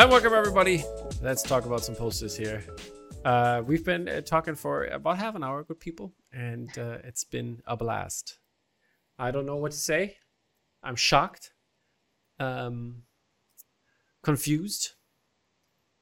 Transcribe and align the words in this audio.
Hi, 0.00 0.06
welcome 0.06 0.32
everybody. 0.32 0.82
Let's 1.20 1.42
talk 1.42 1.66
about 1.66 1.84
some 1.84 1.94
posters 1.94 2.34
here. 2.34 2.64
Uh, 3.22 3.62
we've 3.66 3.84
been 3.84 4.08
uh, 4.08 4.22
talking 4.22 4.54
for 4.54 4.86
about 4.86 5.18
half 5.18 5.34
an 5.34 5.44
hour 5.44 5.62
with 5.68 5.78
people, 5.78 6.14
and 6.32 6.70
uh, 6.78 6.96
it's 7.04 7.22
been 7.22 7.60
a 7.66 7.76
blast. 7.76 8.38
I 9.18 9.30
don't 9.30 9.44
know 9.44 9.56
what 9.56 9.72
to 9.72 9.76
say. 9.76 10.16
I'm 10.82 10.96
shocked, 10.96 11.52
um, 12.38 13.02
confused, 14.22 14.92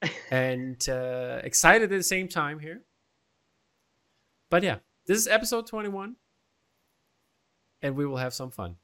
and 0.31 0.89
uh, 0.89 1.41
excited 1.43 1.93
at 1.93 1.97
the 1.97 2.05
same 2.05 2.29
time 2.29 2.61
here. 2.61 2.83
But 4.49 4.63
yeah, 4.63 4.77
this 5.09 5.19
is 5.19 5.27
episode 5.27 5.67
21, 5.67 6.15
and 7.83 7.97
we 7.97 8.07
will 8.07 8.19
have 8.19 8.33
some 8.33 8.53
fun. 8.53 8.77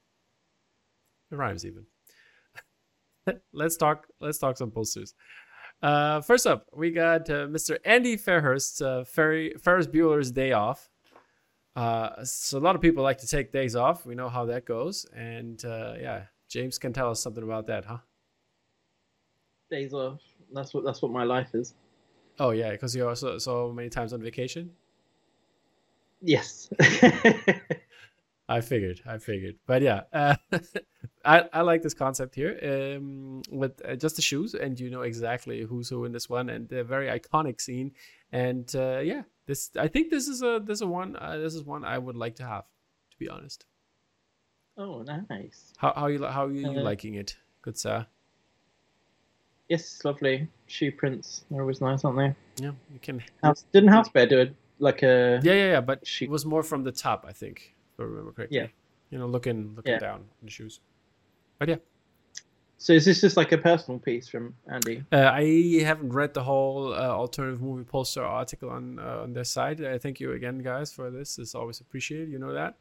It 1.31 1.37
rhymes 1.37 1.65
even. 1.65 1.87
let's 3.53 3.77
talk. 3.77 4.07
Let's 4.21 4.39
talk 4.39 4.57
some 4.57 4.71
posters. 4.71 5.15
Uh, 5.83 6.21
first 6.21 6.47
up, 6.47 6.67
we 6.73 6.91
got 6.91 7.29
uh, 7.29 7.47
Mr. 7.47 7.79
Andy 7.85 8.17
Fairhurst's 8.17 8.81
uh, 8.81 9.05
Ferry, 9.05 9.55
Ferris 9.63 9.87
Bueller's 9.87 10.31
Day 10.31 10.53
Off. 10.53 10.89
Uh, 11.77 12.25
so 12.25 12.59
a 12.59 12.61
lot 12.61 12.77
of 12.77 12.81
people 12.81 13.03
like 13.03 13.19
to 13.19 13.27
take 13.27 13.53
days 13.53 13.75
off. 13.75 14.07
We 14.07 14.15
know 14.15 14.29
how 14.29 14.45
that 14.47 14.65
goes, 14.65 15.07
and 15.15 15.63
uh, 15.65 15.95
yeah, 16.01 16.23
James 16.49 16.79
can 16.79 16.93
tell 16.93 17.11
us 17.11 17.21
something 17.21 17.43
about 17.43 17.67
that, 17.67 17.85
huh? 17.85 17.99
Days 19.71 19.93
off. 19.93 20.21
That's 20.53 20.73
what 20.73 20.85
that's 20.85 21.03
what 21.03 21.11
my 21.11 21.25
life 21.25 21.49
is. 21.53 21.75
Oh 22.39 22.51
yeah, 22.51 22.71
because 22.71 22.95
you're 22.95 23.17
so 23.17 23.39
so 23.39 23.73
many 23.73 23.89
times 23.89 24.13
on 24.13 24.23
vacation. 24.23 24.71
Yes. 26.23 26.71
I 28.49 28.61
figured, 28.61 29.01
I 29.07 29.17
figured, 29.19 29.57
but 29.67 29.81
yeah, 29.81 30.03
uh, 30.13 30.37
I 31.25 31.49
I 31.53 31.63
like 31.63 31.81
this 31.83 31.95
concept 31.95 32.35
here 32.35 32.59
um, 32.63 33.41
with 33.51 33.81
uh, 33.85 33.97
just 33.97 34.17
the 34.17 34.23
shoes, 34.23 34.55
and 34.55 34.79
you 34.79 34.91
know 34.91 35.01
exactly 35.03 35.63
who's 35.63 35.89
who 35.89 36.05
in 36.05 36.13
this 36.13 36.29
one, 36.29 36.51
and 36.51 36.71
a 36.73 36.85
very 36.85 37.09
iconic 37.09 37.61
scene, 37.61 37.93
and 38.33 38.71
uh, 38.77 38.99
yeah, 39.03 39.23
this 39.47 39.71
I 39.79 39.89
think 39.89 40.11
this 40.11 40.29
is 40.29 40.43
a 40.43 40.61
this 40.63 40.77
is 40.79 40.83
a 40.83 40.87
one 40.87 41.17
uh, 41.17 41.39
this 41.39 41.55
is 41.55 41.65
one 41.65 41.85
I 41.85 41.97
would 41.99 42.17
like 42.17 42.37
to 42.37 42.45
have, 42.45 42.65
to 43.13 43.17
be 43.19 43.31
honest. 43.31 43.65
oh, 44.77 45.03
nice. 45.03 45.73
How 45.79 45.93
how 45.97 46.07
you 46.09 46.23
how 46.27 46.45
are 46.47 46.53
you 46.53 46.69
Uh, 46.69 46.83
liking 46.83 47.15
it, 47.15 47.39
good 47.63 47.79
sir? 47.79 48.07
Yes, 49.69 50.05
lovely. 50.05 50.49
Shoe 50.67 50.93
prints 50.93 51.45
are 51.53 51.61
always 51.63 51.81
nice, 51.81 52.05
aren't 52.05 52.19
they? 52.19 52.63
Yeah, 52.63 52.73
you 52.93 52.99
can. 53.01 53.23
House 53.43 53.65
didn't 53.73 53.89
House 53.89 54.11
Bear 54.11 54.27
do 54.27 54.39
it 54.41 54.55
like 54.79 55.03
a 55.03 55.41
Yeah, 55.43 55.55
yeah, 55.55 55.71
yeah, 55.73 55.81
but 55.81 56.07
She- 56.07 56.27
it 56.27 56.31
was 56.31 56.45
more 56.45 56.63
from 56.63 56.85
the 56.85 56.93
top, 56.93 57.25
I 57.27 57.33
think, 57.33 57.74
if 57.95 58.01
I 58.01 58.05
remember 58.05 58.33
correctly. 58.33 58.59
Yeah. 58.59 58.67
you 59.11 59.19
know, 59.19 59.27
looking 59.27 59.75
looking 59.77 59.93
Yeah. 59.93 59.99
down 59.99 60.21
in 60.41 60.47
the 60.47 60.51
shoes. 60.51 60.81
But 61.59 61.69
yeah. 61.69 61.77
So 62.79 62.93
is 62.93 63.05
this 63.05 63.21
just 63.21 63.37
like 63.37 63.53
a 63.53 63.59
personal 63.59 63.99
piece 63.99 64.29
from 64.29 64.55
Andy? 64.71 65.05
Uh, 65.11 65.31
I 65.33 65.81
haven't 65.85 66.13
read 66.13 66.35
the 66.35 66.43
whole 66.43 66.93
uh, 66.93 66.99
alternative 67.09 67.63
movie 67.63 67.85
poster 67.85 68.23
article 68.25 68.69
on 68.71 68.99
uh, 68.99 69.23
on 69.23 69.33
their 69.33 69.45
site. 69.45 69.81
Uh, 69.81 69.99
thank 69.99 70.21
you 70.21 70.33
again, 70.33 70.59
guys, 70.59 70.93
for 70.93 71.11
this. 71.11 71.39
It's 71.39 71.55
always 71.55 71.81
appreciated. 71.81 72.29
You 72.31 72.39
know 72.39 72.53
that. 72.53 72.75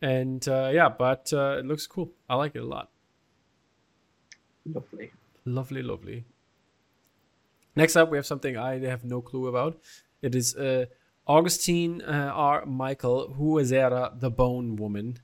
And 0.00 0.46
uh, 0.48 0.70
yeah, 0.72 0.88
but 0.88 1.32
uh, 1.32 1.58
it 1.58 1.66
looks 1.66 1.86
cool. 1.86 2.10
I 2.28 2.36
like 2.36 2.56
it 2.56 2.60
a 2.62 2.64
lot. 2.66 2.90
Lovely. 4.64 5.10
Lovely, 5.44 5.82
lovely. 5.82 6.24
Next 7.76 7.96
up, 7.96 8.10
we 8.10 8.18
have 8.18 8.26
something 8.26 8.56
I 8.56 8.78
have 8.86 9.04
no 9.04 9.20
clue 9.20 9.46
about. 9.46 9.78
It 10.20 10.34
is 10.34 10.56
uh, 10.56 10.86
Augustine 11.28 12.00
uh, 12.02 12.32
R. 12.34 12.64
Michael 12.66 13.34
Huazera, 13.38 14.18
The 14.18 14.30
Bone 14.30 14.76
Woman. 14.76 15.18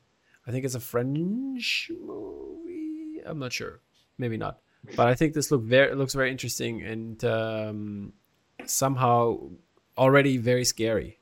I 0.46 0.50
think 0.50 0.64
it's 0.66 0.74
a 0.74 0.80
French 0.80 1.90
movie. 1.98 3.20
I'm 3.24 3.38
not 3.38 3.52
sure. 3.52 3.80
Maybe 4.18 4.36
not. 4.36 4.58
But 4.96 5.08
I 5.08 5.14
think 5.14 5.32
this 5.32 5.50
look 5.50 5.62
very 5.62 5.94
looks 5.94 6.12
very 6.12 6.30
interesting 6.30 6.82
and 6.82 7.24
um, 7.24 8.12
somehow 8.66 9.48
already 9.96 10.36
very 10.36 10.64
scary. 10.66 11.20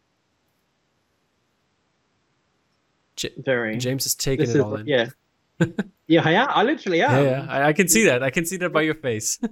J- 3.14 3.34
Very. 3.38 3.76
James 3.76 4.06
is 4.06 4.14
taking 4.14 4.46
this 4.46 4.54
it 4.54 4.58
is 4.58 4.64
all 4.64 4.74
in. 4.76 4.86
yeah. 4.86 5.10
yeah, 6.08 6.22
I. 6.26 6.34
I 6.34 6.62
literally 6.64 7.02
am. 7.02 7.24
yeah, 7.24 7.30
yeah. 7.30 7.46
I, 7.48 7.68
I 7.68 7.72
can 7.72 7.86
see 7.86 8.06
that. 8.06 8.22
I 8.22 8.30
can 8.30 8.44
see 8.46 8.56
that 8.56 8.72
by 8.72 8.82
your 8.82 8.94
face. 8.94 9.38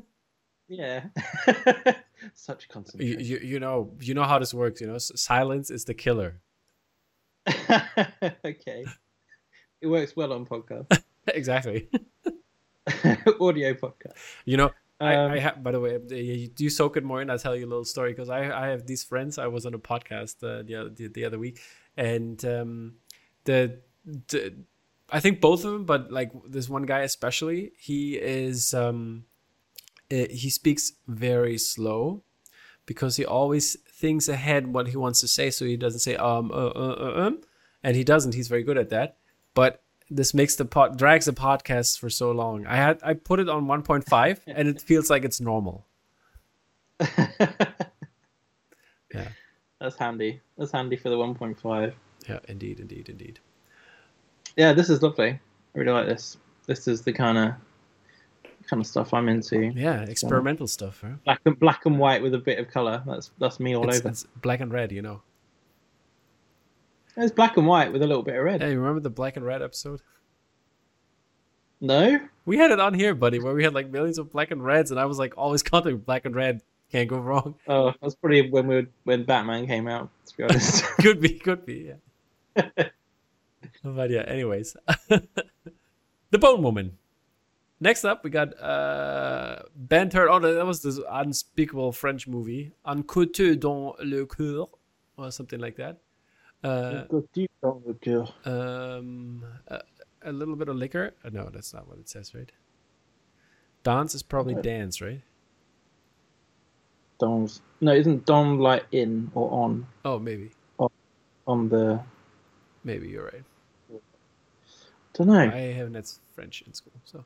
Yeah. 0.72 1.06
Such 2.34 2.64
you, 2.64 2.69
concentration. 2.72 3.20
you, 3.20 3.38
you 3.42 3.60
know 3.60 3.92
you 4.00 4.14
know 4.14 4.25
how 4.25 4.38
this 4.38 4.53
works 4.54 4.81
you 4.81 4.86
know 4.86 4.98
silence 4.98 5.70
is 5.70 5.84
the 5.84 5.94
killer 5.94 6.41
okay. 8.44 8.84
It 9.81 9.86
works 9.86 10.14
well 10.14 10.32
on 10.34 10.44
podcast. 10.47 10.86
exactly 11.28 11.88
Audio 13.41 13.75
podcast. 13.75 14.14
you 14.44 14.56
know 14.56 14.70
Um, 15.00 15.09
I, 15.09 15.34
I 15.34 15.38
have 15.38 15.62
by 15.62 15.72
the 15.72 15.80
way 15.80 15.98
you 16.10 16.48
do 16.48 16.69
soak 16.69 16.97
it 16.98 17.04
more 17.04 17.22
in 17.22 17.30
i'll 17.30 17.38
tell 17.38 17.56
you 17.56 17.64
a 17.64 17.70
little 17.72 17.84
story 17.86 18.12
because 18.12 18.28
I, 18.28 18.50
I 18.64 18.66
have 18.69 18.86
these 18.86 19.03
friends 19.03 19.38
i 19.38 19.47
was 19.47 19.64
on 19.64 19.72
a 19.75 19.78
podcast 19.78 20.36
uh, 20.44 20.62
the, 20.62 20.75
other, 20.76 20.91
the, 20.91 21.09
the 21.09 21.25
other 21.25 21.38
week 21.38 21.59
and 21.97 22.44
um 22.44 22.97
the, 23.44 23.80
the 24.28 24.54
i 25.10 25.19
think 25.20 25.41
both 25.41 25.64
of 25.64 25.72
them 25.72 25.84
but 25.86 26.12
like 26.12 26.30
this 26.47 26.69
one 26.69 26.82
guy 26.84 27.00
especially 27.00 27.72
he 27.78 28.16
is 28.16 28.75
um 28.75 29.25
uh, 30.12 30.26
he 30.31 30.50
speaks 30.50 30.93
very 31.06 31.56
slow 31.59 32.22
because 32.87 33.16
he 33.16 33.25
always 33.25 33.76
thinks 33.88 34.28
ahead 34.28 34.66
what 34.66 34.88
he 34.88 34.97
wants 34.97 35.21
to 35.21 35.28
say 35.28 35.50
so 35.50 35.65
he 35.65 35.76
doesn't 35.76 36.00
say 36.00 36.16
um 36.16 36.50
uh, 36.50 36.54
uh, 36.54 36.97
uh, 37.00 37.26
um 37.26 37.41
and 37.82 37.97
he 37.97 38.03
doesn't 38.04 38.34
he's 38.34 38.48
very 38.48 38.62
good 38.62 38.78
at 38.78 38.88
that 38.91 39.16
but 39.54 39.82
this 40.10 40.34
makes 40.34 40.56
the 40.56 40.65
pod 40.65 40.98
drags 40.98 41.26
the 41.26 41.32
podcast 41.32 41.98
for 41.98 42.10
so 42.10 42.31
long 42.32 42.66
i 42.66 42.76
had 42.76 42.98
i 43.03 43.12
put 43.15 43.38
it 43.38 43.48
on 43.48 43.66
1.5 43.66 44.41
and 44.47 44.69
it 44.69 44.81
feels 44.81 45.10
like 45.10 45.25
it's 45.25 45.41
normal 45.41 45.87
Yeah. 49.15 49.28
That's 49.81 49.97
handy. 49.97 50.41
That's 50.56 50.72
handy 50.72 50.97
for 50.97 51.09
the 51.10 51.16
1.5. 51.16 51.92
yeah 52.28 52.38
indeed 52.48 52.81
indeed 52.81 53.09
indeed 53.09 53.41
Yeah, 54.56 54.72
this 54.72 54.91
is 54.91 55.03
lovely. 55.03 55.31
I 55.31 55.78
really 55.78 55.92
like 55.92 56.06
this. 56.06 56.37
This 56.66 56.87
is 56.87 57.03
the 57.03 57.12
kind 57.12 57.38
of 57.38 57.54
kind 58.70 58.81
of 58.81 58.86
stuff 58.86 59.12
I'm 59.12 59.28
into. 59.28 59.72
yeah 59.75 60.03
experimental 60.03 60.66
stuff 60.66 61.00
huh? 61.03 61.14
Black 61.25 61.41
and 61.44 61.58
black 61.58 61.84
and 61.86 61.98
white 61.98 62.22
with 62.22 62.34
a 62.34 62.38
bit 62.38 62.58
of 62.58 62.70
color. 62.70 63.03
That's 63.06 63.31
that's 63.38 63.60
me 63.60 63.76
all 63.76 63.88
it's, 63.88 63.98
over. 63.98 64.08
it's 64.08 64.25
black 64.41 64.60
and 64.60 64.72
red 64.72 64.92
you 64.92 65.03
know 65.03 65.20
It's 67.16 67.32
black 67.32 67.56
and 67.56 67.66
white 67.66 67.92
with 67.92 68.03
a 68.03 68.06
little 68.06 68.22
bit 68.22 68.36
of 68.36 68.44
red. 68.44 68.62
hey 68.62 68.75
remember 68.76 69.00
the 69.00 69.10
black 69.10 69.36
and 69.36 69.44
red 69.44 69.60
episode 69.62 70.00
No, 71.80 72.20
we 72.47 72.56
had 72.56 72.70
it 72.70 72.80
on 72.80 72.94
here 72.94 73.14
buddy 73.14 73.38
where 73.41 73.54
we 73.54 73.64
had 73.64 73.75
like 73.75 73.91
millions 73.91 74.19
of 74.19 74.30
black 74.32 74.50
and 74.50 74.64
reds 74.64 74.91
and 74.91 74.98
i 75.00 75.04
was 75.04 75.19
like 75.19 75.34
always 75.36 75.62
counting 75.70 75.98
black 75.98 76.25
and 76.25 76.34
red 76.34 76.62
can't 76.91 77.09
go 77.09 77.19
wrong 77.19 77.54
oh, 77.69 77.92
that's 78.03 78.14
probably 78.16 78.50
when 78.50 78.66
we 78.66 78.75
were, 78.76 78.86
when 79.04 79.22
Batman 79.22 79.66
came 79.69 79.86
out. 79.86 80.10
To 80.26 80.36
be 80.36 80.42
honest. 80.42 80.84
could 81.00 81.20
be, 81.20 81.38
could 81.38 81.64
be, 81.64 81.94
yeah. 82.56 82.62
but 83.84 84.10
yeah, 84.10 84.22
anyways. 84.22 84.76
the 85.09 86.38
Bone 86.38 86.64
Woman. 86.64 86.98
Next 87.80 88.04
up, 88.04 88.22
we 88.24 88.30
got 88.30 88.60
uh 88.60 89.62
Ben 89.74 90.10
Turner. 90.10 90.28
Oh, 90.28 90.38
that 90.38 90.66
was 90.66 90.82
this 90.82 91.00
unspeakable 91.08 91.92
French 91.92 92.28
movie. 92.28 92.72
Un 92.84 93.02
couteau 93.02 93.58
dans 93.58 93.94
le 94.00 94.26
cœur, 94.26 94.68
or 95.16 95.30
something 95.30 95.58
like 95.58 95.76
that. 95.76 96.00
Uh, 96.62 97.04
um, 98.44 99.42
a, 99.68 99.80
a 100.22 100.32
little 100.32 100.56
bit 100.56 100.68
of 100.68 100.76
liquor. 100.76 101.14
Uh, 101.24 101.30
no, 101.32 101.48
that's 101.50 101.72
not 101.72 101.88
what 101.88 101.98
it 101.98 102.08
says, 102.08 102.34
right? 102.34 102.52
Dance 103.82 104.15
is 104.15 104.22
probably 104.22 104.54
dance, 104.56 105.00
right? 105.00 105.22
Dom's 107.18 107.62
no, 107.80 107.92
isn't 107.92 108.27
Dom 108.27 108.59
like 108.59 108.84
in 108.92 109.30
or 109.34 109.50
on 109.50 109.86
Oh, 110.04 110.18
maybe, 110.18 110.50
on 111.47 111.68
the? 111.68 112.00
maybe 112.84 113.09
you're 113.09 113.24
right. 113.24 113.44
Don't 115.15 115.28
know. 115.28 115.34
I 115.34 115.72
haven't 115.72 115.94
had 115.94 116.06
French 116.34 116.62
in 116.66 116.74
school, 116.74 116.92
so. 117.04 117.24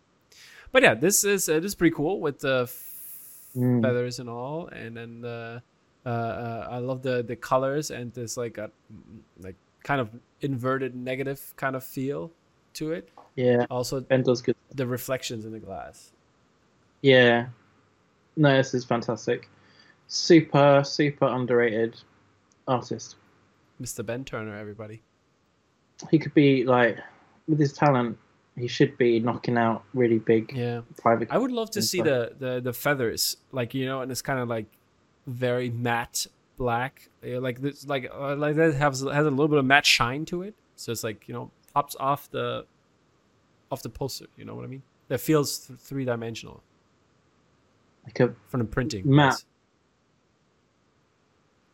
But 0.75 0.83
yeah, 0.83 0.95
this 0.95 1.23
is 1.23 1.49
uh, 1.49 1.61
this 1.61 1.67
is 1.71 1.75
pretty 1.77 1.95
cool 1.95 2.21
with 2.21 2.41
the 2.41 2.69
Mm. 3.57 3.81
feathers 3.83 4.19
and 4.19 4.29
all, 4.29 4.67
and 4.67 4.97
then 4.97 5.25
uh, 5.25 5.61
uh, 6.05 6.09
uh, 6.09 6.69
I 6.73 6.79
love 6.79 7.03
the 7.03 7.23
the 7.23 7.37
colors 7.37 7.93
and 7.93 8.13
this 8.13 8.37
like 8.37 8.59
a 8.59 8.69
like 9.39 9.55
kind 9.85 10.01
of 10.01 10.09
inverted 10.41 10.97
negative 10.97 11.55
kind 11.55 11.77
of 11.77 11.85
feel 11.85 12.33
to 12.73 12.91
it. 12.91 13.11
Yeah, 13.37 13.67
Also, 13.71 14.01
Ben 14.01 14.25
does 14.25 14.43
good. 14.43 14.57
the 14.75 14.89
reflections 14.89 15.45
in 15.45 15.53
the 15.53 15.61
glass. 15.61 16.11
Yeah, 17.03 17.47
no, 18.37 18.57
this 18.57 18.75
is 18.75 18.85
fantastic. 18.85 19.49
Super, 20.09 20.83
super 20.85 21.27
underrated 21.27 21.95
artist. 22.67 23.15
Mr. 23.81 24.05
Ben 24.05 24.25
Turner, 24.25 24.57
everybody. 24.59 25.01
He 26.11 26.19
could 26.19 26.35
be 26.35 26.65
like, 26.65 26.99
with 27.47 27.61
his 27.61 27.73
talent, 27.73 28.19
he 28.57 28.69
should 28.69 28.97
be 28.97 29.19
knocking 29.21 29.57
out 29.59 29.85
really 29.95 30.19
big 30.19 30.53
Yeah, 30.55 30.83
private. 30.97 31.29
I 31.31 31.39
would 31.39 31.51
love 31.53 31.71
to 31.73 31.83
see 31.83 32.01
the, 32.01 32.35
the 32.39 32.61
the 32.61 32.73
feathers, 32.73 33.37
like 33.53 33.75
you 33.75 33.85
know, 33.87 34.01
and 34.01 34.11
it's 34.13 34.23
kind 34.23 34.39
of 34.39 34.49
like 34.49 34.67
very 35.27 35.71
matte 35.71 36.27
black, 36.57 37.09
Yeah, 37.23 37.39
like 37.39 37.61
this, 37.61 37.87
like 37.87 38.11
uh, 38.15 38.37
like 38.37 38.57
that 38.57 38.75
has 38.75 39.01
has 39.01 39.27
a 39.27 39.31
little 39.31 39.49
bit 39.49 39.59
of 39.59 39.65
matte 39.65 39.87
shine 39.87 40.25
to 40.27 40.43
it. 40.43 40.55
So 40.77 40.93
it's 40.93 41.03
like 41.05 41.27
you 41.29 41.35
know 41.35 41.51
pops 41.73 41.97
off 41.99 42.31
the 42.31 42.67
off 43.73 43.83
the 43.83 43.89
poster. 43.89 44.27
You 44.37 44.45
know 44.45 44.55
what 44.55 44.65
I 44.65 44.69
mean? 44.69 44.83
That 45.09 45.19
feels 45.21 45.67
th- 45.67 45.79
three 45.79 46.05
dimensional. 46.05 46.63
Like 48.05 48.21
a 48.21 48.35
from 48.49 48.61
the 48.61 48.67
printing. 48.67 49.03
Matte. 49.05 49.43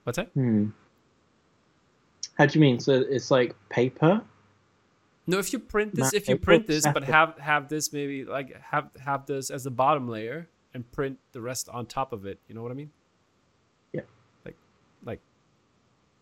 What's 0.05 0.17
that? 0.17 0.29
hmm. 0.35 0.69
How 2.39 2.47
do 2.47 2.59
you 2.59 2.61
mean? 2.63 2.81
So 2.81 2.95
it's 2.95 3.31
like 3.31 3.55
paper? 3.69 4.23
No, 5.31 5.39
if 5.39 5.53
you 5.53 5.59
print 5.59 5.95
this, 5.95 6.13
if 6.13 6.29
you 6.29 6.37
print 6.37 6.67
this, 6.67 6.87
but 6.93 7.05
have 7.05 7.39
have 7.39 7.69
this 7.69 7.93
maybe 7.93 8.25
like 8.25 8.61
have 8.63 8.91
have 9.05 9.27
this 9.27 9.51
as 9.51 9.65
the 9.65 9.71
bottom 9.71 10.09
layer 10.09 10.49
and 10.75 10.91
print 10.93 11.19
the 11.33 11.41
rest 11.41 11.69
on 11.69 11.87
top 11.87 12.13
of 12.13 12.27
it. 12.27 12.39
You 12.49 12.55
know 12.55 12.63
what 12.63 12.71
I 12.71 12.75
mean? 12.75 12.91
Yeah. 13.93 14.03
Like, 14.45 14.57
like 15.05 15.21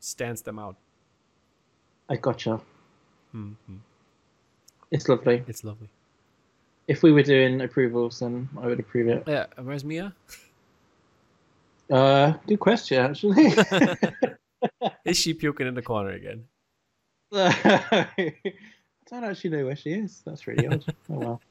stands 0.00 0.42
them 0.42 0.58
out. 0.58 0.76
I 2.08 2.16
gotcha. 2.16 2.60
hmm 3.32 3.52
It's 4.90 5.08
lovely. 5.08 5.44
It's 5.46 5.64
lovely. 5.64 5.88
If 6.86 7.02
we 7.02 7.12
were 7.12 7.22
doing 7.22 7.60
approvals, 7.60 8.20
then 8.20 8.48
I 8.60 8.66
would 8.66 8.80
approve 8.80 9.08
it. 9.08 9.24
Yeah, 9.26 9.46
where's 9.62 9.84
Mia? 9.84 10.14
Uh, 11.90 12.32
good 12.46 12.60
question, 12.60 12.98
actually. 13.04 13.52
Is 15.04 15.18
she 15.18 15.34
puking 15.34 15.66
in 15.66 15.74
the 15.74 15.82
corner 15.82 16.10
again? 16.10 16.44
I 19.12 19.20
don't 19.20 19.30
actually 19.30 19.50
know 19.50 19.64
where 19.66 19.76
she 19.76 19.92
is. 19.92 20.22
That's 20.24 20.46
really 20.46 20.66
odd. 20.66 20.84
Oh 21.10 21.18
well. 21.18 21.40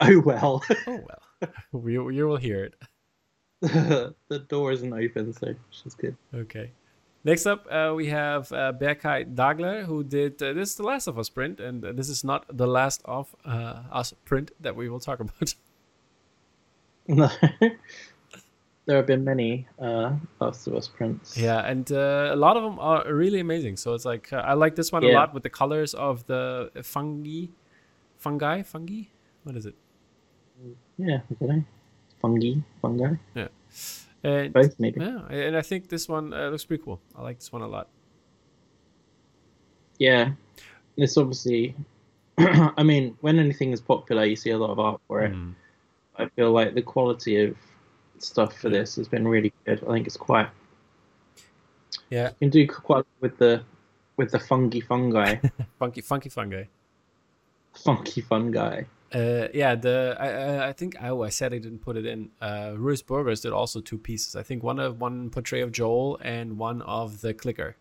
Oh 0.00 0.20
well. 0.20 0.62
Oh 0.86 1.00
well, 1.08 1.52
we 1.72 1.94
you 1.94 2.28
will 2.28 2.36
hear 2.36 2.64
it. 2.64 2.74
the 3.62 4.38
door 4.48 4.72
isn't 4.72 4.92
open, 4.92 5.32
so 5.32 5.54
she's 5.70 5.94
good. 5.94 6.16
Okay. 6.34 6.70
Next 7.24 7.46
up, 7.46 7.66
uh, 7.70 7.94
we 7.94 8.06
have 8.06 8.50
uh, 8.52 8.72
Berkay 8.72 9.34
Daglar, 9.34 9.84
who 9.84 10.04
did 10.04 10.42
uh, 10.42 10.52
this 10.52 10.70
is 10.70 10.74
the 10.76 10.82
Last 10.82 11.06
of 11.06 11.18
Us 11.18 11.30
print, 11.30 11.60
and 11.60 11.84
uh, 11.84 11.92
this 11.92 12.08
is 12.08 12.24
not 12.24 12.44
the 12.54 12.66
Last 12.66 13.00
of 13.04 13.34
uh, 13.44 13.82
Us 13.92 14.12
print 14.24 14.50
that 14.60 14.76
we 14.76 14.88
will 14.88 15.00
talk 15.00 15.20
about. 15.20 15.54
No. 17.08 17.28
There 18.90 18.96
have 18.96 19.06
been 19.06 19.22
many 19.22 19.68
uh, 19.78 20.16
Last 20.40 20.66
of 20.66 20.74
Us 20.74 20.88
prints. 20.88 21.38
yeah, 21.38 21.60
and 21.60 21.92
uh, 21.92 22.30
a 22.32 22.34
lot 22.34 22.56
of 22.56 22.64
them 22.64 22.76
are 22.80 23.04
really 23.06 23.38
amazing. 23.38 23.76
So 23.76 23.94
it's 23.94 24.04
like 24.04 24.32
uh, 24.32 24.38
I 24.38 24.54
like 24.54 24.74
this 24.74 24.90
one 24.90 25.04
a 25.04 25.12
lot 25.12 25.32
with 25.32 25.44
the 25.44 25.48
colors 25.48 25.94
of 25.94 26.26
the 26.26 26.72
fungi, 26.82 27.46
fungi, 28.18 28.62
fungi. 28.62 29.02
What 29.44 29.54
is 29.54 29.66
it? 29.66 29.76
Yeah, 30.98 31.20
don't. 31.40 31.64
Fungi, 32.20 32.54
fungi, 32.82 33.14
And 34.24 34.52
both 34.52 34.74
maybe. 34.80 35.00
yeah, 35.00 35.24
and 35.30 35.56
I 35.56 35.62
think 35.62 35.88
this 35.88 36.08
one 36.08 36.34
uh, 36.34 36.48
looks 36.48 36.64
pretty 36.64 36.82
cool. 36.82 37.00
I 37.16 37.22
like 37.22 37.38
this 37.38 37.52
one 37.52 37.62
a 37.62 37.68
lot. 37.68 37.86
Yeah, 40.00 40.32
it's 40.96 41.16
obviously. 41.16 41.76
I 42.38 42.82
mean, 42.82 43.16
when 43.20 43.38
anything 43.38 43.70
is 43.70 43.80
popular, 43.80 44.24
you 44.24 44.34
see 44.34 44.50
a 44.50 44.58
lot 44.58 44.70
of 44.70 44.80
art 44.80 45.00
for 45.06 45.22
it. 45.22 45.32
Mm. 45.32 45.54
I 46.16 46.26
feel 46.34 46.50
like 46.50 46.74
the 46.74 46.82
quality 46.82 47.44
of 47.44 47.56
stuff 48.22 48.56
for 48.58 48.68
Yeah. 48.68 48.80
this 48.80 48.96
has 48.96 49.08
been 49.08 49.26
really 49.26 49.52
good. 49.64 49.82
I 49.88 49.92
think 49.92 50.06
it's 50.06 50.16
quite. 50.16 50.48
Yeah, 52.10 52.28
You 52.28 52.34
can 52.40 52.50
do 52.50 52.66
quite 52.66 53.04
with 53.20 53.36
the 53.38 53.62
with 54.16 54.30
the 54.32 54.38
fungi 54.38 54.80
fungi, 54.80 55.36
funky, 55.78 56.00
funky 56.00 56.28
fungi. 56.28 56.64
funky 57.74 58.20
fungi. 58.20 58.82
Uh, 59.12 59.48
yeah, 59.54 59.74
the 59.74 60.16
I, 60.20 60.28
I 60.28 60.68
I 60.68 60.72
think 60.72 60.96
oh 61.02 61.22
I 61.22 61.30
said 61.30 61.52
I 61.52 61.58
didn't 61.58 61.80
put 61.80 61.96
it 61.96 62.06
in. 62.06 62.30
Uh, 62.40 62.74
Ruiz 62.76 63.02
Burgos 63.02 63.40
did 63.40 63.52
also 63.52 63.80
two 63.80 63.98
pieces. 63.98 64.36
I 64.36 64.42
think 64.42 64.62
one 64.62 64.78
of 64.78 65.00
one 65.00 65.30
portrait 65.30 65.62
of 65.62 65.72
Joel 65.72 66.18
and 66.22 66.58
one 66.58 66.82
of 66.82 67.20
the 67.20 67.32
clicker. 67.34 67.76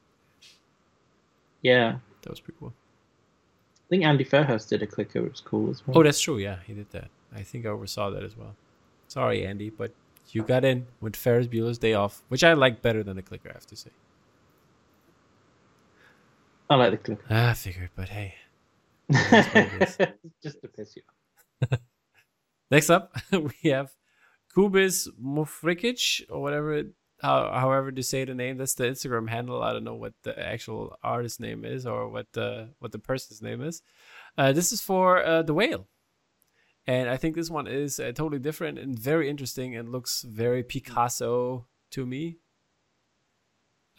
Yeah, 1.62 1.98
That 2.22 2.30
was 2.30 2.40
pretty 2.40 2.58
cool. 2.60 2.74
I 3.86 3.90
think 3.90 4.06
Andy 4.06 4.24
Fairhurst 4.24 4.70
did 4.70 4.82
a 4.82 4.88
clicker, 4.88 5.22
which 5.22 5.32
was 5.34 5.42
cool 5.42 5.70
as 5.70 5.86
well. 5.86 5.98
Oh, 5.98 6.04
that's 6.04 6.22
true. 6.22 6.38
Yeah, 6.38 6.60
he 6.66 6.74
did 6.74 6.90
that. 6.92 7.10
I 7.36 7.42
think 7.44 7.66
I 7.66 7.70
oversaw 7.70 8.10
that 8.12 8.24
as 8.24 8.38
well. 8.38 8.56
Sorry, 9.08 9.46
Andy, 9.46 9.70
but 9.70 9.92
you 10.32 10.44
got 10.44 10.64
in 10.66 10.88
with 11.02 11.16
Ferris 11.16 11.48
Bueller's 11.48 11.78
Day 11.78 11.94
Off, 11.94 12.24
which 12.28 12.44
I 12.44 12.54
like 12.54 12.82
better 12.82 13.04
than 13.04 13.16
the 13.16 13.22
clicker. 13.22 13.50
I 13.50 13.54
have 13.54 13.68
to 13.68 13.76
say. 13.76 13.92
I 16.70 16.76
like 16.76 16.92
the 16.92 16.98
clicker. 16.98 17.26
Ah, 17.30 17.50
I 17.50 17.54
figured, 17.54 17.90
but 17.96 18.10
hey. 18.10 18.36
is 19.10 19.18
what 19.32 19.58
it 20.02 20.20
Just 20.44 20.62
to 20.62 20.68
piss 20.68 20.96
you 20.96 21.02
off. 21.72 21.80
Next 22.72 22.90
up, 22.90 23.16
we 23.32 23.72
have 23.72 23.92
Kubis 24.56 25.08
Mufrikic 25.20 26.22
or 26.30 26.42
whatever, 26.42 26.84
how, 27.22 27.52
however 27.52 27.92
to 27.92 28.04
say 28.04 28.26
the 28.26 28.36
name. 28.36 28.58
That's 28.58 28.76
the 28.76 28.86
Instagram 28.86 29.30
handle. 29.30 29.64
I 29.64 29.74
don't 29.74 29.84
know 29.84 29.96
what 29.96 30.14
the 30.24 30.40
actual 30.40 30.96
artist 31.04 31.40
name 31.40 31.66
is 31.66 31.88
or 31.88 32.10
what 32.10 32.28
the 32.34 32.70
what 32.80 32.92
the 32.92 33.00
person's 33.00 33.42
name 33.42 33.64
is. 33.64 33.82
Uh, 34.38 34.52
this 34.52 34.72
is 34.72 34.82
for 34.82 35.26
uh, 35.26 35.42
the 35.42 35.54
whale, 35.54 35.88
and 36.90 37.06
I 37.10 37.18
think 37.18 37.36
this 37.36 37.50
one 37.52 37.68
is 37.68 38.00
uh, 38.00 38.12
totally 38.16 38.40
different 38.40 38.80
and 38.80 38.98
very 38.98 39.30
interesting 39.30 39.76
and 39.78 39.92
looks 39.92 40.24
very 40.24 40.64
Picasso 40.64 41.66
to 41.92 42.06
me. 42.06 42.38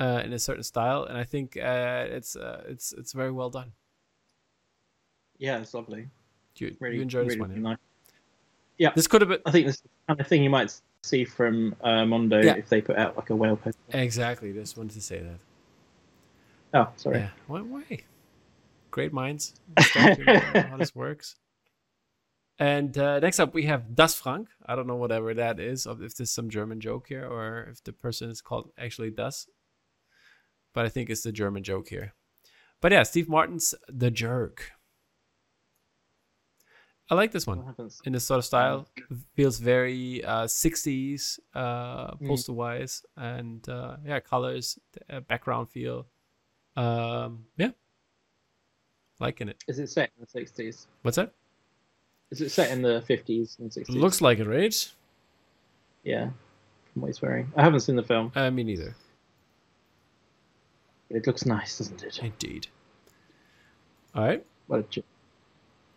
Uh, 0.00 0.22
in 0.24 0.32
a 0.32 0.38
certain 0.38 0.62
style, 0.62 1.04
and 1.04 1.18
I 1.18 1.24
think 1.24 1.58
uh, 1.58 2.06
it's 2.16 2.34
uh, 2.34 2.62
it's 2.66 2.92
it's 3.00 3.12
very 3.12 3.30
well 3.30 3.50
done. 3.50 3.72
Yeah, 5.38 5.58
it's 5.60 5.74
lovely. 5.74 6.08
You, 6.56 6.74
Really, 6.80 6.96
you 6.96 7.02
enjoy 7.02 7.24
this 7.24 7.36
really 7.36 7.60
one? 7.60 7.78
yeah? 8.78 8.92
This 8.96 9.06
could 9.06 9.20
have 9.20 9.28
been 9.28 9.40
I 9.44 9.50
think 9.50 9.66
this 9.66 9.76
is 9.76 9.82
the 9.82 9.88
kind 10.08 10.20
of 10.20 10.26
thing 10.26 10.42
you 10.42 10.48
might 10.50 10.72
see 11.02 11.24
from 11.26 11.74
uh, 11.82 12.06
Mondo 12.06 12.40
Yeah. 12.42 12.56
if 12.56 12.68
they 12.70 12.80
put 12.80 12.96
out 12.96 13.14
like 13.16 13.28
a 13.30 13.36
whale 13.36 13.56
poster. 13.56 13.78
exactly. 13.92 14.52
Just 14.54 14.76
wanted 14.78 14.94
to 14.94 15.00
say 15.02 15.18
that. 15.20 15.38
Oh, 16.72 16.88
sorry. 16.96 17.18
Yeah. 17.18 17.30
Why? 17.46 18.00
Great 18.90 19.12
minds. 19.12 19.54
Start 19.80 20.16
to 20.18 20.24
know 20.24 20.62
how 20.70 20.76
this 20.78 20.94
works. 20.94 21.36
And 22.60 22.96
uh, 22.98 23.20
next 23.20 23.40
up, 23.40 23.54
we 23.54 23.64
have 23.64 23.94
Das 23.94 24.14
Frank. 24.14 24.48
I 24.66 24.76
don't 24.76 24.86
know 24.86 24.96
whatever 24.96 25.32
that 25.32 25.58
is, 25.58 25.86
or 25.86 26.00
if 26.02 26.14
there's 26.14 26.30
some 26.30 26.50
German 26.50 26.78
joke 26.78 27.08
here, 27.08 27.26
or 27.26 27.68
if 27.70 27.82
the 27.82 27.92
person 27.94 28.28
is 28.28 28.42
called 28.42 28.70
actually 28.78 29.10
Das. 29.10 29.46
But 30.74 30.84
I 30.84 30.90
think 30.90 31.08
it's 31.08 31.22
the 31.22 31.32
German 31.32 31.62
joke 31.62 31.88
here. 31.88 32.12
But 32.82 32.92
yeah, 32.92 33.02
Steve 33.04 33.30
Martin's 33.30 33.74
The 33.88 34.10
Jerk. 34.10 34.72
I 37.08 37.14
like 37.14 37.32
this 37.32 37.46
one 37.46 37.74
in 38.04 38.12
this 38.12 38.24
sort 38.24 38.38
of 38.38 38.44
style. 38.44 38.86
Feels 39.34 39.58
very 39.58 40.22
uh, 40.22 40.44
60s 40.44 41.40
uh, 41.54 42.12
Mm. 42.12 42.28
poster 42.28 42.52
wise, 42.52 43.02
and 43.16 43.66
uh, 43.68 43.96
yeah, 44.04 44.20
colors, 44.20 44.78
uh, 45.08 45.20
background 45.20 45.70
feel. 45.70 46.06
Um, 46.76 47.46
yeah, 47.56 47.70
liking 49.18 49.48
it. 49.48 49.64
Is 49.66 49.78
it 49.78 49.88
set 49.88 50.10
in 50.16 50.20
the 50.20 50.30
sixties? 50.30 50.86
What's 51.02 51.16
that? 51.16 51.32
Is 52.30 52.40
it 52.40 52.50
set 52.50 52.70
in 52.70 52.82
the 52.82 53.02
fifties 53.02 53.56
and 53.60 53.72
sixties? 53.72 53.96
Looks 53.96 54.20
like 54.20 54.38
it, 54.38 54.46
right? 54.46 54.92
Yeah. 56.04 56.30
From 56.92 57.02
what 57.02 57.08
he's 57.08 57.20
wearing. 57.22 57.52
I 57.56 57.62
haven't 57.62 57.80
seen 57.80 57.96
the 57.96 58.02
film, 58.02 58.32
Uh, 58.34 58.50
me 58.50 58.62
neither. 58.64 58.94
but 61.08 61.16
it 61.18 61.26
looks 61.26 61.44
nice, 61.44 61.78
doesn't 61.78 62.02
it? 62.02 62.18
Indeed. 62.22 62.66
All 64.14 64.24
right. 64.24 64.44
What 64.66 64.80
a 64.80 64.82
j- 64.84 65.04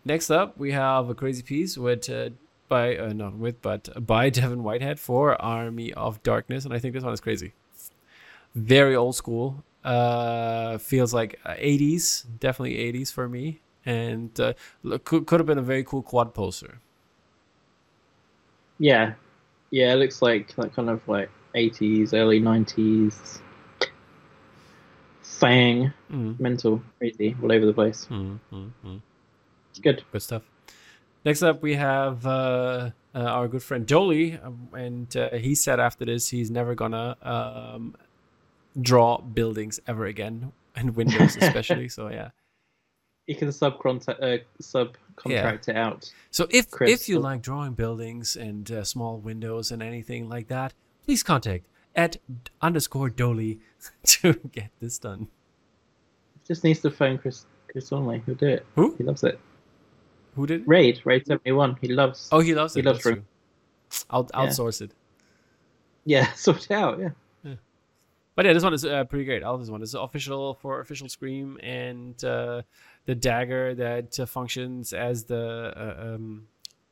Next 0.06 0.30
up, 0.30 0.58
we 0.58 0.72
have 0.72 1.10
a 1.10 1.16
crazy 1.16 1.42
piece 1.44 1.78
with 1.78 2.10
uh, 2.10 2.30
by 2.68 2.98
uh, 2.98 3.13
not 3.13 3.36
with 3.36 3.62
but 3.62 3.90
by 4.06 4.30
Devin 4.30 4.63
Whitehead 4.63 5.00
for 5.00 5.40
Army 5.42 5.94
of 5.94 6.22
Darkness, 6.24 6.66
and 6.66 6.74
I 6.74 6.80
think 6.80 6.94
this 6.94 7.04
one 7.04 7.13
is 7.13 7.22
crazy. 7.22 7.54
Very 8.56 8.96
old 8.96 9.16
school. 9.16 9.63
Uh, 9.84 10.78
feels 10.78 11.13
like 11.13 11.40
uh, 11.46 11.54
80s, 11.56 12.24
definitely 12.40 12.78
80s 12.94 13.12
for 13.12 13.28
me, 13.28 13.60
and 13.86 14.38
uh, 14.40 14.54
look, 14.84 15.04
could 15.06 15.25
could 15.28 15.40
have 15.40 15.48
been 15.48 15.58
a 15.58 15.63
very 15.63 15.84
cool 15.84 16.02
quad 16.02 16.34
poster. 16.34 16.80
Yeah. 18.80 19.13
Yeah, 19.72 19.94
it 19.94 19.96
looks 19.98 20.22
like 20.22 20.56
that 20.56 20.74
kind 20.75 20.90
of 20.90 21.08
like 21.08 21.30
eighties, 21.56 22.13
early 22.13 22.40
nineties 22.40 23.40
Fang, 25.24 25.92
Mm. 26.12 26.40
mental, 26.40 26.82
crazy, 27.00 27.36
all 27.42 27.52
over 27.52 27.66
the 27.66 27.74
place. 27.74 28.08
Mm, 28.10 28.40
mm, 28.52 28.72
mm. 28.86 29.02
It's 29.72 29.80
good. 29.80 30.04
Good 30.12 30.22
stuff. 30.22 30.44
Next 31.25 31.42
up, 31.42 31.62
we 31.62 31.74
have 31.75 32.25
uh, 32.25 32.92
uh, 33.16 33.20
our 33.20 33.48
good 33.48 33.63
friend 33.63 33.88
Jolie, 33.88 34.38
um, 34.38 34.68
and 34.74 35.16
uh, 35.18 35.32
he 35.32 35.56
said 35.56 35.80
after 35.80 36.06
this 36.06 36.30
he's 36.30 36.52
never 36.52 36.75
gonna 36.75 37.18
um, 37.22 37.96
draw 38.80 39.20
buildings 39.20 39.80
ever 39.88 40.06
again, 40.06 40.52
and 40.75 40.96
windows 40.96 41.36
especially. 41.42 41.90
so 41.90 42.10
yeah. 42.10 42.30
You 43.27 43.36
can 43.36 43.48
subcontract 43.50 44.22
uh, 44.22 44.44
subcontract 44.62 45.70
it 45.70 45.75
out. 45.77 46.12
So 46.32 46.48
if 46.50 46.70
Chris, 46.70 46.92
if 46.92 47.08
you 47.10 47.20
like 47.20 47.42
drawing 47.42 47.74
buildings 47.74 48.36
and 48.36 48.70
uh, 48.72 48.84
small 48.84 49.18
windows 49.18 49.72
and 49.72 49.82
anything 49.82 50.27
like 50.27 50.48
that, 50.50 50.74
please 51.06 51.24
contact 51.24 51.65
at 51.96 52.18
underscore 52.62 53.10
Dolly 53.10 53.60
to 54.03 54.34
get 54.51 54.70
this 54.82 54.98
done. 55.00 55.27
Just 56.46 56.63
needs 56.63 56.82
to 56.82 56.92
phone 56.92 57.18
Chris 57.18 57.46
Chris 57.72 57.89
Donnelly. 57.89 58.22
He'll 58.25 58.36
do 58.36 58.48
it. 58.48 58.65
Who? 58.75 58.96
He 58.98 59.03
loves 59.06 59.24
it. 59.24 59.39
Who 60.36 60.46
did? 60.46 60.62
it? 60.62 60.68
Raid, 60.68 61.01
Raid 61.06 61.25
seventy 61.25 61.51
one. 61.53 61.77
He 61.80 61.88
loves. 61.88 62.27
Oh, 62.32 62.39
he 62.42 62.53
loves 62.53 62.75
it. 62.75 62.82
He 62.84 62.89
it. 62.89 62.92
loves 62.92 63.06
Ring. 63.06 63.15
true. 63.15 63.24
I'll 64.10 64.27
Yeah. 64.34 64.48
outsource 64.48 64.82
it. 64.82 64.92
Yeah, 66.06 66.34
sort 66.36 66.65
it 66.65 66.72
out. 66.72 67.00
Yeah. 67.00 67.10
But 68.36 68.46
yeah, 68.48 68.53
this 68.53 68.63
one 68.63 68.74
is 68.74 68.84
uh, 68.84 69.03
pretty 69.03 69.25
great. 69.25 69.44
I 69.44 69.50
love 69.50 69.60
this 69.60 69.70
one. 69.70 69.84
It's 69.84 69.94
official 69.94 70.56
for 70.56 70.80
official 70.80 71.08
Scream 71.08 71.60
and 71.62 72.22
uh, 72.25 72.63
the 73.05 73.15
dagger 73.15 73.75
that 73.75 74.19
uh, 74.19 74.25
functions 74.25 74.93
as 74.93 75.25
the 75.25 75.74
uh, 75.75 76.15
um, 76.15 76.48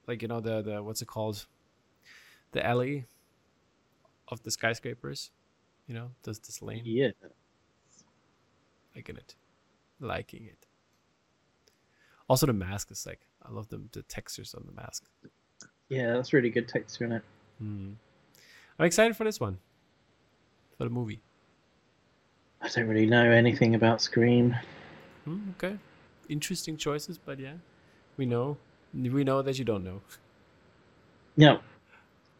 like 0.07 0.21
you 0.21 0.27
know 0.27 0.39
the 0.39 0.61
the 0.61 0.83
what's 0.83 1.01
it 1.01 1.07
called 1.07 1.45
the 2.51 2.65
alley 2.65 3.05
of 4.27 4.43
the 4.43 4.51
skyscrapers. 4.51 5.31
You 5.87 5.95
know, 5.95 6.11
does 6.23 6.39
this 6.39 6.61
lane. 6.61 6.83
Yeah. 6.85 7.09
Liking 8.95 9.17
it, 9.17 9.35
liking 9.99 10.45
it. 10.45 10.67
Also, 12.29 12.45
the 12.45 12.53
mask 12.53 12.91
is 12.91 13.05
like 13.05 13.21
I 13.43 13.51
love 13.51 13.69
the 13.69 13.81
the 13.91 14.03
textures 14.03 14.53
on 14.53 14.63
the 14.65 14.73
mask. 14.73 15.05
Yeah, 15.89 16.13
that's 16.13 16.31
really 16.33 16.49
good 16.49 16.67
texture 16.67 17.05
in 17.05 17.11
it. 17.13 17.23
Hmm. 17.59 17.91
I'm 18.79 18.85
excited 18.85 19.15
for 19.15 19.25
this 19.25 19.39
one, 19.39 19.59
for 20.77 20.85
the 20.85 20.89
movie. 20.89 21.21
I 22.61 22.69
don't 22.69 22.87
really 22.87 23.05
know 23.05 23.29
anything 23.29 23.75
about 23.75 24.01
Scream. 24.01 24.55
Hmm, 25.25 25.49
okay, 25.57 25.77
interesting 26.31 26.77
choices, 26.77 27.17
but 27.17 27.39
yeah, 27.39 27.55
we 28.17 28.25
know 28.25 28.57
we 28.93 29.23
know 29.23 29.41
that 29.41 29.59
you 29.59 29.65
don't 29.65 29.83
know. 29.83 30.01
Yeah. 31.35 31.57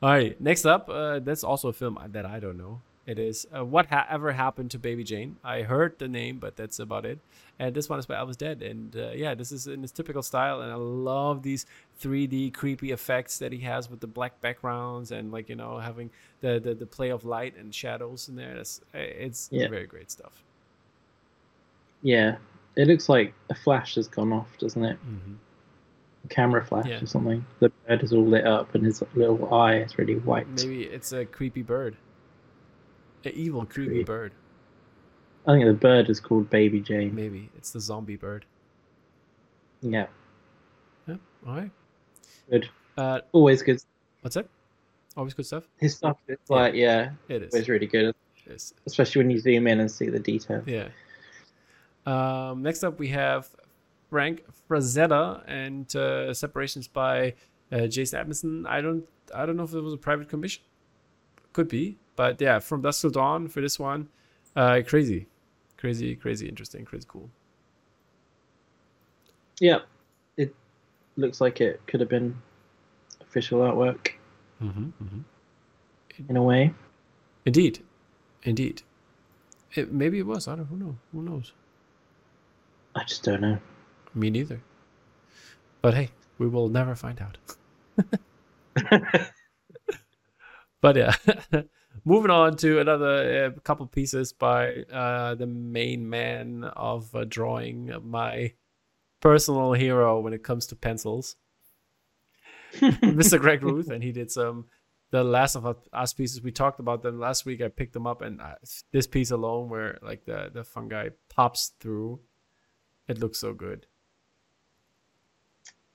All 0.03 0.09
right, 0.09 0.39
next 0.41 0.65
up, 0.65 0.89
uh, 0.89 1.19
that's 1.19 1.43
also 1.43 1.69
a 1.69 1.73
film 1.73 1.99
that 2.11 2.25
I 2.25 2.39
don't 2.39 2.57
know. 2.57 2.81
It 3.05 3.17
is 3.19 3.47
uh, 3.55 3.63
What 3.65 3.87
ha- 3.87 4.05
Ever 4.09 4.31
Happened 4.31 4.71
to 4.71 4.79
Baby 4.79 5.03
Jane. 5.03 5.37
I 5.43 5.61
heard 5.63 5.97
the 5.99 6.07
name, 6.07 6.37
but 6.39 6.55
that's 6.55 6.79
about 6.79 7.05
it. 7.05 7.19
And 7.59 7.73
this 7.75 7.89
one 7.89 7.99
is 7.99 8.05
by 8.05 8.15
Elvis 8.15 8.37
Dead. 8.37 8.61
And 8.61 8.95
uh, 8.95 9.11
yeah, 9.11 9.33
this 9.35 9.51
is 9.51 9.67
in 9.67 9.81
his 9.81 9.91
typical 9.91 10.21
style. 10.23 10.61
And 10.61 10.71
I 10.71 10.75
love 10.75 11.41
these 11.43 11.65
3D 12.01 12.53
creepy 12.53 12.91
effects 12.91 13.37
that 13.39 13.51
he 13.51 13.59
has 13.59 13.89
with 13.89 13.99
the 14.01 14.07
black 14.07 14.39
backgrounds 14.41 15.11
and 15.11 15.31
like, 15.31 15.49
you 15.49 15.55
know, 15.55 15.77
having 15.79 16.09
the, 16.41 16.59
the, 16.59 16.73
the 16.75 16.85
play 16.85 17.09
of 17.09 17.25
light 17.25 17.55
and 17.57 17.73
shadows 17.73 18.29
in 18.29 18.35
there. 18.35 18.55
That's, 18.55 18.81
it's 18.93 19.49
Yeah. 19.51 19.67
very 19.67 19.87
great 19.87 20.09
stuff. 20.11 20.43
Yeah. 22.03 22.37
It 22.75 22.87
looks 22.87 23.09
like 23.09 23.33
a 23.49 23.55
flash 23.55 23.95
has 23.95 24.07
gone 24.07 24.31
off, 24.31 24.47
doesn't 24.59 24.83
it? 24.83 24.97
hmm 24.97 25.33
A 26.23 26.27
camera 26.29 26.65
flash 26.65 26.87
Yeah. 26.87 27.01
or 27.01 27.05
something. 27.05 27.45
The 27.59 27.69
bird 27.87 28.03
is 28.03 28.13
all 28.13 28.25
lit 28.25 28.45
up 28.45 28.73
and 28.75 28.85
his 28.85 29.03
little 29.15 29.53
eye 29.53 29.77
is 29.77 29.97
really 29.97 30.15
white. 30.17 30.47
Maybe 30.47 30.83
it's 30.83 31.11
a 31.11 31.25
creepy 31.25 31.61
bird. 31.63 31.95
An 33.25 33.31
evil, 33.35 33.65
creepy 33.65 33.89
Creepy. 33.89 34.03
bird. 34.03 34.31
I 35.47 35.53
think 35.53 35.65
the 35.65 35.73
bird 35.73 36.09
is 36.09 36.19
called 36.19 36.49
Baby 36.49 36.79
Jane. 36.81 37.13
Maybe 37.15 37.49
it's 37.57 37.71
the 37.71 37.79
zombie 37.79 38.15
bird. 38.15 38.45
Yeah. 39.81 40.07
Yeah. 41.07 41.15
All 41.47 41.55
right. 41.55 41.71
Good. 42.49 42.69
Uh, 42.97 43.21
Always 43.31 43.61
good. 43.63 43.81
what's 44.21 44.35
that? 44.35 44.47
Always 45.17 45.33
good 45.33 45.45
stuff. 45.45 45.63
His 45.77 45.95
stuff 45.95 46.17
is 46.27 46.37
Yeah. 46.49 46.55
like, 46.55 46.73
yeah, 46.75 47.11
It 47.27 47.41
is. 47.43 47.53
always 47.53 47.67
really 47.69 47.87
good. 47.87 48.15
It's, 48.45 48.73
Especially 48.85 49.21
when 49.23 49.31
you 49.31 49.39
zoom 49.39 49.67
in 49.67 49.79
and 49.79 49.89
see 49.91 50.09
the 50.09 50.19
detail. 50.19 50.63
yeah. 50.65 50.89
Um, 52.05 52.61
next 52.63 52.83
up, 52.83 52.99
we 52.99 53.09
have 53.09 53.49
Frank 54.09 54.43
Frazetta 54.69 55.43
and 55.47 55.93
uh, 55.95 56.33
separations 56.33 56.87
by 56.87 57.35
uh, 57.71 57.87
Jason 57.87 58.19
Edmondson. 58.19 58.65
I 58.67 58.81
don't, 58.81 59.05
I 59.33 59.45
don't 59.45 59.55
know 59.57 59.63
if 59.63 59.73
it 59.73 59.81
was 59.81 59.93
a 59.93 59.97
private 59.97 60.29
commission. 60.29 60.63
Could 61.53 61.67
be, 61.67 61.97
but 62.15 62.39
yeah, 62.39 62.59
from 62.59 62.81
Dusk 62.81 63.01
Till 63.01 63.09
Dawn 63.09 63.47
for 63.47 63.61
this 63.61 63.77
one, 63.77 64.07
uh, 64.55 64.81
crazy, 64.87 65.27
crazy, 65.77 66.15
crazy, 66.15 66.47
interesting, 66.47 66.85
crazy 66.85 67.05
cool. 67.07 67.29
Yeah. 69.59 69.79
It 70.37 70.55
looks 71.17 71.41
like 71.41 71.59
it 71.59 71.81
could 71.87 71.99
have 71.99 72.09
been 72.09 72.35
official 73.21 73.59
artwork 73.59 74.11
Mm-hmm, 74.63 74.83
mm-hmm. 75.03 76.29
in 76.29 76.37
a 76.37 76.43
way. 76.43 76.73
Indeed, 77.45 77.79
indeed. 78.43 78.83
It, 79.73 79.91
maybe 79.91 80.19
it 80.19 80.25
was. 80.27 80.47
I 80.47 80.55
don't. 80.55 80.65
Who 80.65 80.77
know? 80.77 80.97
Who 81.11 81.23
knows? 81.23 81.53
I 82.95 83.03
just 83.03 83.23
don't 83.23 83.41
know. 83.41 83.59
Me 84.13 84.29
neither. 84.29 84.61
But 85.81 85.93
hey, 85.93 86.09
we 86.37 86.47
will 86.47 86.69
never 86.69 86.95
find 86.95 87.21
out. 87.21 87.37
But 90.81 90.95
yeah, 90.95 91.15
moving 92.05 92.31
on 92.31 92.57
to 92.57 92.79
another 92.79 93.53
uh, 93.55 93.59
couple 93.61 93.85
pieces 93.85 94.33
by 94.33 94.83
uh, 94.91 95.35
the 95.35 95.45
main 95.45 96.09
man 96.09 96.63
of 96.63 97.13
uh, 97.15 97.23
drawing, 97.23 97.91
my 98.03 98.53
personal 99.21 99.73
hero 99.73 100.19
when 100.19 100.33
it 100.33 100.43
comes 100.43 100.65
to 100.67 100.75
pencils, 100.75 101.35
Mr. 102.73 103.39
Greg 103.39 103.61
Ruth, 103.61 103.91
and 103.91 104.03
he 104.03 104.11
did 104.11 104.31
some 104.31 104.65
the 105.11 105.23
Last 105.23 105.55
of 105.55 105.77
Us 105.93 106.13
pieces. 106.13 106.41
We 106.41 106.51
talked 106.51 106.79
about 106.79 107.03
them 107.03 107.19
last 107.19 107.45
week. 107.45 107.61
I 107.61 107.67
picked 107.67 107.93
them 107.93 108.07
up, 108.07 108.21
and 108.21 108.41
uh, 108.41 108.55
this 108.91 109.05
piece 109.05 109.29
alone, 109.29 109.69
where 109.69 109.99
like 110.01 110.25
the 110.25 110.49
the 110.51 110.63
fungi 110.63 111.09
pops 111.29 111.73
through, 111.79 112.21
it 113.11 113.19
looks 113.19 113.37
so 113.37 113.53
good. 113.53 113.85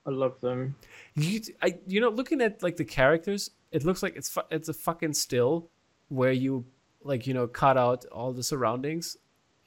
I 0.05 0.11
love 0.11 0.39
them. 0.39 0.75
You, 1.15 1.41
I, 1.61 1.77
you 1.85 1.99
know, 1.99 2.09
looking 2.09 2.41
at 2.41 2.63
like 2.63 2.77
the 2.77 2.85
characters, 2.85 3.51
it 3.71 3.83
looks 3.83 4.01
like 4.01 4.15
it's 4.15 4.29
fu- 4.29 4.47
it's 4.49 4.69
a 4.69 4.73
fucking 4.73 5.13
still 5.13 5.69
where 6.07 6.31
you 6.31 6.65
like 7.03 7.27
you 7.27 7.33
know 7.33 7.47
cut 7.47 7.75
out 7.77 8.05
all 8.05 8.31
the 8.31 8.43
surroundings, 8.43 9.17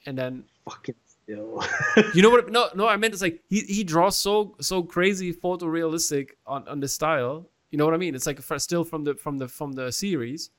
and 0.07 0.17
then 0.17 0.45
Fucking 0.65 0.95
still. 1.05 1.63
you 2.15 2.21
know 2.23 2.29
what? 2.31 2.51
No, 2.51 2.69
no, 2.73 2.87
I 2.87 2.97
meant 2.97 3.13
it's 3.13 3.21
like 3.21 3.43
he 3.49 3.59
he 3.61 3.83
draws 3.83 4.17
so 4.17 4.55
so 4.59 4.81
crazy 4.81 5.31
photorealistic 5.31 6.31
on 6.47 6.67
on 6.67 6.79
the 6.79 6.87
style. 6.87 7.47
You 7.69 7.77
know 7.77 7.85
what 7.85 7.93
I 7.93 7.97
mean? 7.97 8.15
It's 8.15 8.25
like 8.25 8.39
a 8.39 8.59
still 8.59 8.83
from 8.83 9.03
the 9.03 9.13
from 9.15 9.37
the 9.37 9.47
from 9.47 9.73
the 9.73 9.91
series, 9.91 10.49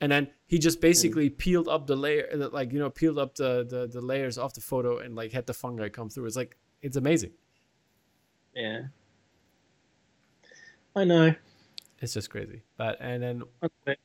and 0.00 0.12
then 0.12 0.28
he 0.46 0.58
just 0.58 0.80
basically 0.80 1.30
peeled 1.30 1.68
up 1.68 1.86
the 1.86 1.96
layer, 1.96 2.28
uh, 2.32 2.48
like 2.50 2.72
you 2.72 2.78
know, 2.78 2.90
peeled 2.90 3.18
up 3.18 3.34
the 3.34 3.64
the 3.68 3.86
the 3.86 4.00
layers 4.00 4.38
off 4.38 4.54
the 4.54 4.60
photo 4.60 4.98
and 4.98 5.14
like 5.14 5.32
had 5.32 5.46
the 5.46 5.54
fungi 5.54 5.88
come 5.88 6.08
through. 6.08 6.26
It's 6.26 6.36
like 6.36 6.56
it's 6.82 6.96
amazing. 6.96 7.32
yeah. 8.54 8.82
I 10.94 11.04
know. 11.04 11.34
It's 12.00 12.14
just 12.14 12.30
crazy. 12.30 12.62
But 12.78 12.98
and 13.00 13.22
then 13.22 13.42
Okay. 13.62 13.96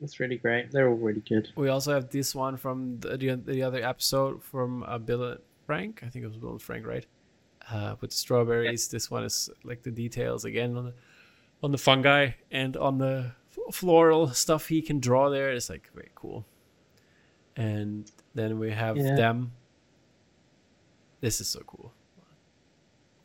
That's 0.00 0.20
really 0.20 0.36
great. 0.36 0.70
They're 0.70 0.88
all 0.88 0.96
really 0.96 1.22
good. 1.22 1.48
We 1.56 1.68
also 1.68 1.94
have 1.94 2.10
this 2.10 2.34
one 2.34 2.56
from 2.56 2.98
the, 3.00 3.16
the, 3.16 3.36
the 3.36 3.62
other 3.62 3.82
episode 3.82 4.42
from 4.42 4.82
uh, 4.82 4.98
Bill 4.98 5.22
and 5.22 5.40
Frank. 5.64 6.02
I 6.04 6.08
think 6.08 6.24
it 6.24 6.28
was 6.28 6.36
Bill 6.36 6.50
and 6.50 6.60
Frank, 6.60 6.86
right? 6.86 7.06
Uh, 7.70 7.96
with 8.00 8.10
the 8.10 8.16
strawberries. 8.16 8.88
This 8.88 9.10
one 9.10 9.24
is 9.24 9.48
like 9.62 9.82
the 9.82 9.90
details 9.90 10.44
again 10.44 10.76
on 10.76 10.86
the 10.86 10.94
on 11.62 11.72
the 11.72 11.78
fungi 11.78 12.32
and 12.50 12.76
on 12.76 12.98
the 12.98 13.32
floral 13.72 14.28
stuff 14.28 14.68
he 14.68 14.82
can 14.82 15.00
draw 15.00 15.28
there. 15.30 15.50
It's 15.52 15.68
like 15.70 15.90
very 15.94 16.10
cool. 16.14 16.46
And 17.56 18.10
then 18.34 18.58
we 18.58 18.70
have 18.72 18.96
Yeah. 18.96 19.14
them. 19.14 19.52
This 21.20 21.40
is 21.40 21.48
so 21.48 21.60
cool. 21.60 21.92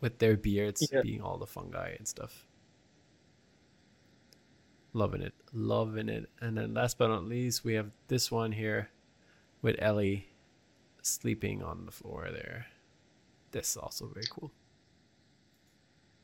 With 0.02 0.20
their 0.20 0.38
beards 0.38 0.88
Yeah. 0.92 1.02
being 1.02 1.22
all 1.22 1.38
the 1.38 1.48
fungi 1.48 1.90
and 1.98 2.08
stuff. 2.08 2.46
Loving 4.94 5.22
it. 5.22 5.34
Loving 5.54 6.10
it. 6.10 6.30
And 6.40 6.58
then 6.58 6.74
last 6.74 6.98
but 6.98 7.08
not 7.10 7.24
least, 7.26 7.64
we 7.64 7.74
have 7.74 7.92
this 8.08 8.32
one 8.32 8.52
here 8.54 8.90
with 9.62 9.76
Ellie 9.80 10.30
sleeping 11.02 11.62
on 11.62 11.86
the 11.86 11.92
floor 11.92 12.30
there. 12.32 12.68
This 13.52 13.72
is 13.72 13.78
also 13.78 14.08
very 14.08 14.26
cool. 14.30 14.52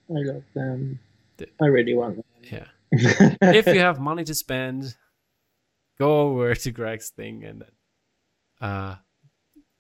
I 0.10 0.14
love 0.22 0.44
them. 0.54 1.00
The- 1.38 1.50
I 1.60 1.66
really 1.66 1.96
want 1.96 2.16
them. 2.18 2.26
Yeah. 2.44 2.68
If 2.92 3.68
you 3.68 3.80
have 3.80 4.00
money 4.00 4.24
to 4.24 4.36
spend, 4.36 4.96
go 5.98 6.22
over 6.22 6.56
to 6.56 6.72
Greg's 6.72 7.10
thing 7.10 7.44
and 7.44 7.62
then 7.62 7.72
uh 8.70 8.96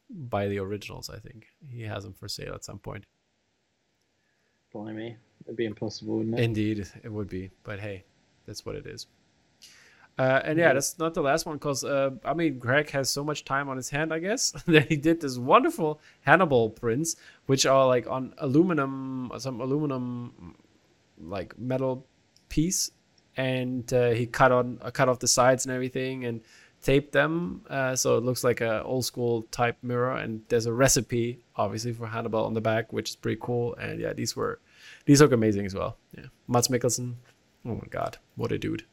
buy 0.09 0.47
the 0.47 0.59
originals, 0.59 1.09
I 1.09 1.19
think. 1.19 1.47
He 1.69 1.81
has 1.83 2.03
them 2.03 2.13
for 2.13 2.27
sale 2.27 2.53
at 2.53 2.63
some 2.63 2.79
point. 2.79 3.05
Blimey. 4.74 5.17
It'd 5.45 5.57
be 5.57 5.65
impossible, 5.65 6.17
wouldn't 6.17 6.39
it? 6.39 6.43
Indeed, 6.43 6.88
it 7.03 7.12
would 7.12 7.29
be. 7.29 7.51
But 7.63 7.79
hey, 7.79 8.03
that's 8.45 8.65
what 8.65 8.75
it 8.75 8.85
is. 8.85 9.07
Uh, 10.17 10.41
and 10.45 10.57
yeah, 10.57 10.71
that's 10.71 10.97
not 10.97 11.13
the 11.13 11.21
last 11.21 11.45
one 11.45 11.57
because 11.57 11.83
uh, 11.83 12.12
I 12.24 12.33
mean, 12.33 12.57
Greg 12.57 12.89
has 12.91 13.09
so 13.09 13.24
much 13.24 13.43
time 13.43 13.67
on 13.67 13.75
his 13.75 13.89
hand, 13.89 14.13
I 14.13 14.19
guess, 14.19 14.51
that 14.67 14.88
he 14.88 14.95
did 14.95 15.19
this 15.19 15.38
wonderful 15.38 16.00
Hannibal 16.21 16.69
prints, 16.69 17.17
which 17.47 17.65
are 17.65 17.85
like 17.85 18.07
on 18.07 18.33
aluminum, 18.38 19.31
some 19.38 19.59
aluminum, 19.59 20.55
like 21.19 21.57
metal 21.59 22.07
piece, 22.50 22.92
and 23.38 23.92
uh, 23.94 24.10
he 24.12 24.25
cut 24.25 24.52
on 24.52 24.80
uh, 24.82 24.92
cut 24.92 25.10
off 25.10 25.20
the 25.20 25.28
sides 25.28 25.66
and 25.66 25.74
everything 25.74 26.25
and 26.25 26.42
taped 26.82 27.12
them, 27.14 27.62
uh, 27.70 27.96
so 27.96 28.18
it 28.18 28.24
looks 28.24 28.44
like 28.44 28.62
a 28.62 28.84
old 28.84 29.06
school 29.06 29.44
type 29.52 29.78
mirror. 29.82 30.16
And 30.16 30.42
there's 30.50 30.68
a 30.68 30.74
recipe, 30.74 31.40
obviously, 31.56 31.94
for 31.94 32.08
Hannibal 32.08 32.46
on 32.46 32.54
the 32.54 32.62
back, 32.62 32.94
which 32.94 33.10
is 33.10 33.16
pretty 33.16 33.40
cool. 33.42 33.75
And 33.75 34.00
yeah, 34.00 34.14
these 34.14 34.36
were 34.36 34.60
these 35.06 35.22
look 35.22 35.32
amazing 35.32 35.66
as 35.66 35.74
well. 35.74 35.98
Yeah, 36.16 36.25
Mads 36.48 36.68
Mikkelsen. 36.68 37.16
Oh 37.66 37.75
my 37.75 37.88
god, 37.90 38.18
what 38.36 38.52
a 38.52 38.58
dude! 38.58 38.86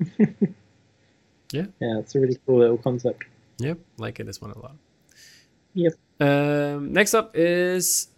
Yeah, 1.52 1.66
yeah, 1.80 1.98
it's 1.98 2.14
a 2.14 2.20
really 2.20 2.38
cool 2.46 2.58
little 2.58 2.78
concept. 2.78 3.24
Yep, 3.58 3.78
liking 3.98 4.26
this 4.26 4.40
one 4.40 4.52
a 4.52 4.58
lot. 4.58 4.76
Yep. 5.74 5.92
Um, 6.20 6.92
next 6.92 7.14
up 7.14 7.32
is 7.34 8.08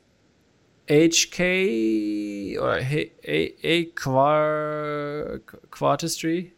HK 0.93 2.59
or 2.61 2.79
A 2.79 3.13
A, 3.27 3.55
A 3.65 3.85
Quar 3.87 5.41
Quartistry, 5.71 6.53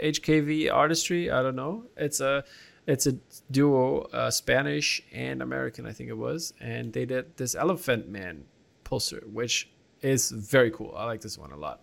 HKV 0.00 0.72
Artistry. 0.72 1.30
I 1.30 1.42
don't 1.42 1.56
know. 1.56 1.84
It's 1.96 2.20
a 2.20 2.44
it's 2.86 3.06
a 3.08 3.14
duo, 3.50 4.02
uh, 4.12 4.30
Spanish 4.30 5.02
and 5.12 5.42
American, 5.42 5.86
I 5.86 5.92
think 5.92 6.08
it 6.08 6.16
was, 6.16 6.52
and 6.60 6.92
they 6.92 7.04
did 7.04 7.36
this 7.36 7.56
Elephant 7.56 8.08
Man 8.08 8.44
poster, 8.84 9.24
which 9.26 9.68
is 10.02 10.30
very 10.30 10.70
cool. 10.70 10.94
I 10.96 11.04
like 11.04 11.20
this 11.20 11.36
one 11.36 11.50
a 11.50 11.56
lot. 11.56 11.80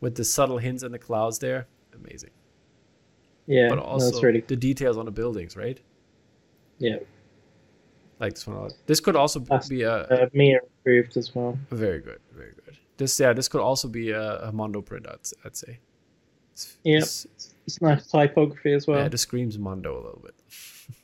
with 0.00 0.16
the 0.16 0.24
subtle 0.24 0.58
hints 0.58 0.82
in 0.82 0.90
the 0.92 0.98
clouds 0.98 1.38
there. 1.38 1.66
Amazing. 1.94 2.30
Yeah, 3.46 3.68
But 3.68 3.76
no, 3.76 3.82
also 3.82 4.10
that's 4.10 4.22
really 4.24 4.40
the 4.40 4.56
details 4.56 4.96
on 4.98 5.04
the 5.06 5.12
buildings, 5.12 5.56
right? 5.56 5.78
yeah. 6.78 6.96
Like 8.24 8.34
this 8.34 8.46
one. 8.46 8.56
a 8.56 8.62
lot. 8.62 8.72
This 8.86 9.00
could 9.00 9.16
also 9.16 9.38
That's- 9.40 9.68
be 9.68 9.82
a, 9.82 9.92
Uh, 10.14 10.26
Mia 10.32 10.58
improved 10.62 11.16
as 11.16 11.34
well. 11.34 11.58
very 11.70 12.00
good, 12.00 12.20
very 12.32 12.52
good. 12.64 12.76
This 12.96 13.18
yeah, 13.20 13.32
this 13.34 13.48
could 13.48 13.60
also 13.60 13.88
be 13.88 14.10
a, 14.10 14.48
a 14.48 14.52
Mondo 14.52 14.80
print. 14.82 15.06
I'd, 15.08 15.26
I'd 15.44 15.56
say. 15.56 15.78
It's, 16.52 16.78
Yep. 16.84 16.96
it's- 17.02 17.26
It's 17.66 17.80
nice 17.80 18.06
typography 18.06 18.72
as 18.74 18.86
well. 18.86 18.98
yeah, 19.00 19.08
this 19.08 19.22
screams 19.22 19.58
Mondo 19.58 19.92
a 19.94 20.02
little 20.06 20.22
bit. 20.22 20.34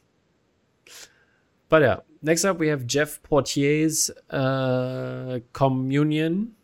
but 1.68 1.82
yeah, 1.82 1.96
next 2.22 2.44
up 2.44 2.58
we 2.58 2.68
have 2.68 2.86
Jeff 2.86 3.22
Portier's 3.22 4.10
uh, 4.30 5.40
Communion. 5.52 6.54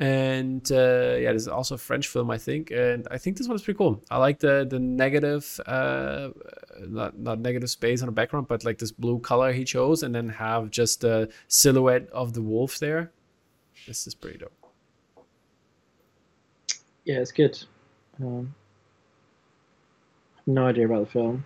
And 0.00 0.70
uh, 0.72 1.16
yeah, 1.20 1.32
this 1.32 1.42
is 1.42 1.48
also 1.48 1.76
a 1.76 1.78
French 1.78 2.08
film, 2.08 2.28
I 2.30 2.36
think, 2.38 2.72
and 2.72 3.06
I 3.12 3.18
think 3.18 3.36
this 3.36 3.46
one 3.46 3.54
is 3.54 3.62
pretty 3.62 3.78
cool. 3.78 4.02
I 4.10 4.18
like 4.18 4.40
the 4.40 4.66
the 4.68 4.80
negative, 4.80 5.60
uh, 5.66 6.30
not 6.80 7.16
not 7.16 7.38
negative 7.38 7.70
space 7.70 8.02
on 8.02 8.06
the 8.06 8.12
background, 8.12 8.48
but 8.48 8.64
like 8.64 8.78
this 8.78 8.90
blue 8.90 9.20
color 9.20 9.52
he 9.52 9.62
chose, 9.64 10.02
and 10.02 10.12
then 10.12 10.28
have 10.30 10.70
just 10.70 11.02
the 11.02 11.30
silhouette 11.46 12.08
of 12.10 12.32
the 12.32 12.42
wolf 12.42 12.80
there. 12.80 13.12
This 13.86 14.06
is 14.08 14.16
pretty 14.16 14.38
dope. 14.38 14.52
Yeah, 17.04 17.20
it's 17.20 17.32
good. 17.32 17.56
Um, 18.20 18.52
no 20.46 20.66
idea 20.66 20.86
about 20.86 21.06
the 21.06 21.10
film, 21.12 21.44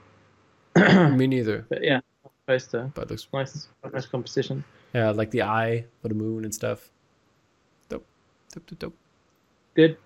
Me 1.19 1.26
neither, 1.26 1.67
but 1.69 1.83
yeah, 1.85 2.00
poster. 2.47 2.90
but 2.95 3.02
it 3.05 3.11
looks 3.11 3.26
Nice, 3.33 3.69
nice 3.93 4.07
composition. 4.07 4.64
yeah, 4.95 5.11
like 5.11 5.31
the 5.33 5.43
eye 5.43 5.85
for 6.00 6.09
the 6.09 6.14
moon 6.14 6.45
and 6.45 6.55
stuff. 6.55 6.90
Dope, 8.55 8.67
dope, 8.67 8.78
dope. 8.78 8.97
Good, 9.75 9.97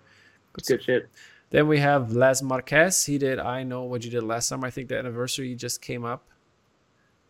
Good 0.53 0.67
good 0.67 0.83
shit. 0.83 1.09
Then 1.51 1.69
we 1.69 1.79
have 1.81 2.13
Les 2.13 2.43
Marquez. 2.43 3.05
He 3.05 3.19
did 3.19 3.39
I 3.39 3.63
Know 3.63 3.83
What 3.85 4.05
You 4.05 4.11
Did 4.11 4.23
Last 4.23 4.49
Summer. 4.49 4.67
I 4.67 4.71
think 4.71 4.89
the 4.89 4.99
anniversary 4.99 5.55
just 5.55 5.83
came 5.83 6.05
up. 6.05 6.25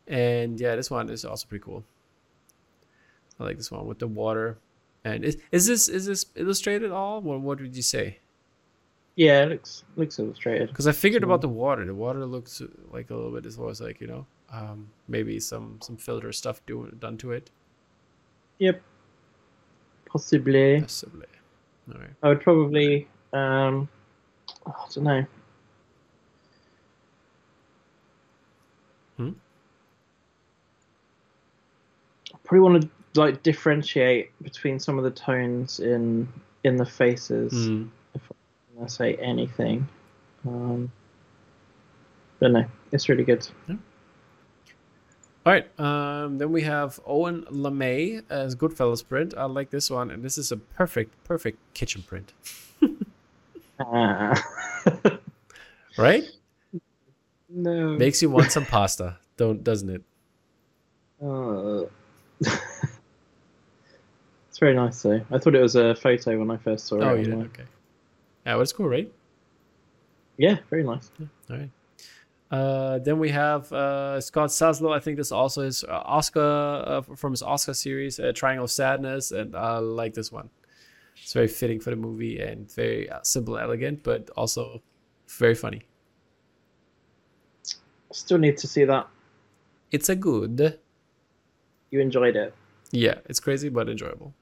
And 0.07 0.61
yeah, 0.61 0.76
this 0.76 0.90
one 0.90 1.09
is 1.11 1.25
also 1.25 1.47
pretty 1.49 1.62
cool. 1.64 1.85
I 3.38 3.45
like 3.45 3.57
this 3.57 3.71
one 3.71 3.87
with 3.87 3.99
the 3.99 4.07
water. 4.09 4.59
And 5.04 5.25
is, 5.25 5.37
is 5.50 5.66
this 5.66 5.88
is 5.88 6.07
this 6.07 6.26
illustrated 6.37 6.87
at 6.87 6.92
all? 6.92 7.21
What 7.21 7.40
what 7.40 7.61
would 7.61 7.75
you 7.75 7.83
say? 7.83 8.19
Yeah, 9.16 9.42
it 9.42 9.50
looks 9.50 9.85
looks 9.97 10.19
illustrated. 10.19 10.69
Because 10.69 10.87
I 10.87 10.92
figured 10.92 11.23
So- 11.23 11.26
about 11.26 11.40
the 11.40 11.49
water. 11.49 11.85
The 11.85 11.95
water 11.95 12.25
looks 12.25 12.62
like 12.92 13.11
a 13.11 13.14
little 13.14 13.33
bit 13.33 13.45
as 13.47 13.59
well 13.59 13.69
as 13.71 13.81
like 13.81 14.00
you 14.00 14.07
know, 14.07 14.26
um, 14.52 14.90
maybe 15.09 15.40
some 15.40 15.78
some 15.83 15.97
filter 15.97 16.33
stuff 16.33 16.62
do, 16.66 16.95
done 16.99 17.16
to 17.19 17.33
it. 17.33 17.50
Yep. 18.59 18.81
Possibly. 20.12 20.81
Possibly. 20.83 21.26
I 22.23 22.28
would 22.28 22.42
probably. 22.42 23.09
Um, 23.33 23.88
I 24.66 24.71
don't 24.95 25.04
know. 25.04 25.26
Hmm? 29.16 29.31
I 32.35 32.38
probably 32.45 32.61
want 32.61 32.83
to 32.83 33.21
like 33.21 33.42
differentiate 33.42 34.31
between 34.42 34.78
some 34.78 34.99
of 34.99 35.04
the 35.04 35.11
tones 35.11 35.81
in 35.81 36.28
in 36.64 36.76
the 36.76 36.87
faces. 36.87 37.52
Mm. 37.52 37.88
When 38.75 38.85
I 38.85 38.88
say 38.88 39.14
anything. 39.14 39.88
Um, 40.47 40.92
but 42.38 42.51
no, 42.51 42.64
it's 42.90 43.09
really 43.09 43.25
good. 43.25 43.46
All 45.44 45.52
right. 45.52 45.81
Um, 45.81 46.38
then 46.38 46.52
we 46.52 46.62
have 46.62 47.00
Owen 47.05 47.42
LeMay 47.50 48.22
as 48.31 48.55
Goodfellas 48.55 49.07
print. 49.07 49.35
I 49.37 49.44
like 49.46 49.70
this 49.70 49.90
one, 49.90 50.11
and 50.11 50.22
this 50.24 50.38
is 50.38 50.52
a 50.52 50.57
perfect, 50.57 51.12
perfect 51.24 51.59
kitchen 51.74 52.02
print, 52.02 52.33
Ah. 53.81 54.40
right? 55.98 56.22
no. 57.48 57.96
Makes 57.98 58.22
you 58.22 58.31
want 58.31 58.52
some 58.52 58.64
pasta, 58.66 59.18
don't 59.37 59.64
doesn't 59.64 59.90
it? 59.90 60.02
Uh, 61.22 61.85
it's 64.48 64.59
very 64.61 64.74
nice 64.74 65.02
though. 65.02 65.20
I 65.31 65.38
thought 65.38 65.55
it 65.55 65.61
was 65.62 65.74
a 65.76 65.94
photo 65.96 66.38
when 66.38 66.50
I 66.50 66.57
first 66.57 66.87
saw 66.87 66.96
it. 66.96 67.02
Oh, 67.02 67.14
yeah. 67.14 67.35
Okay. 67.35 67.64
Yeah, 68.46 68.55
well, 68.55 68.62
it's 68.62 68.72
cool, 68.72 68.88
right? 68.88 69.12
Yeah, 70.37 70.59
very 70.70 70.83
nice. 70.85 71.11
All 71.50 71.57
right. 71.57 71.70
Uh, 72.53 72.99
then 72.99 73.19
we 73.19 73.31
have 73.31 73.73
uh, 73.73 74.21
Scott 74.21 74.51
Saslow. 74.51 74.95
I 74.95 75.01
think 75.01 75.17
this 75.17 75.33
also 75.33 75.62
is 75.62 75.85
uh, 75.85 76.03
Oscar 76.05 76.85
uh, 76.87 77.01
from 77.01 77.33
his 77.33 77.43
Oscar 77.43 77.73
series, 77.73 78.21
uh, 78.21 78.33
Triangle 78.35 78.65
of 78.65 78.71
Sadness, 78.71 79.31
and 79.33 79.57
I 79.57 79.79
like 79.79 80.12
this 80.12 80.31
one. 80.31 80.51
It's 81.17 81.33
very 81.33 81.49
fitting 81.49 81.81
for 81.81 81.88
the 81.91 81.97
movie 81.97 82.41
and 82.41 82.71
very 82.71 83.09
uh, 83.09 83.21
simple, 83.23 83.57
elegant, 83.57 84.03
but 84.03 84.29
also 84.37 84.83
very 85.29 85.55
funny. 85.55 85.83
Still 88.12 88.37
need 88.37 88.59
to 88.59 88.67
see 88.67 88.85
that. 88.85 89.09
It's 89.91 90.11
a 90.11 90.17
good. 90.17 90.79
You 91.91 92.01
enjoyed 92.01 92.37
it. 92.37 92.55
Yeah, 92.91 93.15
it's 93.27 93.41
crazy 93.41 93.71
but 93.71 93.88
enjoyable. 93.88 94.35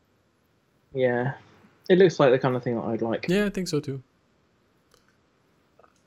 Yeah. 0.93 1.35
It 1.89 1.99
looks 1.99 2.19
like 2.19 2.33
the 2.33 2.39
kind 2.39 2.57
of 2.57 2.65
thing 2.65 2.75
that 2.75 2.85
I'd 2.85 3.03
like. 3.03 3.27
Yeah, 3.29 3.45
I 3.45 3.51
think 3.51 3.69
so 3.69 3.79
too. 3.79 4.03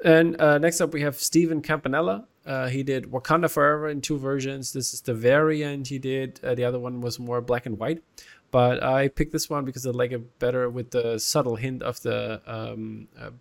And 0.03 0.39
uh, 0.39 0.57
next 0.57 0.81
up, 0.81 0.93
we 0.93 1.01
have 1.01 1.15
Steven 1.15 1.61
Campanella. 1.61 2.27
Uh, 2.45 2.67
he 2.67 2.83
did 2.83 3.05
Wakanda 3.05 3.49
Forever 3.49 3.87
in 3.87 4.01
two 4.01 4.19
versions. 4.19 4.73
This 4.73 4.93
is 4.93 5.01
the 5.01 5.13
variant 5.13 5.87
he 5.87 5.97
did. 5.97 6.41
Uh, 6.43 6.55
the 6.55 6.65
other 6.65 6.77
one 6.77 6.99
was 6.99 7.19
more 7.19 7.39
black 7.39 7.65
and 7.65 7.79
white. 7.79 8.03
But 8.51 8.83
I 8.83 9.07
picked 9.07 9.31
this 9.31 9.49
one 9.49 9.63
because 9.65 9.87
I 9.87 9.91
like 9.91 10.11
it 10.11 10.39
better 10.39 10.69
with 10.69 10.91
the 10.91 11.17
subtle 11.17 11.55
hint 11.55 11.81
of 11.81 12.01
the 12.01 12.41
um, 12.45 13.07
uh, 13.19 13.31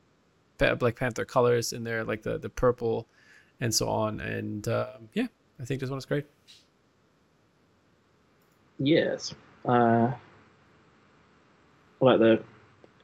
Black 0.77 0.97
Panther 0.97 1.25
colors 1.25 1.73
in 1.73 1.83
there, 1.85 2.05
like 2.05 2.23
the, 2.23 2.39
the 2.39 2.49
purple 2.49 3.09
and 3.61 3.75
so 3.75 3.89
on. 3.89 4.21
And 4.21 4.67
uh, 4.69 4.99
yeah, 5.15 5.27
I 5.61 5.65
think 5.65 5.81
this 5.81 5.91
one 5.91 5.99
is 5.99 6.07
great. 6.07 6.27
Yes. 8.79 9.35
Uh, 9.67 10.13
I 10.13 10.15
like 12.01 12.19
the 12.21 12.43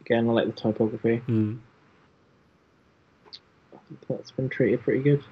again. 0.01 0.29
I 0.29 0.33
like 0.33 0.47
the 0.47 0.53
typography. 0.53 1.23
Mm. 1.29 1.59
That's 4.09 4.31
been 4.31 4.49
treated 4.49 4.83
pretty 4.83 5.03
good. 5.03 5.25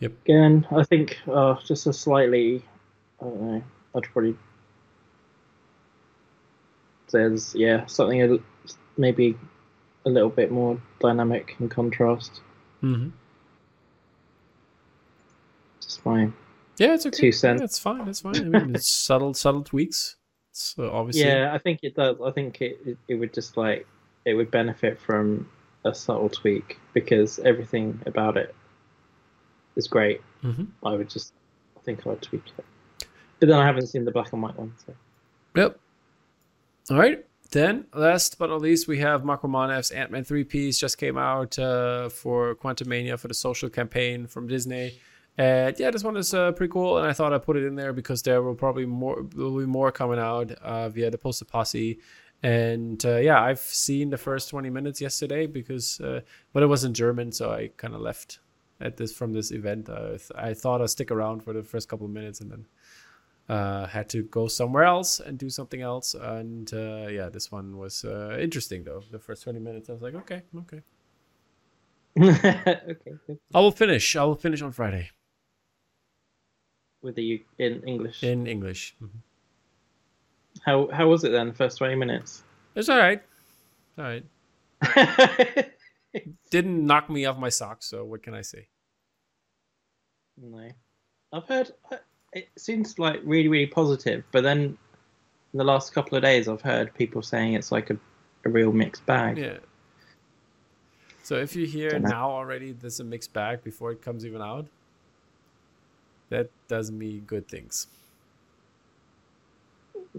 Yep. 0.00 0.12
Again, 0.24 0.66
I 0.70 0.84
think 0.84 1.18
uh, 1.26 1.56
just 1.64 1.86
a 1.86 1.92
slightly. 1.92 2.62
I 3.20 3.24
don't 3.24 3.40
know. 3.40 3.62
I'd 3.94 4.02
probably 4.04 4.36
says 7.08 7.54
yeah 7.56 7.86
something 7.86 8.20
a, 8.22 8.38
maybe 8.96 9.36
a 10.04 10.10
little 10.10 10.28
bit 10.28 10.50
more 10.50 10.80
dynamic 11.00 11.56
and 11.58 11.70
contrast. 11.70 12.40
Mm-hmm. 12.82 13.10
Just 15.80 16.04
my 16.04 16.30
Yeah, 16.78 16.94
it's 16.94 17.06
okay. 17.06 17.16
Two 17.16 17.32
cents. 17.32 17.60
Yeah, 17.60 17.64
it's 17.64 17.78
fine. 17.78 18.08
It's 18.08 18.20
fine. 18.20 18.36
I 18.36 18.58
mean, 18.60 18.74
it's 18.74 18.88
subtle, 19.06 19.34
subtle 19.34 19.62
tweaks. 19.62 20.16
So 20.52 20.90
obviously, 20.90 21.24
yeah. 21.24 21.52
I 21.52 21.58
think 21.58 21.80
it 21.82 21.94
does. 21.94 22.16
I 22.24 22.30
think 22.30 22.60
it, 22.60 22.78
it 22.86 22.98
it 23.08 23.14
would 23.16 23.34
just 23.34 23.56
like 23.56 23.86
it 24.24 24.34
would 24.34 24.50
benefit 24.50 24.98
from 24.98 25.48
a 25.86 25.94
subtle 25.94 26.28
tweak 26.28 26.78
because 26.92 27.38
everything 27.40 28.00
about 28.06 28.36
it 28.36 28.54
is 29.76 29.86
great. 29.86 30.20
Mhm. 30.42 30.68
I 30.84 30.94
would 30.94 31.08
just 31.08 31.32
I 31.76 31.80
think 31.80 32.06
I 32.06 32.10
would 32.10 32.22
tweak 32.22 32.42
it. 32.58 32.64
But 33.38 33.48
then 33.48 33.58
I 33.58 33.64
haven't 33.64 33.86
seen 33.86 34.04
the 34.04 34.10
black 34.10 34.32
and 34.32 34.42
white 34.42 34.56
one. 34.56 34.72
So. 34.84 34.94
Yep. 35.54 35.78
All 36.90 36.98
right. 36.98 37.24
Then, 37.52 37.86
last 37.94 38.38
but 38.38 38.50
not 38.50 38.60
least, 38.60 38.88
we 38.88 38.98
have 38.98 39.24
Marco 39.24 39.46
Manev's 39.46 39.90
Ant 39.92 40.10
Man 40.10 40.24
3 40.24 40.42
piece 40.44 40.78
just 40.78 40.98
came 40.98 41.16
out 41.16 41.56
uh, 41.58 42.08
for 42.08 42.56
Quantumania 42.56 43.18
for 43.18 43.28
the 43.28 43.34
social 43.34 43.68
campaign 43.68 44.26
from 44.26 44.48
Disney. 44.48 44.98
And 45.38 45.78
yeah, 45.78 45.90
this 45.90 46.02
one 46.02 46.16
is 46.16 46.32
uh, 46.34 46.52
pretty 46.52 46.72
cool. 46.72 46.98
And 46.98 47.06
I 47.06 47.12
thought 47.12 47.32
I'd 47.32 47.42
put 47.42 47.56
it 47.56 47.64
in 47.64 47.76
there 47.76 47.92
because 47.92 48.22
there 48.22 48.42
will 48.42 48.54
probably 48.54 48.86
more 48.86 49.22
will 49.34 49.58
be 49.58 49.66
more 49.66 49.92
coming 49.92 50.18
out 50.18 50.50
uh, 50.50 50.88
via 50.88 51.10
the 51.10 51.18
Poster 51.18 51.44
Posse. 51.44 52.00
And 52.46 53.04
uh, 53.04 53.16
yeah, 53.16 53.40
I've 53.42 53.58
seen 53.58 54.10
the 54.10 54.16
first 54.18 54.50
20 54.50 54.70
minutes 54.70 55.00
yesterday 55.00 55.46
because, 55.46 56.00
uh, 56.00 56.20
but 56.52 56.62
it 56.62 56.66
was 56.66 56.84
in 56.84 56.94
German, 56.94 57.32
so 57.32 57.50
I 57.50 57.70
kind 57.76 57.94
of 57.94 58.00
left 58.00 58.38
at 58.80 58.96
this 58.96 59.12
from 59.12 59.32
this 59.32 59.50
event. 59.50 59.88
Uh, 59.88 60.10
th- 60.10 60.30
I 60.36 60.54
thought 60.54 60.80
I'd 60.80 60.90
stick 60.90 61.10
around 61.10 61.42
for 61.42 61.52
the 61.52 61.62
first 61.64 61.88
couple 61.88 62.06
of 62.06 62.12
minutes 62.12 62.40
and 62.40 62.50
then 62.52 62.66
uh, 63.48 63.86
had 63.86 64.08
to 64.10 64.22
go 64.24 64.46
somewhere 64.48 64.84
else 64.84 65.18
and 65.18 65.38
do 65.38 65.50
something 65.50 65.80
else. 65.82 66.14
And 66.14 66.72
uh, 66.72 67.06
yeah, 67.18 67.28
this 67.30 67.50
one 67.50 67.78
was 67.78 68.04
uh, 68.04 68.36
interesting 68.40 68.84
though. 68.84 69.02
The 69.10 69.18
first 69.18 69.42
20 69.42 69.58
minutes, 69.58 69.88
I 69.88 69.92
was 69.94 70.02
like, 70.02 70.14
okay, 70.14 70.42
okay. 70.62 70.82
okay. 72.22 73.36
I 73.54 73.60
will 73.60 73.72
finish. 73.72 74.14
I 74.14 74.24
will 74.24 74.36
finish 74.36 74.62
on 74.62 74.72
Friday 74.72 75.10
With 77.02 77.16
the 77.16 77.24
U- 77.24 77.44
in 77.58 77.82
English. 77.82 78.22
in 78.22 78.46
English. 78.46 78.94
Mhm. 79.02 79.20
How 80.64 80.88
how 80.92 81.08
was 81.08 81.24
it 81.24 81.30
then? 81.32 81.52
First 81.52 81.78
twenty 81.78 81.94
minutes. 81.94 82.42
It's 82.74 82.88
all 82.88 82.98
right. 82.98 83.22
All 83.98 84.04
right. 84.04 84.24
Didn't 86.50 86.86
knock 86.86 87.10
me 87.10 87.24
off 87.26 87.38
my 87.38 87.48
socks, 87.48 87.86
so 87.86 88.04
what 88.04 88.22
can 88.22 88.34
I 88.34 88.42
say? 88.42 88.68
no, 90.38 90.70
I've 91.32 91.46
heard 91.48 91.70
uh, 91.90 91.96
it 92.32 92.48
seems 92.56 92.98
like 92.98 93.20
really 93.24 93.48
really 93.48 93.66
positive, 93.66 94.24
but 94.32 94.42
then 94.42 94.78
in 95.52 95.58
the 95.58 95.64
last 95.64 95.94
couple 95.94 96.16
of 96.16 96.22
days 96.22 96.48
I've 96.48 96.62
heard 96.62 96.94
people 96.94 97.22
saying 97.22 97.54
it's 97.54 97.72
like 97.72 97.90
a 97.90 97.98
a 98.46 98.48
real 98.48 98.72
mixed 98.72 99.04
bag. 99.06 99.38
Yeah. 99.38 99.58
So 101.22 101.36
if 101.36 101.56
you 101.56 101.66
hear 101.66 101.98
now 101.98 102.30
already 102.30 102.72
there's 102.72 103.00
a 103.00 103.04
mixed 103.04 103.32
bag 103.32 103.64
before 103.64 103.90
it 103.90 104.00
comes 104.00 104.24
even 104.24 104.40
out, 104.40 104.66
that 106.28 106.50
does 106.68 106.90
me 106.90 107.20
good 107.26 107.48
things. 107.48 107.88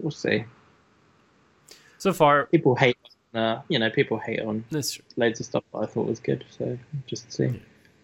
We'll 0.00 0.10
see. 0.10 0.44
So 1.98 2.12
far, 2.12 2.46
People 2.46 2.74
hate, 2.76 2.96
uh, 3.34 3.60
you 3.68 3.78
know, 3.78 3.90
people 3.90 4.18
hate 4.18 4.40
on 4.40 4.64
loads 4.70 5.40
of 5.40 5.46
stuff 5.46 5.64
that 5.72 5.78
I 5.78 5.86
thought 5.86 6.06
was 6.06 6.20
good. 6.20 6.44
So 6.50 6.78
just 7.06 7.32
see. 7.32 7.60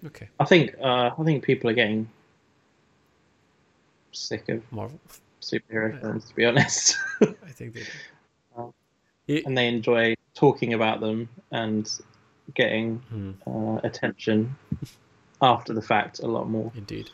Okay. 0.06 0.28
I 0.40 0.44
think 0.44 0.74
uh, 0.82 1.10
I 1.16 1.24
think 1.24 1.44
people 1.44 1.70
are 1.70 1.74
getting 1.74 2.08
sick 4.12 4.48
of 4.48 4.62
Marvel. 4.72 4.98
superhero 5.40 5.92
Yeah. 5.94 6.00
films, 6.00 6.24
to 6.26 6.34
be 6.34 6.44
honest, 6.44 6.96
I 7.20 7.26
think 7.50 7.74
they 7.74 7.80
do. 7.80 7.86
Oh. 8.56 8.72
Ye- 9.26 9.42
and 9.44 9.56
they 9.58 9.66
enjoy 9.68 10.14
talking 10.34 10.74
about 10.74 11.00
them 11.00 11.28
and 11.50 11.88
getting 12.54 12.98
Hmm, 13.08 13.32
uh, 13.46 13.80
attention 13.82 14.54
after 15.42 15.72
the 15.74 15.82
fact 15.82 16.20
a 16.20 16.26
lot 16.26 16.48
more. 16.48 16.70
indeed. 16.76 17.10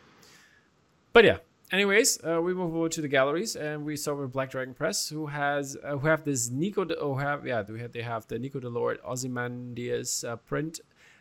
But 1.12 1.24
yeah. 1.24 1.38
Anyways, 1.72 2.18
uh, 2.24 2.42
we 2.42 2.52
move 2.52 2.74
over 2.74 2.88
to 2.88 3.00
the 3.00 3.06
galleries, 3.06 3.54
and 3.54 3.84
we 3.84 3.96
start 3.96 4.18
with 4.18 4.32
Black 4.32 4.50
Dragon 4.50 4.74
Press, 4.74 5.08
who 5.08 5.26
has 5.26 5.76
uh, 5.84 5.98
who 5.98 6.08
have 6.08 6.24
this 6.24 6.50
Nico. 6.50 6.84
De, 6.84 6.96
oh, 6.98 7.14
have 7.14 7.46
yeah, 7.46 7.62
they 7.62 7.78
have, 7.78 7.92
they 7.92 8.02
have 8.02 8.26
the 8.26 8.40
Nico 8.40 8.58
Delort 8.58 8.96
Ozymandias 9.04 10.24
uh, 10.24 10.34
print. 10.34 10.80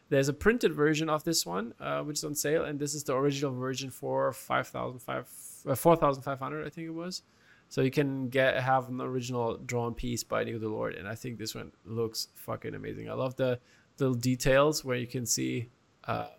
There's 0.09 0.27
a 0.27 0.33
printed 0.33 0.73
version 0.73 1.07
of 1.07 1.23
this 1.23 1.45
one, 1.45 1.75
uh, 1.79 2.01
which 2.01 2.17
is 2.17 2.23
on 2.23 2.33
sale, 2.33 2.65
and 2.65 2.79
this 2.79 2.95
is 2.95 3.03
the 3.03 3.15
original 3.15 3.53
version 3.53 3.91
for 3.91 4.33
five 4.33 4.67
thousand 4.67 5.01
five, 5.01 5.27
uh, 5.67 5.75
four 5.75 5.95
thousand 5.95 6.23
five 6.23 6.39
hundred, 6.39 6.65
I 6.65 6.69
think 6.71 6.87
it 6.87 6.95
was. 6.95 7.21
So 7.67 7.81
you 7.81 7.91
can 7.91 8.29
get 8.29 8.59
have 8.59 8.89
an 8.89 8.99
original 9.01 9.57
drawn 9.57 9.93
piece 9.93 10.23
by 10.23 10.43
Nico 10.43 10.57
Delort, 10.57 10.97
and 10.97 11.07
I 11.07 11.13
think 11.13 11.37
this 11.37 11.53
one 11.53 11.71
looks 11.85 12.29
fucking 12.33 12.73
amazing. 12.73 13.07
I 13.07 13.13
love 13.13 13.35
the 13.35 13.59
little 13.99 14.15
details 14.15 14.83
where 14.83 14.97
you 14.97 15.05
can 15.05 15.27
see 15.27 15.69
uh, 16.05 16.29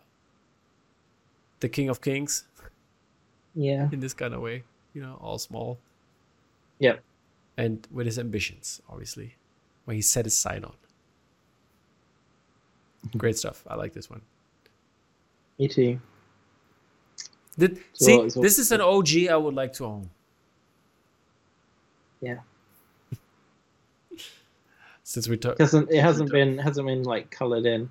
the 1.61 1.69
King 1.69 1.89
of 1.89 2.01
Kings 2.01 2.49
Yeah. 3.55 3.89
in 3.93 4.01
this 4.01 4.15
kind 4.15 4.33
of 4.35 4.41
way, 4.41 4.63
you 4.95 5.03
know, 5.03 5.19
all 5.21 5.39
small 5.39 5.79
Yep. 6.79 7.03
and 7.57 7.87
with 7.91 8.07
his 8.07 8.19
ambitions, 8.19 8.81
obviously, 8.89 9.37
when 9.85 9.97
he 9.97 10.03
set 10.03 10.25
his 10.25 10.37
sight 10.37 10.65
on. 10.65 10.75
Great 13.17 13.37
stuff. 13.37 13.65
I 13.67 13.75
like 13.77 13.93
this 13.93 14.09
one. 14.11 14.21
Me 15.59 15.69
too. 15.69 16.01
Did, 17.59 17.79
So 17.93 18.05
see, 18.07 18.17
all- 18.19 18.43
this 18.43 18.59
is 18.59 18.71
an 18.73 18.81
OG 18.81 19.29
I 19.29 19.37
would 19.37 19.55
like 19.55 19.73
to 19.75 19.85
own. 19.87 20.11
Yeah. 22.21 22.39
Since 25.03 25.29
we 25.29 25.37
talked, 25.37 25.59
It 25.61 25.65
hasn't 25.65 25.91
it 25.91 26.01
hasn't 26.01 26.31
been 26.31 26.59
hasn't 26.59 26.87
been 26.87 27.03
like 27.03 27.31
coloured 27.31 27.67
in. 27.67 27.91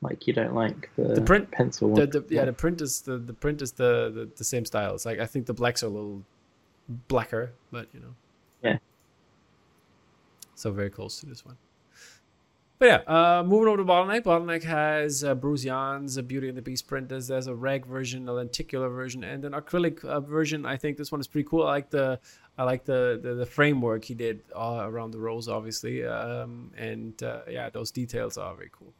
Like 0.00 0.26
you 0.26 0.32
don't 0.32 0.54
like 0.54 0.90
the, 0.96 1.14
The 1.14 1.20
print- 1.20 1.50
pencil 1.50 1.92
the, 1.94 2.00
one. 2.00 2.10
the, 2.10 2.24
yeah, 2.28 2.44
the 2.44 2.52
print 2.52 2.80
is 2.80 3.00
the, 3.00 3.18
the 3.18 3.32
print 3.32 3.62
is 3.62 3.72
the, 3.72 4.10
the 4.14 4.28
the 4.36 4.44
same 4.44 4.64
style. 4.64 4.94
It's 4.94 5.04
like 5.04 5.18
I 5.18 5.26
think 5.26 5.46
the 5.46 5.54
blacks 5.54 5.82
are 5.82 5.86
a 5.86 5.90
little 5.90 6.22
blacker, 7.08 7.52
but 7.72 7.88
you 7.92 8.00
know. 8.00 8.14
Yeah. 8.62 8.78
So 10.54 10.70
very 10.72 10.90
close 10.90 11.18
to 11.20 11.26
this 11.26 11.44
one. 11.44 11.56
But 12.78 12.86
yeah, 12.86 13.12
uh, 13.12 13.42
moving 13.42 13.66
over 13.66 13.78
to 13.78 13.84
Bottleneck. 13.84 14.22
Bottleneck 14.22 14.62
has 14.62 15.24
uh, 15.24 15.34
Bruce 15.34 15.64
Yan's 15.64 16.16
uh, 16.16 16.22
Beauty 16.22 16.48
and 16.48 16.56
the 16.56 16.62
Beast 16.62 16.86
print 16.86 17.08
There's 17.08 17.28
a 17.48 17.54
rag 17.54 17.84
version, 17.84 18.28
a 18.28 18.32
lenticular 18.32 18.88
version, 18.88 19.24
and 19.24 19.44
an 19.44 19.52
acrylic 19.52 20.04
uh, 20.04 20.20
version. 20.20 20.64
I 20.64 20.76
think 20.76 20.96
this 20.96 21.10
one 21.10 21.20
is 21.20 21.26
pretty 21.26 21.48
cool. 21.48 21.64
I 21.66 21.70
like 21.70 21.90
the 21.90 22.20
I 22.56 22.62
like 22.62 22.84
the 22.84 23.18
the, 23.20 23.34
the 23.34 23.46
framework 23.46 24.04
he 24.04 24.14
did 24.14 24.42
uh, 24.54 24.82
around 24.84 25.10
the 25.10 25.18
rose, 25.18 25.48
obviously, 25.48 26.04
um, 26.06 26.70
and 26.76 27.20
uh, 27.20 27.40
yeah, 27.50 27.68
those 27.68 27.90
details 27.90 28.38
are 28.38 28.54
very 28.54 28.70
cool. 28.70 28.92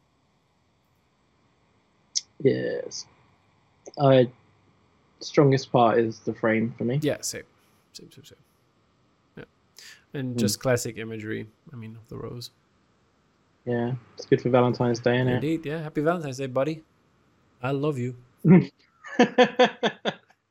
Yes. 2.42 3.06
I 4.00 4.30
strongest 5.20 5.72
part 5.72 5.98
is 5.98 6.20
the 6.20 6.32
frame 6.34 6.74
for 6.78 6.84
me. 6.84 6.98
Yeah, 7.02 7.16
same, 7.20 7.42
same, 7.92 8.10
same, 8.12 8.24
same. 8.24 8.38
Yeah, 9.36 9.44
and 10.14 10.32
Hmm. 10.34 10.38
just 10.38 10.60
classic 10.60 10.96
imagery. 10.98 11.48
I 11.72 11.76
mean, 11.76 11.96
of 11.96 12.08
the 12.08 12.16
rose. 12.16 12.50
Yeah. 13.64 13.94
It's 14.16 14.26
good 14.26 14.40
for 14.40 14.50
Valentine's 14.50 15.00
Day, 15.00 15.16
isn't 15.16 15.28
Indeed, 15.28 15.66
yeah. 15.66 15.82
Happy 15.82 16.00
Valentine's 16.00 16.38
Day, 16.38 16.46
buddy. 16.46 16.84
I 17.62 17.72
love 17.72 17.98
you. 17.98 18.16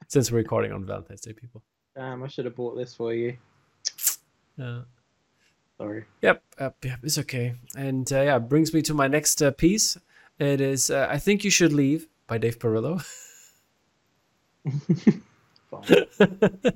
Since 0.08 0.32
we're 0.32 0.38
recording 0.38 0.72
on 0.72 0.86
Valentine's 0.86 1.22
Day, 1.22 1.34
people. 1.34 1.64
Damn, 1.96 2.24
I 2.24 2.28
should 2.28 2.46
have 2.46 2.56
bought 2.56 2.76
this 2.76 2.94
for 2.94 3.14
you. 3.14 3.38
Uh, 4.62 4.82
Sorry. 5.78 6.06
yep, 6.22 6.44
yep, 6.60 6.76
yep. 6.84 7.00
It's 7.04 7.18
okay. 7.20 7.56
And 7.76 8.12
uh, 8.12 8.22
yeah, 8.22 8.40
brings 8.40 8.74
me 8.74 8.82
to 8.84 8.94
my 8.94 9.08
next 9.08 9.42
uh, 9.42 9.52
piece. 9.52 9.98
It 10.40 10.62
is 10.62 10.92
uh, 10.92 11.08
"I 11.10 11.18
Think 11.18 11.44
You 11.44 11.50
Should 11.50 11.74
Leave" 11.74 12.08
by 12.28 12.38
Dave 12.38 12.60
Perillo. 12.60 13.04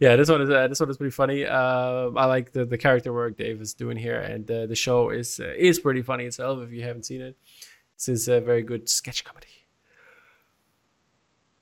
Yeah, 0.00 0.16
this 0.16 0.28
one 0.28 0.42
is 0.42 0.50
uh, 0.50 0.66
this 0.68 0.80
one 0.80 0.90
is 0.90 0.96
pretty 0.96 1.12
funny. 1.12 1.46
Um, 1.46 2.18
I 2.18 2.26
like 2.26 2.52
the, 2.52 2.64
the 2.64 2.76
character 2.76 3.12
work 3.12 3.38
Dave 3.38 3.60
is 3.60 3.74
doing 3.74 3.96
here, 3.96 4.18
and 4.18 4.50
uh, 4.50 4.66
the 4.66 4.74
show 4.74 5.10
is 5.10 5.38
uh, 5.40 5.52
is 5.56 5.78
pretty 5.78 6.02
funny 6.02 6.24
itself. 6.24 6.60
If 6.62 6.72
you 6.72 6.82
haven't 6.82 7.06
seen 7.06 7.20
it, 7.20 7.36
this 7.96 8.08
is 8.08 8.28
a 8.28 8.40
very 8.40 8.62
good 8.62 8.88
sketch 8.88 9.24
comedy. 9.24 9.46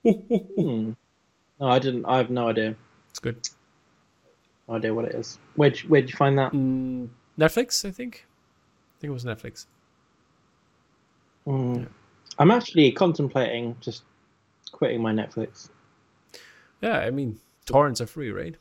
Hmm. 0.02 0.92
No, 1.60 1.68
I 1.68 1.78
didn't. 1.78 2.06
I 2.06 2.16
have 2.16 2.30
no 2.30 2.48
idea. 2.48 2.74
It's 3.10 3.20
good. 3.20 3.48
No 4.66 4.74
idea 4.74 4.92
what 4.92 5.04
it 5.04 5.14
is. 5.14 5.38
Where'd 5.54 5.80
you, 5.80 5.88
where'd 5.88 6.10
you 6.10 6.16
find 6.16 6.36
that? 6.38 6.52
Mm, 6.52 7.10
Netflix, 7.38 7.84
I 7.84 7.92
think. 7.92 8.26
I 8.26 9.00
think 9.00 9.10
it 9.10 9.14
was 9.14 9.24
Netflix. 9.24 9.66
Hmm. 11.46 11.84
I'm 12.38 12.50
actually 12.50 12.90
contemplating 12.92 13.76
just 13.80 14.04
quitting 14.70 15.02
my 15.02 15.12
Netflix. 15.12 15.68
Yeah, 16.80 16.98
I 16.98 17.10
mean 17.10 17.38
torrents 17.66 18.00
are 18.00 18.06
free, 18.06 18.30
right? 18.30 18.56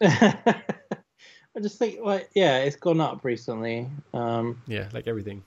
I 0.02 1.60
just 1.62 1.78
think, 1.78 2.00
like, 2.02 2.28
yeah, 2.34 2.58
it's 2.58 2.76
gone 2.76 3.00
up 3.00 3.24
recently. 3.24 3.88
Um, 4.12 4.60
Yeah, 4.66 4.88
like 4.92 5.06
everything. 5.06 5.42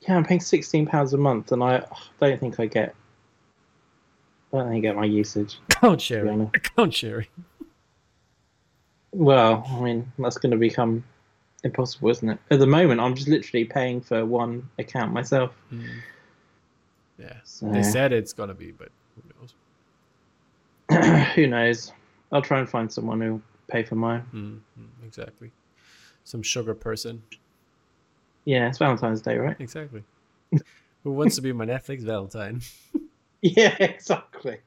yeah, 0.00 0.14
I'm 0.16 0.24
paying 0.24 0.40
sixteen 0.40 0.86
pounds 0.86 1.14
a 1.14 1.16
month, 1.18 1.52
and 1.52 1.62
I 1.62 1.84
don't 2.20 2.38
think 2.38 2.60
I 2.60 2.66
get. 2.66 2.94
I 4.52 4.58
don't 4.58 4.68
think 4.68 4.84
I 4.84 4.88
get 4.88 4.96
my 4.96 5.04
usage. 5.06 5.58
Be 5.82 5.98
sharing. 5.98 6.42
Account 6.54 6.94
sharing. 7.02 7.26
Well, 9.12 9.64
I 9.70 9.80
mean, 9.80 10.12
that's 10.18 10.36
going 10.38 10.50
to 10.52 10.58
become 10.58 11.02
impossible, 11.66 12.08
isn't 12.10 12.28
it? 12.28 12.38
At 12.50 12.58
the 12.58 12.66
moment, 12.66 13.00
I'm 13.00 13.14
just 13.14 13.28
literally 13.28 13.64
paying 13.64 14.00
for 14.00 14.24
one 14.24 14.68
account 14.78 15.12
myself. 15.12 15.52
Mm. 15.72 15.86
Yeah. 17.18 17.34
So, 17.44 17.70
They 17.70 17.82
said 17.82 18.12
it's 18.12 18.32
gonna 18.32 18.54
be, 18.54 18.72
but 18.72 18.88
who 19.14 19.22
knows? 20.88 21.26
who 21.34 21.46
knows? 21.46 21.92
I'll 22.32 22.42
try 22.42 22.58
and 22.58 22.68
find 22.68 22.90
someone 22.92 23.20
who'll 23.20 23.42
pay 23.68 23.82
for 23.82 23.94
mine. 23.94 24.24
Mm, 24.32 24.60
mm, 24.80 25.06
exactly. 25.06 25.52
Some 26.24 26.42
sugar 26.42 26.74
person. 26.74 27.22
Yeah, 28.44 28.68
it's 28.68 28.78
Valentine's 28.78 29.22
Day, 29.22 29.36
right? 29.38 29.56
Exactly. 29.58 30.04
Who 31.04 31.12
wants 31.12 31.36
to 31.36 31.42
be 31.42 31.52
my 31.52 31.66
Netflix 31.66 32.02
Valentine? 32.02 32.62
Yeah, 33.42 33.76
exactly. 33.78 34.58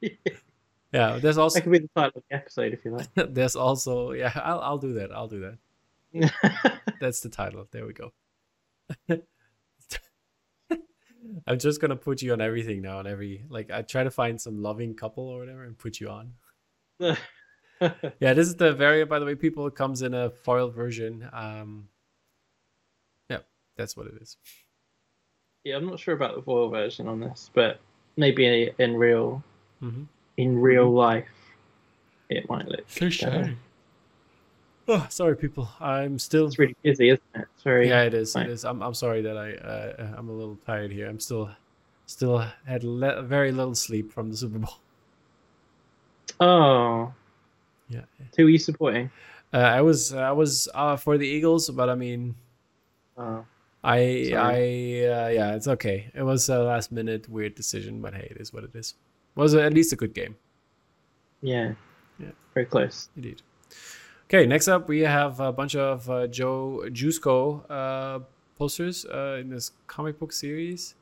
Yeah, 0.92 1.18
there's 1.20 1.38
also 1.38 1.58
that 1.58 1.62
could 1.62 1.72
be 1.72 1.78
the 1.80 1.90
title 1.94 2.12
of 2.18 2.22
the 2.30 2.36
episode 2.36 2.72
if 2.72 2.84
you 2.84 2.92
like. 2.92 3.08
there's 3.14 3.56
also 3.56 4.12
yeah, 4.12 4.32
I'll 4.36 4.60
I'll 4.60 4.78
do 4.78 4.94
that. 4.94 5.12
I'll 5.12 5.28
do 5.28 5.40
that. 5.40 5.58
That's 7.00 7.20
the 7.20 7.28
title. 7.28 7.66
There 7.70 7.86
we 7.86 7.92
go. 7.92 8.12
I'm 11.46 11.58
just 11.58 11.80
gonna 11.80 11.96
put 11.96 12.22
you 12.22 12.32
on 12.32 12.40
everything 12.40 12.80
now, 12.82 12.98
on 12.98 13.06
every 13.06 13.44
like 13.48 13.70
I 13.70 13.82
try 13.82 14.04
to 14.04 14.10
find 14.10 14.40
some 14.40 14.62
loving 14.62 14.94
couple 14.94 15.28
or 15.28 15.38
whatever 15.40 15.64
and 15.64 15.76
put 15.78 16.00
you 16.00 16.08
on. 16.08 16.32
Yeah, 18.20 18.34
this 18.34 18.46
is 18.46 18.56
the 18.56 18.74
variant, 18.74 19.08
by 19.08 19.18
the 19.18 19.24
way. 19.24 19.34
People 19.34 19.66
it 19.66 19.74
comes 19.74 20.02
in 20.02 20.12
a 20.12 20.28
foil 20.28 20.68
version. 20.68 21.26
Um, 21.32 21.88
yeah, 23.30 23.38
that's 23.78 23.96
what 23.96 24.06
it 24.06 24.12
is. 24.20 24.36
yeah, 25.64 25.76
I'm 25.76 25.86
not 25.86 25.98
sure 25.98 26.14
about 26.14 26.36
the 26.36 26.42
foil 26.42 26.68
version 26.68 27.08
on 27.08 27.20
this, 27.20 27.50
but 27.54 27.80
maybe 28.18 28.70
in 28.78 28.96
real 28.96 29.42
Mm-hmm. 29.82 30.02
in 30.36 30.58
real 30.60 30.90
life 30.92 31.24
it 32.28 32.46
might 32.50 32.68
look. 32.68 32.84
better. 32.98 33.56
Oh, 34.88 35.06
sorry, 35.08 35.36
people. 35.36 35.68
I'm 35.80 36.18
still. 36.18 36.46
It's 36.46 36.58
really 36.58 36.76
busy, 36.82 37.10
isn't 37.10 37.22
it? 37.34 37.46
Very. 37.62 37.88
Yeah, 37.88 38.02
it 38.02 38.14
is. 38.14 38.34
Right. 38.34 38.46
It 38.46 38.52
is. 38.52 38.64
I'm. 38.64 38.82
I'm 38.82 38.94
sorry 38.94 39.22
that 39.22 39.36
I. 39.36 39.52
Uh, 39.54 40.14
I'm 40.16 40.28
a 40.28 40.32
little 40.32 40.58
tired 40.66 40.90
here. 40.90 41.08
I'm 41.08 41.20
still, 41.20 41.50
still 42.06 42.44
had 42.66 42.82
le- 42.82 43.22
very 43.22 43.52
little 43.52 43.74
sleep 43.74 44.12
from 44.12 44.30
the 44.30 44.36
Super 44.36 44.58
Bowl. 44.58 44.74
Oh, 46.40 47.12
Yeah. 47.88 48.02
who 48.36 48.46
are 48.46 48.48
you 48.50 48.58
supporting? 48.58 49.10
Uh, 49.52 49.58
I 49.58 49.82
was. 49.82 50.12
I 50.14 50.32
was 50.32 50.68
uh, 50.74 50.96
for 50.96 51.18
the 51.18 51.26
Eagles, 51.26 51.68
but 51.70 51.88
I 51.88 51.94
mean, 51.94 52.34
Oh, 53.18 53.44
I. 53.84 54.28
Sorry. 54.30 55.04
I. 55.04 55.26
Uh, 55.26 55.28
yeah, 55.28 55.54
it's 55.54 55.68
okay. 55.68 56.10
It 56.14 56.22
was 56.22 56.48
a 56.48 56.58
last 56.60 56.90
minute 56.92 57.28
weird 57.28 57.54
decision, 57.54 58.00
but 58.00 58.14
hey, 58.14 58.28
it 58.30 58.38
is 58.40 58.52
what 58.52 58.64
it 58.64 58.74
is. 58.74 58.94
Was 59.36 59.54
at 59.54 59.72
least 59.74 59.92
a 59.92 59.96
good 59.96 60.14
game. 60.14 60.36
yeah. 61.42 61.74
Yeah. 62.18 62.32
Very 62.54 62.66
close. 62.66 63.08
Indeed. 63.16 63.40
Okay, 64.32 64.46
next 64.46 64.68
up 64.68 64.86
we 64.86 65.00
have 65.00 65.40
a 65.40 65.50
bunch 65.50 65.74
of 65.74 66.08
uh, 66.08 66.28
Joe 66.28 66.84
Jusko 66.86 67.68
uh, 67.68 68.20
posters 68.56 69.04
uh, 69.04 69.38
in 69.40 69.50
this 69.50 69.72
comic 69.88 70.20
book 70.20 70.32
series, 70.32 70.94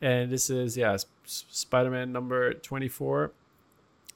and 0.00 0.30
this 0.30 0.48
is 0.48 0.76
yeah 0.76 0.96
Spider-Man 1.24 2.12
number 2.12 2.54
twenty-four, 2.54 3.32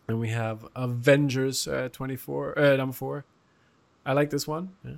and 0.07 0.21
we 0.21 0.29
have 0.29 0.65
Avengers 0.77 1.67
uh, 1.67 1.89
twenty-four 1.91 2.57
uh, 2.57 2.77
number 2.77 2.93
four. 2.93 3.25
I 4.07 4.13
like 4.13 4.31
this 4.31 4.47
one. 4.47 4.71
Yeah, 4.85 4.93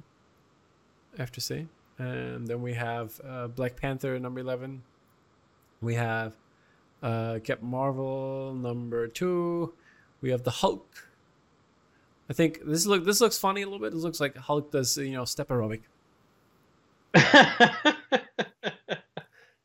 I 1.17 1.23
have 1.23 1.33
to 1.33 1.41
say. 1.41 1.65
And 1.97 2.47
then 2.47 2.61
we 2.61 2.75
have 2.75 3.19
uh, 3.27 3.47
Black 3.47 3.77
Panther 3.77 4.19
number 4.19 4.41
eleven. 4.41 4.83
We 5.81 5.95
have 5.95 6.35
Captain 7.01 7.57
Marvel 7.63 8.53
number 8.53 9.09
two. 9.09 9.73
We 10.21 10.29
have 10.33 10.43
the 10.43 10.51
Hulk. 10.51 11.09
I 12.29 12.33
think 12.33 12.61
this 12.65 12.87
look 12.87 13.05
this 13.05 13.21
looks 13.21 13.39
funny 13.39 13.63
a 13.63 13.67
little 13.67 13.81
bit. 13.81 13.93
This 13.93 14.03
looks 14.03 14.21
like 14.21 14.37
Hulk 14.37 14.71
does 14.73 14.97
you 14.97 15.13
know 15.13 15.25
step 15.25 15.49
aerobic. 15.49 15.83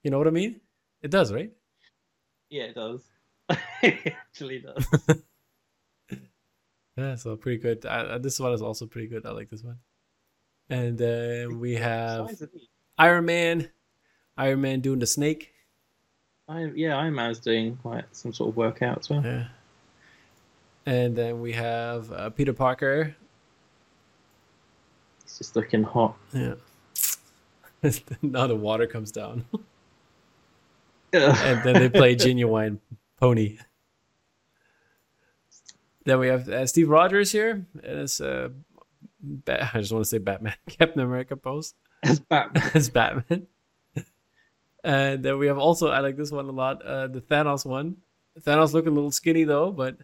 You 0.04 0.12
know 0.12 0.18
what 0.18 0.28
I 0.28 0.32
mean? 0.32 0.62
It 1.02 1.12
does, 1.12 1.34
right? 1.34 1.52
yeah, 2.50 2.64
it 2.64 2.76
does. 2.76 3.02
it 3.84 4.14
actually 4.16 4.60
does. 4.60 4.88
Yeah, 6.98 7.16
so 7.16 7.38
pretty 7.38 7.60
good. 7.62 7.86
I, 7.86 8.18
this 8.18 8.42
one 8.42 8.52
is 8.52 8.62
also 8.62 8.86
pretty 8.86 9.08
good. 9.08 9.26
I 9.26 9.32
like 9.32 9.50
this 9.50 9.64
one. 9.64 9.78
And 10.70 10.98
then 10.98 11.62
we 11.62 11.76
have 11.76 12.28
Size 12.28 12.42
of 12.42 12.52
these. 12.52 12.68
Iron 12.98 13.24
Man. 13.24 13.70
Iron 14.36 14.60
Man 14.60 14.82
doing 14.82 15.00
the 15.00 15.08
snake. 15.08 15.54
I, 16.50 16.66
yeah, 16.76 16.98
Iron 16.98 17.16
Man's 17.16 17.40
doing 17.40 17.78
quite 17.78 18.04
some 18.12 18.34
sort 18.34 18.50
of 18.50 18.58
workout 18.58 18.98
as 18.98 19.10
well. 19.10 19.24
Yeah. 19.24 19.46
And 20.86 21.16
then 21.16 21.42
we 21.42 21.52
have 21.54 22.12
uh, 22.12 22.30
Peter 22.32 22.54
Parker. 22.54 23.16
He's 25.24 25.38
just 25.38 25.56
looking 25.56 25.84
hot. 25.84 26.16
Yeah. 26.34 26.56
now 28.22 28.48
the 28.48 28.56
water 28.56 28.88
comes 28.88 29.12
down. 29.12 29.46
And 31.14 31.64
then 31.64 31.74
they 31.74 31.90
play 31.90 32.16
genuine 32.16 32.80
pony. 33.20 33.58
Then 36.06 36.20
we 36.20 36.28
have 36.28 36.48
uh, 36.50 36.66
Steve 36.66 36.90
Rogers 36.90 37.32
here 37.32 37.66
as 37.84 38.20
uh, 38.22 38.50
ba- 39.22 39.70
I 39.74 39.80
just 39.80 39.92
want 39.92 40.06
to 40.06 40.10
say 40.10 40.18
Batman, 40.18 40.56
Captain 40.68 41.02
America 41.02 41.36
pose 41.36 41.74
As 42.04 42.20
Batman. 42.20 42.72
as 42.74 42.90
Batman. 42.90 43.48
And 44.84 45.24
then 45.24 45.38
we 45.38 45.48
have 45.48 45.58
also 45.58 45.90
I 45.90 46.00
like 46.00 46.16
this 46.16 46.32
one 46.32 46.46
a 46.46 46.52
lot, 46.52 46.82
uh, 46.84 47.08
the 47.08 47.22
Thanos 47.22 47.66
one. 47.66 47.98
Thanos 48.42 48.74
looking 48.74 48.92
a 48.92 48.96
little 48.96 49.12
skinny 49.12 49.44
though, 49.44 49.72
but 49.72 49.98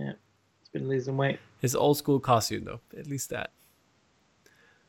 Yeah, 0.00 0.12
he's 0.60 0.68
been 0.72 0.88
losing 0.88 1.16
weight. 1.16 1.38
his 1.60 1.74
old 1.76 1.98
school 1.98 2.18
costume 2.20 2.64
though, 2.64 2.80
at 2.98 3.06
least 3.06 3.28
that. 3.30 3.50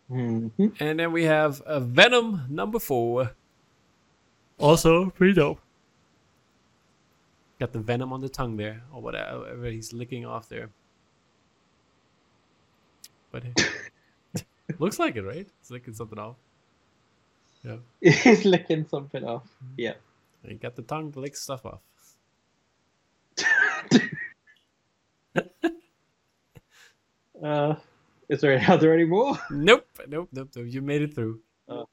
hmm 0.08 0.47
And 0.80 1.00
then 1.00 1.12
we 1.12 1.24
have 1.26 1.60
uh, 1.62 1.80
Venom 1.82 2.45
number 2.50 2.80
four. 2.80 3.32
Also 4.58 5.10
pretty 5.10 5.34
dope. 5.34 5.60
Got 7.60 7.74
the 7.74 7.80
venom 7.80 8.12
on 8.13 8.21
the 8.21 8.30
tongue 8.30 8.58
there, 8.58 8.82
or 8.93 9.02
whatever 9.02 9.65
he's 9.65 9.93
licking 9.93 10.26
off 10.26 10.50
there. 10.50 10.69
But 13.32 13.43
it 13.45 14.45
looks 14.80 14.97
like 14.97 15.15
it, 15.15 15.21
right? 15.24 15.47
It's 15.60 15.69
licking 15.71 15.93
something 15.93 16.17
off. 16.19 16.38
Yeah, 17.63 17.78
He's 18.02 18.45
licking 18.45 18.88
something 18.88 19.24
off. 19.24 19.43
Yeah. 19.78 19.93
he 20.47 20.56
got 20.56 20.76
the 20.76 20.82
tongue 20.82 21.12
to 21.12 21.19
lick 21.19 21.36
stuff 21.36 21.63
off. 21.65 21.82
uh, 27.44 27.76
is 28.30 28.41
there 28.41 28.62
are 28.70 28.78
there 28.78 28.94
any 28.94 29.06
more? 29.15 29.38
Nope, 29.50 29.86
nope, 30.08 30.30
nope, 30.32 30.50
nope. 30.56 30.65
You 30.67 30.82
made 30.82 31.02
it 31.02 31.13
through 31.15 31.39
It's 31.70 31.88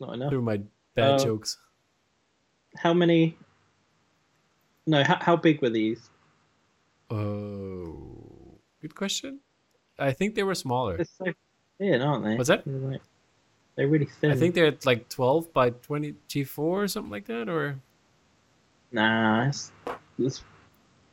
not 0.00 0.14
enough. 0.14 0.30
through 0.30 0.42
my 0.42 0.60
bad 0.94 1.14
Uh, 1.20 1.24
jokes. 1.24 1.58
How 2.76 2.92
many? 2.94 3.36
No, 4.86 5.02
how, 5.04 5.18
how 5.20 5.36
big 5.36 5.60
were 5.60 5.70
these? 5.70 6.08
Oh, 7.10 8.58
good 8.80 8.94
question. 8.94 9.40
I 9.98 10.12
think 10.12 10.34
they 10.34 10.42
were 10.42 10.54
smaller. 10.54 10.96
They're 10.96 11.06
so 11.06 11.32
thin, 11.78 12.00
aren't 12.02 12.24
they? 12.24 12.36
What's 12.36 12.48
that? 12.48 12.62
They're, 12.64 12.74
like, 12.90 13.00
they're 13.74 13.88
really 13.88 14.06
thin. 14.06 14.30
I 14.30 14.34
think 14.36 14.54
they're 14.54 14.74
like 14.84 15.08
12 15.08 15.52
by 15.52 15.70
20 15.70 16.14
G4 16.28 16.58
or 16.58 16.88
something 16.88 17.10
like 17.10 17.26
that, 17.26 17.48
or 17.48 17.80
Nah, 18.92 19.48
it's, 19.48 19.72
it's, 20.18 20.42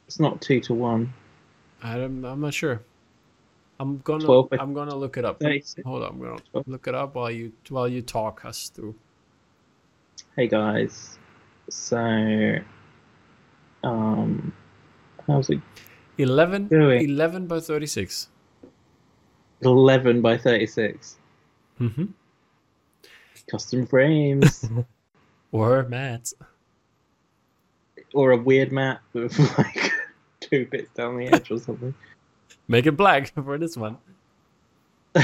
it's 0.07 0.19
not 0.19 0.39
two 0.41 0.59
to 0.61 0.73
one. 0.73 1.11
I 1.83 1.95
don't, 1.97 2.23
I'm 2.25 2.41
not 2.41 2.53
sure. 2.53 2.81
I'm 3.79 3.97
gonna 3.99 4.23
12 4.23 4.49
I'm 4.59 4.73
gonna 4.73 4.95
look 4.95 5.17
it 5.17 5.25
up. 5.25 5.39
36. 5.39 5.83
Hold 5.85 6.03
on, 6.03 6.09
I'm 6.13 6.19
gonna 6.19 6.39
12. 6.51 6.67
look 6.67 6.87
it 6.87 6.95
up 6.95 7.15
while 7.15 7.29
you 7.29 7.51
while 7.69 7.87
you 7.89 8.01
talk 8.01 8.45
us 8.45 8.69
through. 8.69 8.95
Hey 10.37 10.47
guys, 10.47 11.17
so 11.69 12.57
um, 13.83 14.53
how's 15.27 15.49
it? 15.49 15.59
11, 16.17 16.67
Doing. 16.69 17.09
11 17.09 17.47
by 17.47 17.59
36. 17.59 18.29
Eleven 19.61 20.21
by 20.21 20.37
thirty-six. 20.37 21.17
Mm-hmm. 21.79 22.05
Custom 23.49 23.85
frames 23.87 24.69
Or 25.51 25.83
mats. 25.83 26.33
or 28.13 28.31
a 28.31 28.37
weird 28.37 28.71
map 28.71 29.01
with 29.13 29.37
like 29.57 29.91
two 30.49 30.65
bits 30.67 30.89
down 30.93 31.17
the 31.17 31.27
edge 31.27 31.51
or 31.51 31.59
something. 31.59 31.93
Make 32.67 32.85
it 32.87 32.93
black 32.93 33.27
for 33.33 33.57
this 33.57 33.77
one. 33.77 33.97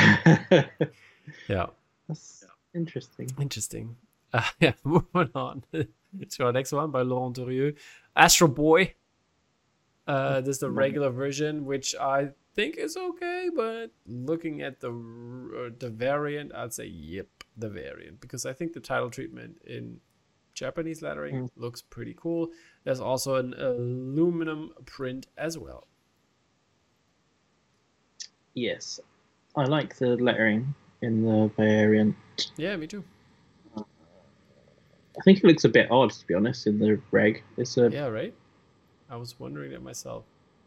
Yeah. 1.48 1.68
That's 2.08 2.46
interesting. 2.74 3.30
interesting. 3.40 3.96
Uh, 4.34 4.42
yeah, 4.60 4.74
moving 4.84 5.30
on 5.36 5.64
to 5.72 6.44
our 6.44 6.52
next 6.52 6.72
one 6.72 6.92
by 6.92 7.02
Laurent 7.04 7.36
Durieux. 7.36 7.74
Astro 8.16 8.48
Boy. 8.48 8.94
Uh, 10.08 10.42
this 10.42 10.56
is 10.56 10.60
the 10.60 10.72
regular 10.72 11.10
version, 11.10 11.64
which 11.66 11.96
I 11.96 12.30
think 12.56 12.76
is 12.78 12.98
okay, 12.98 13.50
but 13.56 13.92
looking 14.08 14.62
at 14.62 14.80
the 14.82 14.90
uh, 14.90 15.70
the 15.78 15.90
variant, 15.90 16.54
I'd 16.56 16.74
say 16.74 16.86
yep, 16.88 17.28
the 17.56 17.70
variant 17.70 18.20
because 18.20 18.46
I 18.46 18.54
think 18.54 18.74
the 18.74 18.80
title 18.80 19.10
treatment 19.10 19.62
in 19.66 20.00
Japanese 20.54 21.02
lettering 21.02 21.36
Mm. 21.46 21.50
looks 21.56 21.82
pretty 21.82 22.16
cool. 22.18 22.50
There's 22.84 23.00
also 23.00 23.36
an 23.36 23.54
aluminum 23.54 24.74
print 24.86 25.28
as 25.38 25.58
well. 25.58 25.86
Yes, 28.54 29.00
I 29.56 29.66
like 29.66 29.96
the 29.98 30.18
lettering 30.18 30.74
in 31.02 31.24
the 31.24 31.50
variant. 31.56 32.16
Yeah, 32.58 32.76
me 32.76 32.88
too. 32.88 33.04
I 33.78 35.24
think 35.24 35.40
it 35.40 35.44
looks 35.46 35.64
a 35.66 35.70
bit 35.70 35.90
odd, 35.92 36.12
to 36.12 36.28
be 36.28 36.34
honest, 36.34 36.68
in 36.68 36.80
the 36.80 37.00
reg. 37.12 37.44
It's 37.58 37.78
a 37.78 37.90
Yeah, 37.90 38.08
right. 38.08 38.34
I 39.10 39.18
was 39.18 39.40
wondering 39.40 39.72
that 39.72 39.84
myself. 39.84 40.24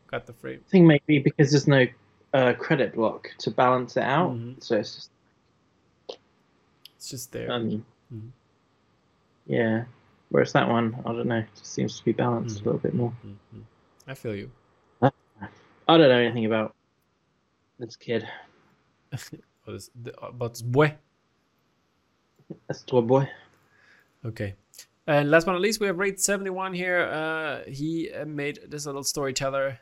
Got 0.06 0.26
the 0.26 0.32
frame. 0.34 0.60
I 0.66 0.70
think 0.70 0.86
maybe 0.86 1.18
because 1.18 1.50
there's 1.50 1.66
no 1.66 1.86
uh, 2.34 2.52
credit 2.54 2.94
block 2.94 3.28
to 3.38 3.50
balance 3.50 3.96
it 3.96 4.02
out, 4.02 4.32
Mhm. 4.32 4.62
so 4.62 4.76
it's 4.76 4.94
just 4.96 5.10
It's 6.96 7.08
just 7.10 7.32
there. 7.32 7.50
um, 7.50 7.84
Mhm. 8.12 8.30
yeah. 9.46 9.84
Whereas 10.34 10.52
that 10.54 10.68
one, 10.68 11.00
I 11.06 11.12
don't 11.12 11.28
know, 11.28 11.44
just 11.54 11.72
seems 11.72 11.96
to 11.96 12.04
be 12.04 12.10
balanced 12.10 12.56
Mhm. 12.56 12.62
a 12.62 12.64
little 12.64 12.80
bit 12.80 12.92
more. 12.92 13.12
Mhm. 13.24 13.62
I 14.08 14.14
feel 14.14 14.34
you. 14.34 14.50
I 15.00 15.12
don't 15.86 16.08
know 16.08 16.18
anything 16.18 16.44
about 16.46 16.74
this 17.78 17.94
kid. 17.94 18.28
What 19.62 19.76
is 19.76 19.92
the, 19.94 20.12
about 20.20 20.54
this 20.54 20.62
boy? 20.62 20.96
That's 22.66 22.82
boy. 22.82 23.30
Okay. 24.24 24.56
And 25.06 25.30
last 25.30 25.46
but 25.46 25.52
not 25.52 25.60
least, 25.60 25.78
we 25.78 25.86
have 25.86 25.98
Raid 25.98 26.18
71 26.18 26.74
here. 26.74 27.02
Uh, 27.02 27.70
he 27.70 28.10
uh, 28.10 28.24
made 28.24 28.58
this 28.66 28.86
little 28.86 29.04
storyteller, 29.04 29.78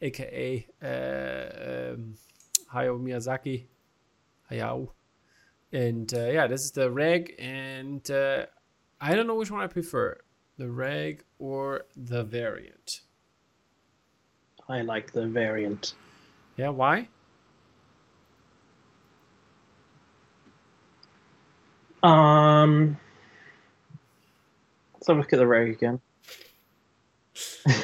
aka 0.00 0.66
uh, 0.82 1.94
um, 1.94 2.14
Hayao 2.72 2.96
Miyazaki. 3.02 3.64
Hayao. 4.52 4.90
And 5.72 6.14
uh, 6.14 6.28
yeah, 6.28 6.46
this 6.46 6.62
is 6.62 6.70
the 6.70 6.92
reg, 6.92 7.34
and 7.40 8.08
uh, 8.08 8.46
I 9.00 9.14
don't 9.14 9.26
know 9.26 9.34
which 9.34 9.50
one 9.50 9.60
I 9.60 9.66
prefer 9.66 10.18
the 10.56 10.70
reg 10.70 11.22
or 11.38 11.82
the 11.96 12.24
variant. 12.24 13.00
I 14.68 14.82
like 14.82 15.12
the 15.12 15.26
variant. 15.26 15.94
Yeah, 16.56 16.70
why? 16.70 17.08
Um, 22.02 22.96
let's 24.94 25.06
have 25.08 25.16
a 25.16 25.20
look 25.20 25.32
at 25.32 25.38
the 25.38 25.46
reg 25.46 25.70
again. 25.70 26.00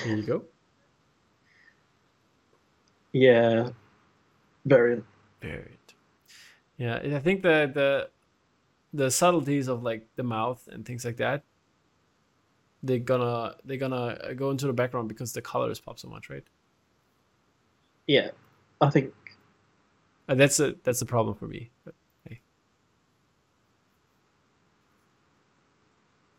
Here 0.04 0.16
you 0.16 0.22
go. 0.22 0.44
Yeah, 3.14 3.68
variant. 4.64 5.04
Variant. 5.42 5.94
Yeah, 6.78 6.96
I 6.96 7.18
think 7.18 7.42
the 7.42 7.70
the 7.72 8.08
the 8.92 9.10
subtleties 9.10 9.68
of 9.68 9.82
like 9.82 10.06
the 10.16 10.22
mouth 10.22 10.68
and 10.70 10.84
things 10.84 11.04
like 11.04 11.16
that 11.16 11.42
they're 12.82 12.98
gonna 12.98 13.54
they're 13.64 13.76
gonna 13.76 14.34
go 14.34 14.50
into 14.50 14.66
the 14.66 14.72
background 14.72 15.08
because 15.08 15.32
the 15.32 15.40
colors 15.42 15.78
pop 15.80 15.98
so 15.98 16.08
much, 16.08 16.28
right? 16.28 16.44
Yeah, 18.06 18.30
I 18.80 18.90
think 18.90 19.14
Uh, 20.28 20.34
that's 20.34 20.58
a 20.60 20.74
that's 20.82 21.00
a 21.02 21.06
problem 21.06 21.36
for 21.36 21.46
me. 21.46 21.70
But, 21.84 21.94
hey. 22.28 22.40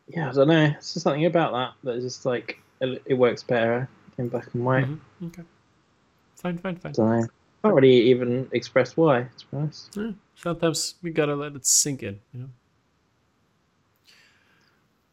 Yeah, 0.07 0.29
I 0.29 0.33
don't 0.33 0.47
know. 0.47 0.65
It's 0.77 0.93
just 0.93 1.03
something 1.03 1.25
about 1.25 1.53
that 1.53 1.73
that 1.85 1.97
is 1.97 2.03
just 2.03 2.25
like 2.25 2.59
it, 2.81 3.01
it 3.05 3.13
works 3.13 3.43
better 3.43 3.87
in 4.17 4.27
black 4.29 4.53
and 4.53 4.65
white. 4.65 4.85
Mhm, 4.85 4.99
Okay. 5.27 5.43
Fine, 6.35 6.57
fine, 6.57 6.75
fine. 6.75 6.93
I 7.63 7.69
don't. 7.69 7.75
Can't 7.75 7.81
really 7.83 8.01
even 8.09 8.49
express 8.51 8.97
why. 8.97 9.27
To 9.37 9.45
be 9.47 9.57
honest. 9.57 9.95
Yeah, 9.97 10.11
sometimes 10.35 10.95
we 11.01 11.11
gotta 11.11 11.35
let 11.35 11.55
it 11.55 11.65
sink 11.65 12.03
in, 12.03 12.19
you 12.33 12.39
know. 12.41 12.49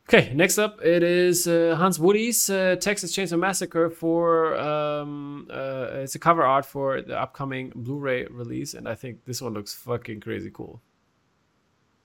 Okay, 0.08 0.32
next 0.34 0.58
up 0.58 0.80
it 0.84 1.04
is 1.04 1.46
uh, 1.46 1.76
Hans 1.78 2.00
Woody's 2.00 2.50
uh, 2.50 2.74
Texas 2.80 3.14
Chainsaw 3.16 3.38
Massacre 3.38 3.88
for 3.88 4.56
um, 4.58 5.46
uh, 5.48 5.86
it's 6.02 6.16
a 6.16 6.18
cover 6.18 6.42
art 6.42 6.66
for 6.66 7.00
the 7.00 7.16
upcoming 7.16 7.70
Blu-ray 7.76 8.24
release, 8.26 8.74
and 8.74 8.88
I 8.88 8.96
think 8.96 9.24
this 9.24 9.40
one 9.40 9.54
looks 9.54 9.72
fucking 9.72 10.18
crazy 10.20 10.50
cool, 10.52 10.80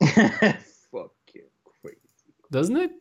Fucking 0.00 0.62
crazy. 1.82 1.98
doesn't 2.52 2.76
it? 2.76 2.92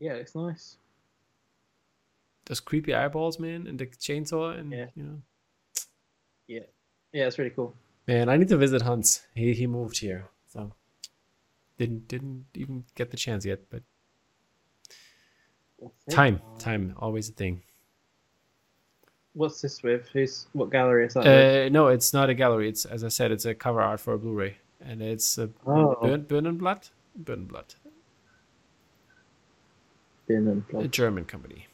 Yeah, 0.00 0.14
it's 0.14 0.34
nice. 0.34 0.78
Those 2.46 2.58
creepy 2.58 2.92
eyeballs, 2.92 3.38
man, 3.38 3.68
and 3.68 3.78
the 3.78 3.86
chainsaw, 3.86 4.58
and 4.58 4.72
Yeah. 4.72 4.86
you 4.96 5.04
know, 5.04 5.22
Yeah, 6.48 6.60
yeah, 7.12 7.26
it's 7.26 7.38
really 7.38 7.50
cool. 7.50 7.74
man, 8.06 8.28
I 8.28 8.36
need 8.36 8.48
to 8.48 8.56
visit 8.56 8.82
Hans. 8.82 9.22
He 9.34 9.52
he 9.54 9.66
moved 9.66 9.98
here, 9.98 10.28
so 10.48 10.72
didn't 11.78 12.08
didn't 12.08 12.46
even 12.54 12.84
get 12.94 13.10
the 13.10 13.16
chance 13.16 13.44
yet, 13.46 13.60
but 13.70 13.82
time, 16.10 16.40
time, 16.58 16.94
always 16.98 17.28
a 17.28 17.32
thing. 17.32 17.62
What's 19.34 19.60
this 19.62 19.82
with? 19.82 20.08
Who's 20.12 20.46
what 20.52 20.70
gallery 20.70 21.06
is 21.06 21.14
that? 21.14 21.26
Uh, 21.26 21.68
no, 21.70 21.88
it's 21.88 22.12
not 22.12 22.28
a 22.28 22.34
gallery. 22.34 22.68
It's 22.68 22.84
as 22.84 23.02
I 23.02 23.08
said, 23.08 23.30
it's 23.32 23.46
a 23.46 23.54
cover 23.54 23.80
art 23.80 23.98
for 24.00 24.12
a 24.12 24.18
Blu-ray, 24.18 24.58
and 24.80 25.00
it's 25.00 25.38
a 25.38 25.48
Oh. 25.66 25.96
Burn, 26.02 26.24
Burnenblatt, 26.24 26.90
Bin 30.26 30.48
and 30.48 30.58
a 30.68 30.72
blood. 30.72 30.92
German 30.92 31.24
company. 31.24 31.66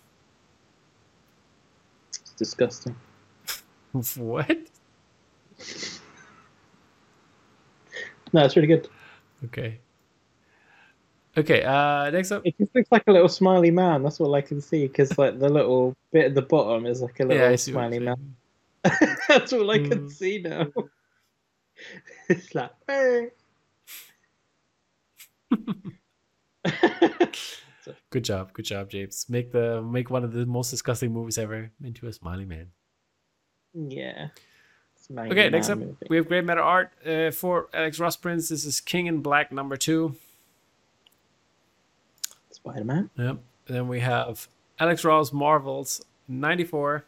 It's 2.10 2.32
disgusting. 2.36 2.94
what? 4.16 4.58
No, 8.32 8.44
it's 8.44 8.56
really 8.56 8.68
good. 8.68 8.88
Okay. 9.46 9.80
Okay. 11.36 11.62
Uh, 11.62 12.10
next 12.10 12.32
up. 12.32 12.42
It 12.44 12.56
just 12.58 12.74
looks 12.74 12.90
like 12.90 13.04
a 13.06 13.12
little 13.12 13.28
smiley 13.28 13.70
man. 13.70 14.02
That's 14.02 14.20
all 14.20 14.34
I 14.34 14.42
can 14.42 14.60
see. 14.60 14.86
Because 14.86 15.16
like 15.18 15.38
the 15.38 15.48
little 15.48 15.94
bit 16.12 16.26
at 16.26 16.34
the 16.34 16.42
bottom 16.42 16.86
is 16.86 17.00
like 17.02 17.20
a 17.20 17.24
little 17.24 17.42
Yeah, 17.44 17.48
I 17.50 17.56
see 17.56 17.72
what 17.72 17.80
smiley 17.80 17.98
man. 18.00 18.36
That's 19.28 19.52
all 19.52 19.70
I 19.70 19.78
can 19.78 20.06
Mm. 20.06 20.10
see 20.10 20.40
now. 20.42 20.66
it's 22.28 22.54
like. 22.54 22.70
"Hey." 22.86 23.30
Good 28.10 28.24
job, 28.24 28.52
good 28.52 28.64
job, 28.66 28.90
James. 28.90 29.26
Make 29.28 29.52
the 29.52 29.82
make 29.82 30.10
one 30.10 30.24
of 30.24 30.32
the 30.32 30.44
most 30.46 30.70
disgusting 30.70 31.12
movies 31.12 31.38
ever 31.38 31.70
into 31.82 32.06
a 32.06 32.12
smiley 32.12 32.44
man. 32.44 32.72
Yeah. 33.86 34.28
Okay, 35.10 35.48
next 35.48 35.70
up, 35.70 35.78
movie. 35.78 35.96
we 36.10 36.16
have 36.16 36.28
Grey 36.28 36.40
Matter 36.42 36.60
Art 36.60 36.90
uh, 37.06 37.30
for 37.30 37.68
Alex 37.72 37.98
Ross 37.98 38.16
prints. 38.16 38.48
This 38.50 38.64
is 38.66 38.80
King 38.80 39.06
in 39.06 39.20
Black 39.22 39.50
number 39.52 39.76
two. 39.76 40.16
Spider 42.50 42.84
Man. 42.84 43.08
Yep. 43.16 43.38
Then 43.66 43.88
we 43.88 44.00
have 44.00 44.48
Alex 44.78 45.04
Ross 45.04 45.32
Marvels 45.32 46.04
94. 46.26 47.04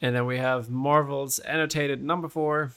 And 0.00 0.14
then 0.14 0.24
we 0.26 0.38
have 0.38 0.70
Marvels 0.70 1.38
annotated 1.40 2.02
number 2.02 2.28
four. 2.28 2.72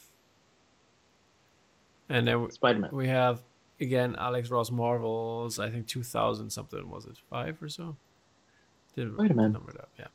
And 2.09 2.27
then 2.27 2.43
we- 2.43 2.51
Spider 2.51 2.79
Man. 2.79 2.89
we 2.91 3.07
have 3.07 3.41
again 3.79 4.15
Alex 4.17 4.49
Ross 4.49 4.71
Marvels, 4.71 5.57
I 5.59 5.69
think 5.69 5.87
2000 5.87 6.49
something, 6.49 6.89
was 6.89 7.05
it 7.05 7.17
five 7.29 7.61
or 7.61 7.69
so? 7.69 7.95
Didn't 8.95 9.13
Spider-Man. 9.15 9.53
number 9.53 9.71
up, 9.79 9.89
yeah. 9.97 10.07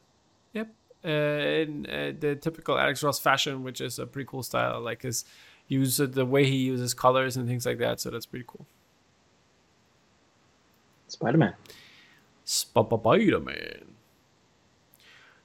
Yep. 0.55 0.69
Uh, 1.05 1.09
in 1.09 1.87
uh, 1.87 2.13
the 2.19 2.35
typical 2.37 2.79
Alex 2.79 3.03
Ross 3.03 3.21
fashion, 3.21 3.63
which 3.63 3.81
is 3.83 3.99
a 3.99 4.07
pretty 4.07 4.27
cool 4.27 4.43
style, 4.43 4.81
like 4.81 5.03
his 5.03 5.25
use 5.69 6.01
of 6.01 6.15
the 6.15 6.25
way 6.25 6.45
he 6.47 6.57
uses 6.57 6.95
colors 6.95 7.37
and 7.37 7.47
things 7.47 7.67
like 7.67 7.77
that. 7.79 8.01
So 8.01 8.11
that's 8.11 8.25
pretty 8.27 8.47
cool. 8.49 8.67
Spider 11.09 11.39
Man. 11.39 11.55
Spider 12.45 13.41
Man. 13.41 13.85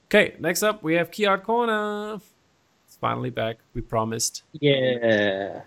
Okay, 0.06 0.34
next 0.40 0.62
up 0.62 0.82
we 0.82 0.94
have 0.94 1.10
Key 1.10 1.26
Art 1.26 1.44
Corner. 1.44 2.18
It's 2.86 2.96
finally 2.96 3.30
back. 3.30 3.58
We 3.74 3.80
promised. 3.82 4.42
Yeah. 4.52 5.60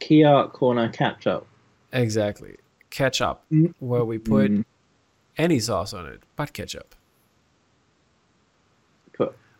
Key 0.00 0.24
Art 0.24 0.52
Corner 0.52 0.88
catch 0.88 1.26
up. 1.26 1.46
Exactly. 1.92 2.56
Ketchup, 2.90 3.42
Mm. 3.52 3.74
where 3.78 4.04
we 4.04 4.18
put 4.18 4.50
Mm. 4.50 4.64
any 5.38 5.60
sauce 5.60 5.92
on 5.94 6.06
it, 6.06 6.22
but 6.34 6.52
ketchup. 6.52 6.94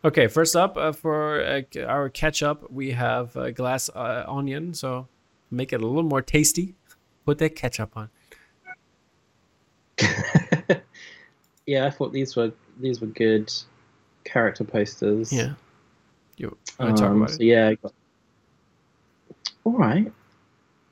Okay, 0.06 0.28
first 0.28 0.54
up 0.54 0.76
uh, 0.76 0.92
for 0.92 1.42
uh, 1.42 1.62
our 1.84 2.08
ketchup, 2.08 2.70
we 2.70 2.92
have 2.92 3.36
uh, 3.36 3.50
glass 3.50 3.90
uh, 3.92 4.24
onion. 4.28 4.72
So 4.72 5.08
make 5.50 5.72
it 5.72 5.82
a 5.82 5.84
little 5.84 6.04
more 6.04 6.22
tasty. 6.22 6.76
Put 7.24 7.38
that 7.38 7.56
ketchup 7.56 7.96
on. 7.96 8.08
yeah, 11.66 11.86
I 11.86 11.90
thought 11.90 12.12
these 12.12 12.36
were 12.36 12.52
these 12.78 13.00
were 13.00 13.08
good 13.08 13.52
character 14.22 14.62
posters. 14.62 15.32
Yeah. 15.32 15.54
You 16.36 16.56
to 16.78 16.92
talk 16.92 17.00
Um, 17.00 17.16
about 17.22 17.30
so 17.30 17.38
it? 17.40 17.46
yeah. 17.46 17.74
Got... 17.74 17.92
All 19.64 19.72
right. 19.72 20.12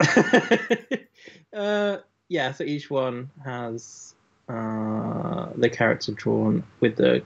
uh, 1.53 1.99
yeah. 2.29 2.51
So 2.51 2.65
each 2.65 2.91
one 2.91 3.31
has 3.45 4.17
uh, 4.49 5.51
the 5.55 5.71
character 5.71 6.11
drawn 6.11 6.65
with 6.81 6.97
the 6.97 7.23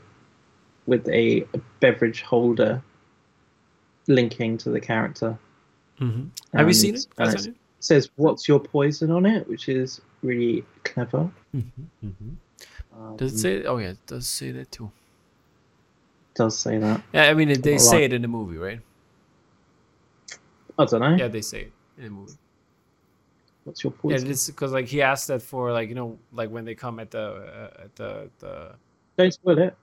with 0.89 1.07
a 1.11 1.47
beverage 1.81 2.23
holder 2.23 2.83
linking 4.07 4.57
to 4.57 4.71
the 4.71 4.81
character. 4.81 5.39
Mhm. 6.01 6.31
Have 6.55 6.67
you 6.67 6.73
seen 6.75 6.95
it? 6.95 7.07
uh, 7.19 7.31
it 7.37 7.55
says 7.79 8.11
"What's 8.17 8.49
your 8.49 8.59
poison?" 8.59 9.11
on 9.11 9.27
it, 9.27 9.47
which 9.49 9.69
is 9.69 10.01
really 10.23 10.65
clever. 10.85 11.31
Mhm, 11.55 11.71
mhm. 12.03 12.37
Um, 12.97 13.17
Does 13.19 13.35
it 13.35 13.39
say? 13.39 13.65
Oh 13.65 13.77
yeah, 13.77 13.91
it 13.91 14.07
does 14.07 14.27
say 14.27 14.51
that 14.53 14.73
too. 14.73 14.91
does 16.35 16.57
say 16.59 16.79
that. 16.79 17.03
Yeah, 17.13 17.25
I 17.31 17.35
mean 17.35 17.61
they 17.61 17.79
say 17.79 18.05
it 18.05 18.13
in 18.13 18.23
the 18.23 18.29
movie, 18.29 18.57
right? 18.59 18.81
I 20.79 20.85
don't 20.85 21.01
know. 21.01 21.17
Yeah, 21.17 21.29
they 21.29 21.43
say 21.43 21.63
it 21.63 21.73
in 21.99 22.05
the 22.05 22.11
movie. 22.11 22.39
What's 23.65 23.83
your 23.85 23.91
poison? 23.93 24.27
Yeah, 24.27 24.33
it's 24.33 24.47
because 24.47 24.73
like 24.73 24.87
he 24.87 25.03
asked 25.03 25.27
that 25.29 25.43
for 25.43 25.73
like 25.73 25.89
you 25.91 25.97
know 25.97 26.19
like 26.33 26.49
when 26.51 26.65
they 26.65 26.75
come 26.75 26.99
at 27.01 27.11
the 27.11 27.21
uh, 27.21 27.85
at 27.85 27.97
the 27.97 28.31
the 28.39 28.75
Don't 29.19 29.35
spoil 29.35 29.59
it. 29.59 29.77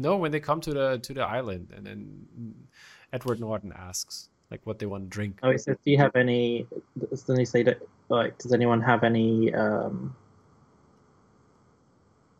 No 0.00 0.16
when 0.16 0.32
they 0.32 0.40
come 0.40 0.60
to 0.62 0.72
the 0.72 0.98
to 0.98 1.14
the 1.14 1.22
island 1.22 1.68
and 1.76 1.86
then 1.86 2.26
Edward 3.12 3.40
Norton 3.40 3.72
asks 3.76 4.28
like 4.50 4.60
what 4.64 4.78
they 4.78 4.86
want 4.86 5.04
to 5.04 5.08
drink. 5.08 5.38
Oh, 5.42 5.50
it 5.50 5.60
says, 5.60 5.76
"Do 5.84 5.90
you 5.90 5.98
have 5.98 6.14
any?" 6.16 6.66
Doesn't 7.10 7.38
he 7.38 7.44
say 7.44 7.62
that? 7.64 7.78
Like, 8.08 8.36
does 8.38 8.52
anyone 8.52 8.80
have 8.82 9.04
any 9.04 9.54
um, 9.54 10.14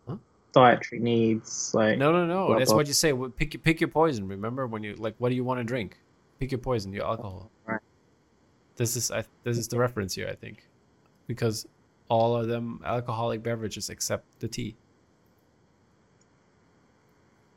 Huh? 0.09 0.17
dietary 0.53 1.01
needs? 1.01 1.73
Like, 1.75 1.99
No, 1.99 2.11
no, 2.13 2.27
no. 2.27 2.47
Blah, 2.49 2.59
That's 2.59 2.71
blah. 2.71 2.79
what 2.79 2.87
you 2.89 2.93
say. 2.95 3.13
Well, 3.13 3.31
Pick 3.31 3.55
your- 3.55 3.61
pick 3.61 3.81
your 3.81 3.89
poison. 3.89 4.27
Remember 4.27 4.67
when 4.67 4.83
you 4.83 4.95
like 4.97 5.15
what 5.19 5.29
do 5.29 5.35
you 5.37 5.45
want 5.45 5.61
to 5.61 5.65
drink? 5.65 5.99
Pick 6.39 6.51
your 6.53 6.59
poison. 6.59 6.93
Your 6.93 7.05
alcohol. 7.07 7.51
Right. 7.67 7.81
This 8.77 8.97
is 8.97 9.11
I, 9.11 9.25
this 9.45 9.59
is 9.59 9.69
the 9.69 9.79
reference 9.79 10.15
here, 10.15 10.29
I 10.29 10.35
think, 10.35 10.67
because 11.27 11.67
all 12.09 12.35
of 12.37 12.49
them 12.49 12.81
alcoholic 12.85 13.43
beverages 13.43 13.91
except 13.91 14.41
the 14.41 14.49
tea. 14.49 14.75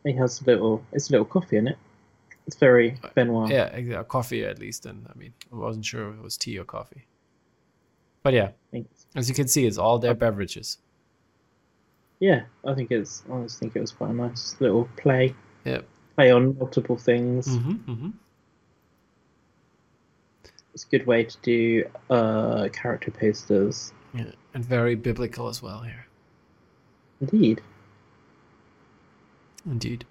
He 0.04 0.14
has 0.14 0.42
a 0.42 0.46
little. 0.46 0.84
It's 0.92 1.10
a 1.10 1.14
little 1.14 1.26
coffee 1.26 1.58
in 1.58 1.68
it. 1.68 1.78
It's 2.46 2.58
very 2.58 2.98
Benoit. 3.16 3.50
Yeah, 3.50 4.04
coffee 4.04 4.44
at 4.44 4.60
least. 4.60 4.86
And 4.86 5.08
I 5.10 5.18
mean, 5.18 5.34
I 5.52 5.56
wasn't 5.56 5.86
sure 5.86 6.10
if 6.10 6.16
it 6.16 6.22
was 6.22 6.38
tea 6.38 6.58
or 6.60 6.66
coffee. 6.66 7.06
But 8.22 8.34
yeah, 8.34 8.50
as 9.16 9.30
you 9.30 9.36
can 9.36 9.48
see, 9.48 9.66
it's 9.66 9.78
all 9.78 10.00
their 10.00 10.14
beverages. 10.14 10.78
yeah, 12.20 12.44
I 12.66 12.74
think 12.74 12.92
it's. 12.92 13.24
I 13.32 13.42
just 13.44 13.60
think 13.60 13.76
it 13.76 13.82
was 13.82 13.92
quite 13.92 14.12
a 14.12 14.14
nice 14.14 14.56
little 14.60 14.88
play. 14.98 15.36
Yeah. 15.66 15.82
Play 16.16 16.32
on 16.32 16.58
multiple 16.58 16.98
things. 16.98 17.48
Mm-hmm, 17.48 17.92
mm-hmm. 17.92 18.10
It's 20.74 20.86
a 20.86 20.88
good 20.88 21.06
way 21.06 21.24
to 21.24 21.38
do 21.42 21.90
uh, 22.10 22.70
character 22.70 23.12
posters. 23.12 23.94
Yeah, 24.14 24.32
and 24.54 24.66
very 24.66 24.96
biblical 24.96 25.48
as 25.48 25.62
well 25.62 25.82
here. 25.82 26.08
Indeed. 27.22 27.62
Indeed. 29.66 30.06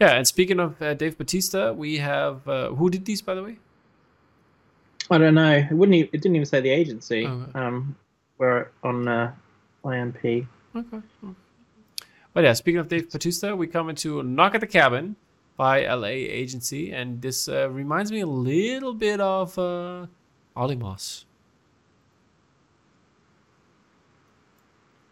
Yeah, 0.00 0.12
and 0.12 0.26
speaking 0.26 0.60
of 0.60 0.80
uh, 0.82 0.94
Dave 0.94 1.16
Batista, 1.16 1.72
we 1.72 1.98
have 1.98 2.46
uh, 2.48 2.68
who 2.70 2.90
did 2.90 3.04
these, 3.04 3.22
by 3.22 3.34
the 3.34 3.42
way? 3.42 3.56
I 5.10 5.18
don't 5.18 5.34
know. 5.34 5.52
It 5.52 5.72
wouldn't. 5.72 5.94
Even, 5.94 6.08
it 6.12 6.20
didn't 6.20 6.36
even 6.36 6.46
say 6.46 6.60
the 6.60 6.70
agency. 6.70 7.26
Oh, 7.26 7.46
Okay. 7.48 7.58
Um, 7.58 7.96
we're 8.38 8.68
on 8.82 9.08
uh, 9.08 9.32
IMP. 9.84 10.46
Okay. 10.74 11.00
But 12.34 12.44
yeah, 12.44 12.52
speaking 12.52 12.80
of 12.80 12.88
Dave 12.88 13.10
Batista, 13.10 13.54
we 13.54 13.66
come 13.66 13.88
into 13.88 14.22
Knock 14.22 14.54
at 14.54 14.60
the 14.60 14.66
Cabin, 14.66 15.16
by 15.56 15.86
LA 15.86 16.08
agency, 16.08 16.92
and 16.92 17.22
this 17.22 17.48
uh, 17.48 17.70
reminds 17.70 18.12
me 18.12 18.20
a 18.20 18.26
little 18.26 18.92
bit 18.92 19.20
of 19.20 19.58
uh, 19.58 20.06
Olly 20.54 20.76
Moss. 20.76 21.24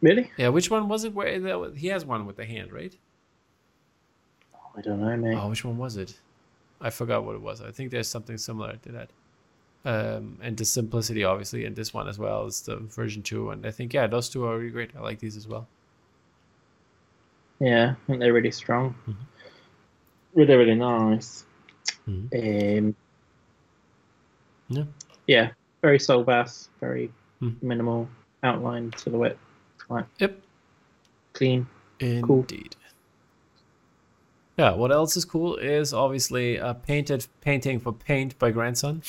Really? 0.02 0.30
Yeah, 0.36 0.48
which 0.48 0.70
one 0.70 0.88
was 0.88 1.04
it? 1.04 1.14
Where 1.14 1.70
he 1.74 1.86
has 1.88 2.04
one 2.04 2.26
with 2.26 2.36
the 2.36 2.44
hand, 2.44 2.72
right? 2.72 2.94
I 4.77 4.81
don't 4.81 5.01
know, 5.01 5.16
mate. 5.16 5.37
Oh, 5.41 5.49
which 5.49 5.64
one 5.64 5.79
was 5.79 5.97
it? 5.97 6.18
I 6.81 6.91
forgot 6.91 7.25
what 7.25 7.35
it 7.37 7.41
was. 7.41 7.61
I 7.62 7.70
think 7.70 7.91
there's 7.91 8.09
something 8.09 8.37
similar 8.37 8.77
to 8.77 8.93
that. 8.93 9.11
Um, 9.87 10.39
and 10.43 10.57
the 10.57 10.64
simplicity, 10.64 11.25
obviously, 11.25 11.64
and 11.66 11.77
this 11.77 11.93
one 11.95 12.09
as 12.09 12.18
well 12.18 12.47
is 12.47 12.62
the 12.62 12.77
version 12.77 13.22
two. 13.22 13.51
And 13.51 13.66
I 13.66 13.70
think 13.70 13.93
yeah, 13.93 14.07
those 14.07 14.29
two 14.29 14.45
are 14.45 14.59
really 14.59 14.70
great. 14.70 14.91
I 14.97 15.01
like 15.01 15.18
these 15.18 15.37
as 15.37 15.47
well. 15.47 15.66
Yeah, 17.61 17.93
I 17.93 18.07
think 18.07 18.20
they're 18.20 18.33
really 18.33 18.51
strong. 18.51 18.95
Mhm. 19.07 19.16
Really, 20.35 20.57
really 20.57 20.75
nice. 20.75 21.45
Mhm. 22.09 22.79
Um, 22.79 22.97
Yeah. 24.68 24.85
Yeah, 25.27 25.51
very 25.83 25.99
Saul 26.01 26.25
Bass, 26.25 26.70
very 26.81 27.12
Mhm. 27.41 27.62
minimal 27.62 28.09
outline 28.43 28.93
silhouette, 28.97 29.39
Yep. 30.18 30.41
clean. 31.35 31.66
Indeed. 32.01 32.75
Yeah. 34.57 34.72
What 34.72 34.92
else 34.92 35.16
is 35.16 35.24
cool 35.24 35.57
is 35.57 35.92
obviously 35.92 36.57
a 36.57 36.74
painted 36.74 37.26
painting 37.40 37.80
for 37.80 37.92
Paint 37.92 38.38
by 38.38 38.50
Grandson 38.50 39.02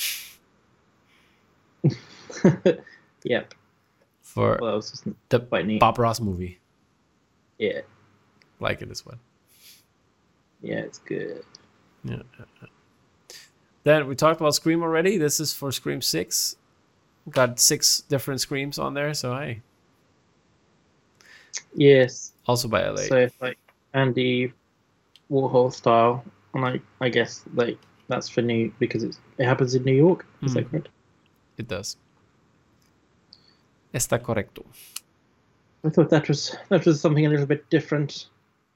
yep. 3.24 3.54
for 4.22 4.58
Well, 4.60 4.82
the 5.28 5.40
quite 5.40 5.66
neat. 5.66 5.80
Bob 5.80 5.98
Ross 5.98 6.20
movie. 6.20 6.58
Yeah, 7.58 7.80
Like 8.60 8.82
it 8.82 8.90
as 8.90 9.06
well. 9.06 9.18
yeah, 10.60 10.80
it's 10.80 10.98
good. 10.98 11.42
Yeah. 12.04 12.22
Then 13.84 14.06
we 14.08 14.14
talked 14.14 14.40
about 14.40 14.54
Scream 14.54 14.82
already. 14.82 15.16
This 15.16 15.40
is 15.40 15.52
for 15.54 15.72
Scream 15.72 16.02
Six. 16.02 16.56
Got 17.30 17.58
six 17.58 18.02
different 18.02 18.40
screams 18.40 18.78
on 18.78 18.94
there. 18.94 19.12
So 19.14 19.34
hey, 19.36 19.62
Yes. 21.74 22.32
also 22.46 22.68
by 22.68 22.86
LA. 22.88 22.96
So 23.02 23.16
it's 23.16 23.40
like 23.40 23.58
Andy 23.94 24.52
Warhol 25.30 25.72
style, 25.72 26.24
and 26.54 26.64
I, 26.64 26.80
I 27.00 27.08
guess 27.08 27.42
like 27.54 27.78
that's 28.08 28.28
for 28.28 28.42
New 28.42 28.72
because 28.78 29.02
it's 29.02 29.18
it 29.38 29.44
happens 29.46 29.74
in 29.74 29.84
New 29.84 29.94
York. 29.94 30.24
Is 30.42 30.54
that 30.54 30.64
Mhm. 30.66 30.70
correct? 30.70 30.88
It 31.58 31.68
does. 31.68 31.96
Está 33.92 34.18
correcto. 34.18 34.64
I 35.84 35.90
thought 35.90 36.10
that 36.10 36.28
was 36.28 36.56
that 36.68 36.84
was 36.86 37.00
something 37.00 37.26
a 37.26 37.28
little 37.28 37.46
bit 37.46 37.68
different 37.70 38.28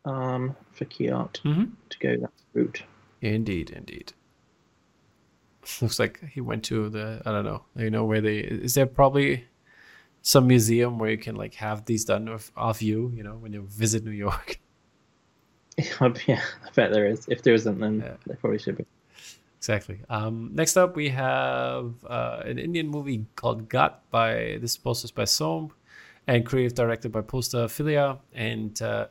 um, 0.05 0.57
for 0.73 0.85
key 0.87 1.11
art 1.11 1.41
Mm-hmm. 1.45 1.65
to 1.91 1.99
go 1.99 2.17
that 2.21 2.33
route. 2.55 2.83
Indeed, 3.21 3.71
indeed. 3.71 4.13
Looks 5.83 5.99
like 5.99 6.21
he 6.33 6.41
went 6.41 6.65
to 6.65 6.89
the 6.89 7.21
I 7.27 7.33
don't 7.33 7.45
know. 7.45 7.65
You 7.77 7.91
know 7.91 8.05
where 8.05 8.21
they 8.21 8.39
is 8.39 8.75
there 8.75 8.87
probably 8.87 9.45
some 10.23 10.47
museum 10.47 10.99
where 10.99 11.11
you 11.11 11.19
can 11.19 11.37
like 11.37 11.55
have 11.55 11.85
these 11.87 12.05
done 12.05 12.29
of, 12.29 12.51
of 12.57 12.83
you, 12.83 13.11
you 13.15 13.23
know, 13.23 13.37
when 13.37 13.53
you 13.53 13.63
visit 13.63 14.05
New 14.05 14.11
York. 14.11 14.59
yeah, 16.27 16.43
I 16.67 16.71
bet 16.75 16.93
there 16.93 17.07
is. 17.07 17.27
If 17.29 17.43
there 17.43 17.55
isn't, 17.55 17.79
then 17.79 18.01
Yeah. 18.01 18.17
there 18.27 18.37
probably 18.37 18.59
should 18.59 18.77
be. 18.77 18.87
Exactly. 19.59 20.01
Um, 20.09 20.51
next 20.55 20.77
up, 20.77 20.97
we 20.97 21.11
have 21.11 21.93
uh, 22.07 22.41
an 22.45 22.59
Indian 22.59 22.89
movie 22.89 23.27
called 23.37 23.69
Gat 23.69 24.01
by 24.11 24.59
this 24.61 24.77
posters 24.77 25.11
by 25.11 25.25
Som 25.25 25.73
and 26.27 26.47
creative 26.47 26.75
directed 26.75 27.13
by 27.13 27.21
Posta 27.21 27.71
Filia. 27.71 28.19
And 28.33 28.81
uh, 28.81 29.07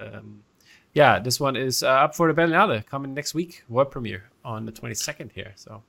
um, 0.00 0.42
yeah, 0.94 1.18
this 1.18 1.38
one 1.38 1.54
is 1.54 1.82
uh, 1.82 1.88
up 1.88 2.14
for 2.14 2.32
the 2.32 2.40
Berlinale 2.40 2.84
coming 2.86 3.12
next 3.12 3.34
week, 3.34 3.62
world 3.68 3.90
premiere 3.90 4.30
on 4.42 4.64
the 4.64 4.72
22nd 4.72 5.32
here. 5.32 5.52
So 5.56 5.82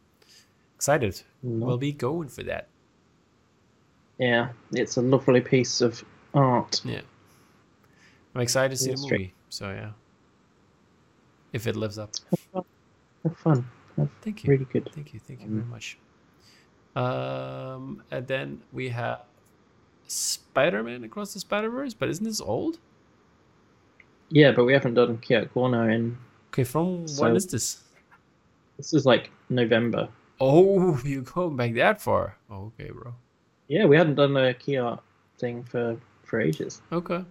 excited. 0.75 1.21
We'll 1.41 1.77
be 1.77 1.93
going 1.93 2.27
for 2.27 2.43
that. 2.43 2.67
Yeah, 4.17 4.49
it's 4.73 4.97
a 4.97 5.01
lovely 5.01 5.41
piece 5.41 5.79
of 5.81 6.03
art. 6.33 6.81
Yeah. 6.83 7.01
I'm 8.35 8.41
excited 8.41 8.71
to 8.71 8.77
see 8.77 8.91
the 8.93 8.97
movie. 9.01 9.33
So 9.49 9.69
yeah. 9.71 9.91
If 11.53 11.67
it 11.67 11.75
lives 11.75 11.97
up. 11.97 12.11
Have 12.53 13.37
fun. 13.37 13.67
Have 13.97 14.09
Thank 14.21 14.43
you. 14.43 14.49
really 14.51 14.65
good. 14.65 14.89
Thank 14.93 15.13
you, 15.13 15.19
thank 15.19 15.41
you 15.41 15.47
Mm. 15.47 15.53
very 15.53 15.65
much. 15.65 15.97
Um, 16.95 18.03
and 18.11 18.27
then 18.27 18.61
we 18.73 18.89
have 18.89 19.21
Spider-Man 20.07 21.03
Across 21.03 21.33
the 21.33 21.39
Spider-Verse, 21.39 21.93
but 21.93 22.09
isn't 22.09 22.23
this 22.25 22.41
old? 22.41 22.79
Yeah, 24.29 24.51
but 24.51 24.65
we 24.65 24.73
haven't 24.73 24.93
done 24.95 25.17
Key 25.19 25.35
Art 25.35 25.53
Corner 25.53 25.89
in. 25.89 26.17
Okay, 26.49 26.63
from 26.63 27.07
So- 27.07 27.23
when 27.23 27.35
is 27.35 27.47
this? 27.47 27.83
This 28.77 28.93
is 28.93 29.05
like 29.05 29.31
November. 29.49 30.09
Oh, 30.39 30.99
you 31.05 31.21
going 31.21 31.55
back 31.55 31.73
that 31.75 32.01
far? 32.01 32.37
Oh, 32.49 32.71
okay, 32.79 32.89
bro. 32.91 33.13
Yeah, 33.67 33.85
we 33.85 33.95
hadn't 33.95 34.15
done 34.15 34.35
a 34.37 34.55
art 34.79 35.03
thing 35.37 35.63
for 35.63 35.97
for 36.23 36.39
ages. 36.39 36.81
Okay. 36.91 37.23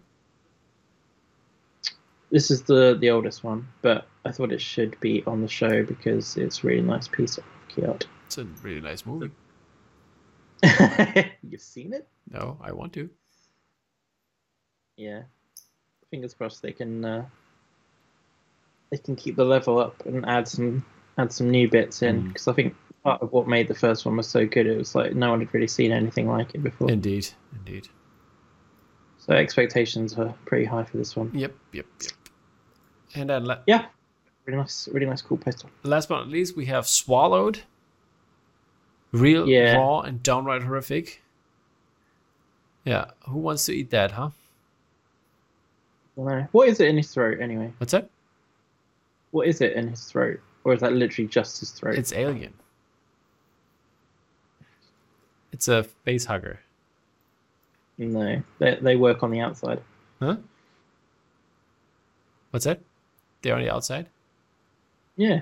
This 2.31 2.51
is 2.51 2.62
the 2.62 2.97
the 2.99 3.11
oldest 3.11 3.43
one, 3.43 3.66
but 3.83 4.07
I 4.24 4.31
thought 4.33 4.53
it 4.53 4.61
should 4.61 4.99
be 5.01 5.22
on 5.26 5.41
the 5.43 5.49
show 5.49 5.85
because 5.85 6.37
it's 6.37 6.62
a 6.62 6.66
really 6.66 6.83
nice 6.83 7.09
piece 7.09 7.39
of 7.39 7.45
key 7.68 7.85
art. 7.85 8.07
It's 8.26 8.39
a 8.39 8.45
really 8.62 8.81
nice 8.81 9.05
movie. 9.05 9.31
You've 11.43 11.61
seen 11.61 11.93
it? 11.93 12.07
No, 12.31 12.59
I 12.61 12.72
want 12.72 12.93
to. 12.95 13.11
Yeah. 14.97 15.22
Fingers 16.11 16.35
crossed 16.35 16.62
they 16.62 16.72
can 16.72 17.05
uh, 17.05 17.26
they 18.91 18.99
can 18.99 19.16
keep 19.16 19.37
the 19.37 19.45
level 19.45 19.78
up 19.78 20.05
and 20.07 20.24
add 20.26 20.47
some 20.47 20.85
add 21.18 21.33
some 21.33 21.51
new 21.51 21.68
bits 21.68 22.03
in 22.03 22.22
Mm. 22.22 22.28
because 22.28 22.47
I 22.49 22.53
think 22.53 22.74
part 23.03 23.22
of 23.22 23.33
what 23.33 23.49
made 23.49 23.66
the 23.68 23.74
first 23.74 24.05
one 24.05 24.16
was 24.16 24.28
so 24.28 24.47
good 24.47 24.66
it 24.66 24.76
was 24.76 24.95
like 24.95 25.14
no 25.14 25.31
one 25.31 25.41
had 25.41 25.53
really 25.55 25.66
seen 25.68 25.91
anything 25.91 26.28
like 26.28 26.55
it 26.55 26.62
before. 26.62 26.91
Indeed, 26.91 27.28
indeed. 27.53 27.89
So 29.18 29.35
expectations 29.35 30.14
are 30.18 30.35
pretty 30.45 30.64
high 30.64 30.85
for 30.85 30.97
this 30.97 31.14
one. 31.16 31.31
Yep, 31.35 31.55
yep, 31.72 31.87
yep. 32.03 32.12
And 33.15 33.29
then 33.31 33.45
la- 33.45 33.59
Yeah. 33.67 33.87
Really 34.47 34.59
nice 34.59 34.89
really 34.89 35.07
nice 35.07 35.23
cool 35.23 35.37
poster. 35.39 35.69
last 35.83 36.09
but 36.09 36.17
not 36.19 36.29
least, 36.29 36.57
we 36.57 36.67
have 36.67 36.87
Swallowed. 36.87 37.61
Real, 39.13 39.49
Yeah. 39.49 39.77
raw, 39.77 40.01
and 40.01 40.23
downright 40.23 40.63
horrific. 40.63 41.23
Yeah, 42.85 43.11
who 43.29 43.39
wants 43.39 43.67
to 43.67 43.73
eat 43.73 43.91
that, 43.91 44.13
huh? 44.13 44.31
What 46.15 46.69
is 46.69 46.81
it 46.81 46.89
in 46.89 46.97
his 46.97 47.13
throat 47.13 47.41
anyway? 47.41 47.73
What's 47.79 47.93
that? 47.93 48.09
What 49.31 49.47
is 49.49 49.61
it 49.61 49.73
in 49.73 49.89
his 49.89 50.05
throat? 50.05 50.41
Or 50.65 50.75
is 50.75 50.81
that 50.81 50.93
literally 50.93 51.29
just 51.29 51.61
his 51.61 51.71
throat? 51.71 51.97
It's 51.97 52.13
alien. 52.13 52.53
It's 55.53 55.69
a 55.69 55.83
face 55.83 56.25
hugger. 56.27 56.61
No. 57.99 58.43
They 58.59 58.77
they 58.77 58.97
work 58.97 59.23
on 59.23 59.31
the 59.31 59.41
outside. 59.41 59.83
Huh? 60.21 60.37
What's 62.51 62.65
that? 62.65 62.81
They're 63.43 63.55
on 63.55 63.62
the 63.62 63.72
outside? 63.72 64.07
Yeah. 65.16 65.41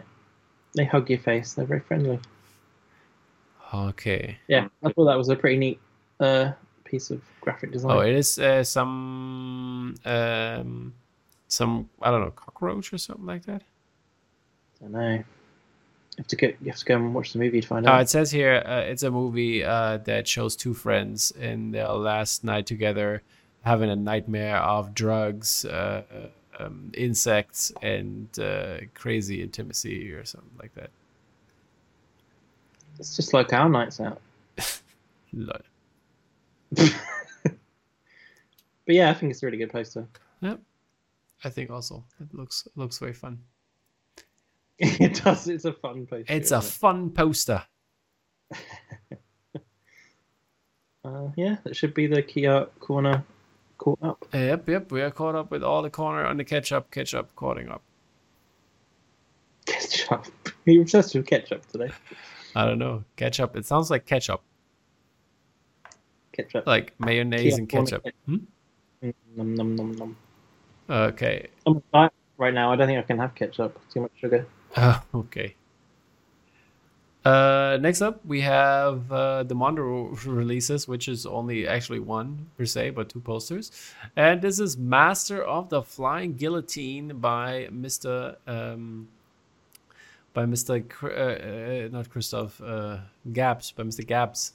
They 0.75 0.85
hug 0.85 1.09
your 1.11 1.19
face. 1.19 1.55
They're 1.55 1.65
very 1.65 1.81
friendly. 1.81 2.19
Okay. 3.75 4.39
Yeah. 4.49 4.69
I 4.83 4.93
thought 4.93 5.07
that 5.07 5.17
was 5.19 5.29
a 5.29 5.37
pretty 5.37 5.57
neat 5.57 5.81
uh 6.21 6.53
piece 6.85 7.11
of 7.11 7.21
graphic 7.41 7.71
design. 7.73 7.91
Oh, 7.93 8.01
it 8.01 8.15
is 8.15 8.39
uh, 8.39 8.65
some 8.65 9.95
um 10.05 10.95
some 11.49 11.89
I 12.03 12.11
don't 12.11 12.21
know 12.23 12.31
cockroach 12.31 12.93
or 12.93 12.99
something 12.99 13.27
like 13.27 13.45
that. 13.47 13.63
I 14.81 14.85
don't 14.85 14.93
know. 14.93 15.11
You 15.15 15.25
have 16.19 16.27
to 16.29 16.37
go. 16.37 16.47
You 16.61 16.71
have 16.71 16.77
to 16.79 16.85
go 16.85 16.97
and 16.97 17.15
watch 17.15 17.33
the 17.33 17.39
movie 17.39 17.61
to 17.61 17.67
find 17.67 17.87
Uh, 17.87 17.91
out. 17.93 18.03
it 18.03 18.09
says 18.09 18.31
here 18.31 18.63
uh, 18.65 18.81
it's 18.81 19.03
a 19.03 19.11
movie 19.11 19.63
uh, 19.65 19.99
that 19.99 20.27
shows 20.27 20.57
two 20.57 20.75
friends 20.75 21.31
in 21.33 21.71
their 21.73 21.89
last 21.89 22.43
night 22.43 22.67
together 22.67 23.23
having 23.63 23.91
a 23.91 23.97
nightmare 23.97 24.57
of 24.57 24.95
drugs, 24.95 25.65
uh, 25.65 26.03
um, 26.59 26.91
insects, 26.95 27.73
and 27.83 28.29
uh, 28.39 28.79
crazy 28.95 29.43
intimacy 29.43 30.13
or 30.13 30.25
something 30.25 30.51
like 30.59 30.75
that. 30.75 30.91
It's 32.99 33.17
just 33.17 33.33
like 33.33 33.53
our 33.53 33.69
nights 33.69 34.01
out. 34.01 34.21
But 38.89 38.95
yeah, 38.95 39.11
I 39.11 39.15
think 39.15 39.33
it's 39.33 39.43
a 39.43 39.47
really 39.47 39.59
good 39.59 39.71
poster. 39.71 40.09
Yep. 40.41 40.61
I 41.45 41.51
think 41.51 41.71
also 41.71 42.03
it 42.23 42.33
looks 42.33 42.67
it 42.67 42.73
looks 42.75 42.99
very 42.99 43.13
fun. 43.13 43.39
it 44.79 45.23
does. 45.23 45.47
It's 45.47 45.67
a 45.67 45.75
fun 45.75 46.07
poster. 46.07 46.33
It's 46.33 46.53
a 46.53 46.57
isn't 46.57 46.73
fun 46.73 47.11
poster. 47.11 47.63
Uh, 51.05 51.29
yeah, 51.37 51.57
that 51.65 51.77
should 51.77 51.93
be 51.93 52.07
the 52.07 52.23
key 52.23 52.47
art 52.47 52.73
corner 52.81 53.23
caught 53.97 54.11
up. 54.11 54.27
Yep, 54.33 54.69
yep. 54.69 54.93
We 54.93 55.03
are 55.03 55.11
caught 55.11 55.35
up 55.35 55.51
with 55.51 55.63
all 55.63 55.83
the 55.83 55.91
corner 55.91 56.25
on 56.25 56.37
the 56.37 56.45
catch 56.45 56.73
up, 56.73 56.91
catch 56.91 57.15
up, 57.15 57.35
caught 57.37 57.59
up. 57.69 57.83
Ketchup. 59.67 60.27
You're 60.65 60.83
obsessed 60.83 61.15
with 61.15 61.27
ketchup 61.27 61.67
today. 61.71 61.91
I 62.55 62.65
don't 62.65 62.79
know. 62.79 63.05
Ketchup. 63.17 63.57
It 63.57 63.67
sounds 63.67 63.91
like 63.91 64.07
ketchup, 64.07 64.43
Ketchup. 66.33 66.67
like 66.67 66.95
mayonnaise 66.99 67.45
Yeah, 67.53 67.57
and 67.59 67.69
ketchup. 67.69 68.05
ketchup. 68.05 68.17
Hmm? 68.27 68.37
Nom 69.37 69.55
nom 69.55 69.77
nom 69.77 69.93
nom. 69.93 70.17
Okay. 70.91 71.49
I'm, 71.67 71.83
right 72.39 72.53
now. 72.55 72.73
I 72.73 72.77
don't 72.77 72.87
think 72.87 72.99
I 72.99 73.03
can 73.03 73.19
have 73.19 73.35
ketchup. 73.35 73.79
Too 73.93 74.01
much 74.01 74.13
sugar. 74.21 74.47
Oh, 74.77 75.03
okay. 75.15 75.55
Uh, 77.29 77.77
next 77.77 78.01
up, 78.01 78.25
we 78.25 78.41
have 78.41 79.13
uh, 79.13 79.43
the 79.43 79.55
Mondo 79.55 79.85
releases, 80.25 80.89
which 80.89 81.09
is 81.09 81.27
only 81.27 81.69
actually 81.69 81.99
one 81.99 82.47
per 82.57 82.65
se, 82.65 82.91
but 82.91 83.11
two 83.11 83.21
posters. 83.21 83.71
And 84.17 84.41
this 84.41 84.59
is 84.59 84.79
Master 84.79 85.43
of 85.43 85.69
the 85.69 85.83
Flying 85.83 86.37
Guillotine 86.37 87.19
by 87.19 87.69
Mr. 87.71 88.37
Um, 88.47 89.09
by 90.33 90.47
Mr. 90.47 90.83
Uh, 91.03 91.07
uh, 91.07 91.89
not 91.91 92.09
Christoph 92.09 92.63
uh, 92.63 92.99
Gabs, 93.31 93.73
by 93.73 93.83
Mr. 93.83 94.07
Gaps. 94.07 94.53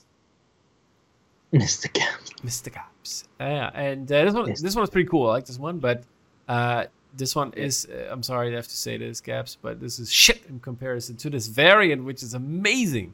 Mr. 1.53 1.93
Gaps. 1.93 2.29
Mr. 2.43 2.73
Gabs. 2.73 3.25
Uh, 3.39 3.43
yeah, 3.43 3.71
and 3.75 4.11
uh, 4.11 4.25
this 4.25 4.33
one, 4.33 4.49
this 4.49 4.75
one 4.75 4.83
is 4.83 4.89
pretty 4.89 5.07
cool. 5.07 5.29
I 5.29 5.33
like 5.33 5.45
this 5.45 5.59
one, 5.59 5.77
but 5.77 6.01
uh, 6.47 6.85
this 7.15 7.35
one 7.35 7.53
is. 7.53 7.85
Uh, 7.91 8.09
I'm 8.11 8.23
sorry 8.23 8.51
i 8.51 8.55
have 8.55 8.67
to 8.67 8.75
say 8.75 8.97
this, 8.97 9.21
gaps 9.21 9.57
but 9.61 9.79
this 9.79 9.99
is 9.99 10.11
shit 10.11 10.43
in 10.49 10.59
comparison 10.59 11.15
to 11.17 11.29
this 11.29 11.47
variant, 11.47 12.03
which 12.03 12.23
is 12.23 12.33
amazing. 12.33 13.13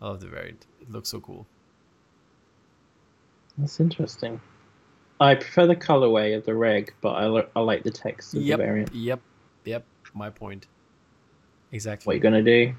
I 0.00 0.06
love 0.06 0.20
the 0.20 0.28
variant. 0.28 0.66
It 0.80 0.90
looks 0.90 1.08
so 1.10 1.20
cool. 1.20 1.46
That's 3.58 3.78
interesting. 3.80 4.40
I 5.20 5.36
prefer 5.36 5.66
the 5.66 5.76
colorway 5.76 6.36
of 6.36 6.44
the 6.44 6.54
reg, 6.54 6.92
but 7.00 7.10
I, 7.12 7.28
li- 7.28 7.46
I 7.54 7.60
like 7.60 7.84
the 7.84 7.90
text 7.90 8.34
of 8.34 8.42
Yep, 8.42 8.58
the 8.58 8.64
variant. 8.64 8.94
yep, 8.94 9.20
yep. 9.64 9.84
My 10.12 10.28
point. 10.30 10.66
Exactly. 11.72 12.06
What 12.06 12.14
you're 12.16 12.22
gonna 12.22 12.42
do? 12.42 12.74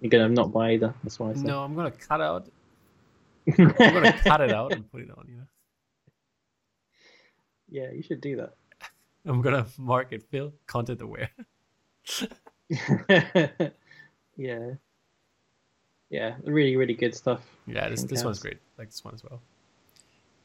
You're 0.00 0.10
gonna 0.10 0.28
not 0.28 0.52
buy 0.52 0.72
either. 0.72 0.94
That's 1.02 1.18
why 1.18 1.30
I 1.30 1.34
said. 1.34 1.44
no, 1.44 1.62
I'm 1.62 1.74
gonna 1.74 1.90
cut 1.92 2.20
out. 2.20 2.48
I'm 3.58 3.72
gonna 3.78 4.12
cut 4.12 4.40
it 4.40 4.52
out 4.52 4.72
and 4.72 4.90
put 4.90 5.00
it 5.02 5.10
on. 5.10 5.24
You 5.28 5.36
know, 5.36 5.46
yeah, 7.68 7.92
you 7.92 8.02
should 8.02 8.20
do 8.20 8.36
I'm 9.28 9.42
gonna 9.42 9.66
mark 9.78 10.12
it 10.12 10.22
Phil 10.30 10.52
content 10.66 11.02
aware. 11.02 11.30
yeah. 14.36 14.70
Yeah, 16.08 16.36
really, 16.44 16.76
really 16.76 16.94
good 16.94 17.14
stuff. 17.14 17.40
yeah, 17.66 17.88
this 17.88 18.04
this 18.04 18.22
one's 18.24 18.38
great. 18.38 18.58
I 18.78 18.82
like 18.82 18.90
this 18.90 19.04
one 19.04 19.14
as 19.14 19.24
well. 19.24 19.40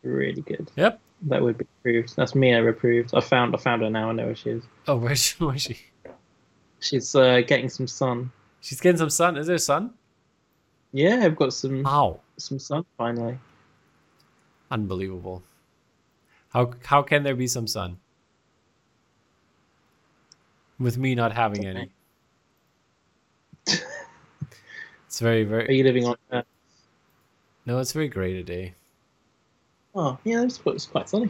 Really 0.04 0.42
good. 0.42 0.72
Yep. 0.76 1.00
That 1.28 1.44
would 1.44 1.60
be 1.60 1.66
approved. 1.80 2.16
That's 2.16 2.34
Mia 2.34 2.68
approved. 2.68 3.14
I 3.14 3.22
found 3.22 3.54
I 3.56 3.60
found 3.60 3.84
her 3.84 3.90
now. 3.90 4.10
I 4.10 4.14
know 4.14 4.26
where 4.26 4.36
she 4.36 4.50
is. 4.50 4.64
Oh, 4.88 4.96
where's 4.96 5.22
she? 5.22 5.44
Where's 5.44 5.62
she? 5.62 5.78
She's 6.80 7.14
uh, 7.14 7.42
getting 7.42 7.70
some 7.70 7.88
sun. 7.88 8.32
She's 8.62 8.82
getting 8.82 8.98
some 8.98 9.12
sun. 9.12 9.38
Is 9.38 9.46
there 9.46 9.60
sun? 9.60 9.94
Yeah, 10.92 11.22
I've 11.24 11.36
got 11.36 11.54
some 11.54 11.84
How? 11.84 12.22
some 12.38 12.58
sun 12.58 12.84
finally. 12.98 13.38
Unbelievable. 14.72 15.44
How 16.50 16.72
how 16.84 17.04
can 17.04 17.22
there 17.22 17.36
be 17.36 17.48
some 17.48 17.68
sun? 17.68 17.98
With 20.82 20.98
me 20.98 21.14
not 21.16 21.32
having 21.32 21.66
any. 21.66 21.92
It's 25.12 25.20
very 25.20 25.44
very. 25.44 25.68
Are 25.68 25.72
you 25.74 25.84
living 25.84 26.06
on? 26.06 26.16
Uh, 26.32 26.42
no, 27.66 27.80
it's 27.80 27.92
very 27.92 28.08
gray 28.08 28.32
today. 28.32 28.76
oh, 29.94 30.18
yeah, 30.24 30.42
it's, 30.42 30.58
it's 30.66 30.86
quite 30.86 31.10
sunny. 31.10 31.30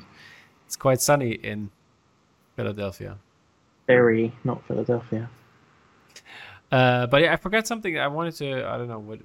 It's 0.68 0.76
quite 0.76 1.02
sunny 1.02 1.32
in 1.32 1.72
Philadelphia. 2.56 3.18
Very 3.88 4.32
not 4.43 4.64
Philadelphia. 4.68 5.28
Uh, 6.72 7.08
but 7.08 7.24
yeah, 7.24 7.34
I 7.34 7.38
forgot 7.38 7.66
something. 7.66 7.97
I 7.97 8.08
wanted 8.08 8.36
to. 8.36 8.68
I 8.68 8.78
don't 8.78 8.88
know 8.88 8.99
what 8.99 9.20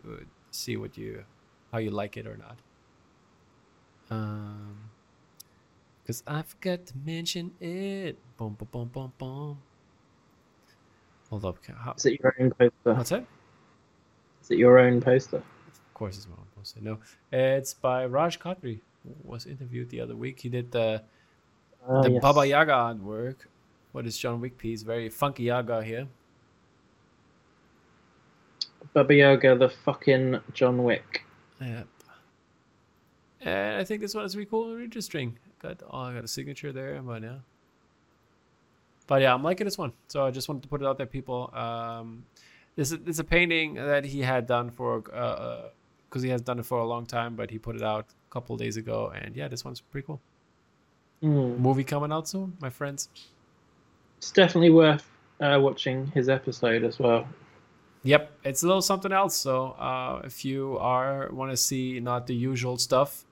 see 0.52 0.78
what 0.78 0.96
you 0.96 1.22
how 1.70 1.76
you 1.76 1.90
like 1.90 2.16
it 2.16 2.26
or 2.26 2.38
not. 2.38 2.56
Um, 4.10 4.88
because 6.02 6.22
I 6.26 6.40
forgot 6.40 6.86
to 6.86 6.94
mention 7.04 7.52
it. 7.60 8.16
Boom, 8.38 8.54
boom, 8.54 8.68
boom, 8.72 8.88
boom, 8.88 9.12
boom. 9.18 9.58
Hold 11.30 11.44
up. 11.44 11.58
How, 11.78 11.92
Is 11.92 12.06
it 12.06 12.20
your 12.20 12.34
own 12.40 12.50
poster? 12.52 12.94
what's 12.94 13.10
that? 13.10 13.26
Is 14.42 14.50
it 14.50 14.58
your 14.58 14.78
own 14.78 15.00
poster? 15.00 15.38
Of 15.38 15.94
course, 15.94 16.16
it's 16.16 16.28
my 16.28 16.34
own 16.34 16.46
poster. 16.56 16.80
No, 16.80 16.98
it's 17.32 17.74
by 17.74 18.06
Raj 18.06 18.38
Khatri. 18.38 18.80
Was 19.24 19.46
interviewed 19.46 19.90
the 19.90 20.00
other 20.00 20.16
week. 20.16 20.40
He 20.40 20.48
did 20.48 20.72
the 20.72 21.02
Oh, 21.88 22.02
the 22.02 22.10
yes. 22.10 22.22
Baba 22.22 22.46
Yaga 22.46 22.72
artwork. 22.72 23.36
What 23.92 24.06
is 24.06 24.18
John 24.18 24.40
Wick 24.40 24.58
piece? 24.58 24.82
Very 24.82 25.08
funky 25.08 25.44
Yaga 25.44 25.82
here. 25.84 26.08
Baba 28.92 29.14
Yaga, 29.14 29.56
the 29.56 29.68
fucking 29.68 30.40
John 30.52 30.82
Wick. 30.82 31.24
Yep. 31.60 31.86
And 33.42 33.76
I 33.80 33.84
think 33.84 34.00
this 34.00 34.14
one 34.14 34.24
is 34.24 34.34
really 34.34 34.46
cool 34.46 34.72
and 34.72 34.82
interesting. 34.82 35.38
Got 35.62 35.82
oh, 35.90 35.98
I 35.98 36.14
got 36.14 36.24
a 36.24 36.28
signature 36.28 36.72
there, 36.72 37.00
but 37.02 37.22
yeah. 37.22 37.36
But 39.06 39.22
yeah, 39.22 39.32
I'm 39.32 39.42
liking 39.42 39.66
this 39.66 39.78
one. 39.78 39.92
So 40.08 40.26
I 40.26 40.30
just 40.30 40.48
wanted 40.48 40.62
to 40.62 40.68
put 40.68 40.82
it 40.82 40.86
out 40.86 40.98
there, 40.98 41.06
people. 41.06 41.50
Um, 41.54 42.24
this 42.74 42.92
is 42.92 42.98
it's 43.06 43.18
a 43.18 43.24
painting 43.24 43.74
that 43.74 44.04
he 44.04 44.20
had 44.20 44.46
done 44.46 44.70
for 44.70 45.02
uh, 45.14 45.68
because 46.08 46.22
he 46.22 46.30
has 46.30 46.40
done 46.40 46.58
it 46.58 46.66
for 46.66 46.78
a 46.78 46.86
long 46.86 47.06
time, 47.06 47.36
but 47.36 47.50
he 47.50 47.58
put 47.58 47.76
it 47.76 47.82
out 47.82 48.06
a 48.30 48.32
couple 48.32 48.56
days 48.56 48.76
ago, 48.76 49.12
and 49.14 49.36
yeah, 49.36 49.48
this 49.48 49.64
one's 49.64 49.80
pretty 49.80 50.06
cool. 50.06 50.20
Mm. 51.22 51.58
Movie 51.58 51.84
coming 51.84 52.12
out 52.12 52.28
soon, 52.28 52.56
my 52.60 52.70
friends. 52.70 53.08
It's 54.18 54.30
definitely 54.30 54.70
worth 54.70 55.08
uh, 55.40 55.58
watching 55.60 56.06
his 56.08 56.28
episode 56.28 56.84
as 56.84 56.98
well. 56.98 57.26
Yep, 58.02 58.30
it's 58.44 58.62
a 58.62 58.66
little 58.66 58.82
something 58.82 59.12
else. 59.12 59.34
So 59.34 59.72
uh, 59.72 60.22
if 60.24 60.44
you 60.44 60.78
are 60.78 61.28
want 61.32 61.50
to 61.50 61.56
see 61.56 61.98
not 62.00 62.26
the 62.26 62.34
usual 62.34 62.78
stuff, 62.78 63.24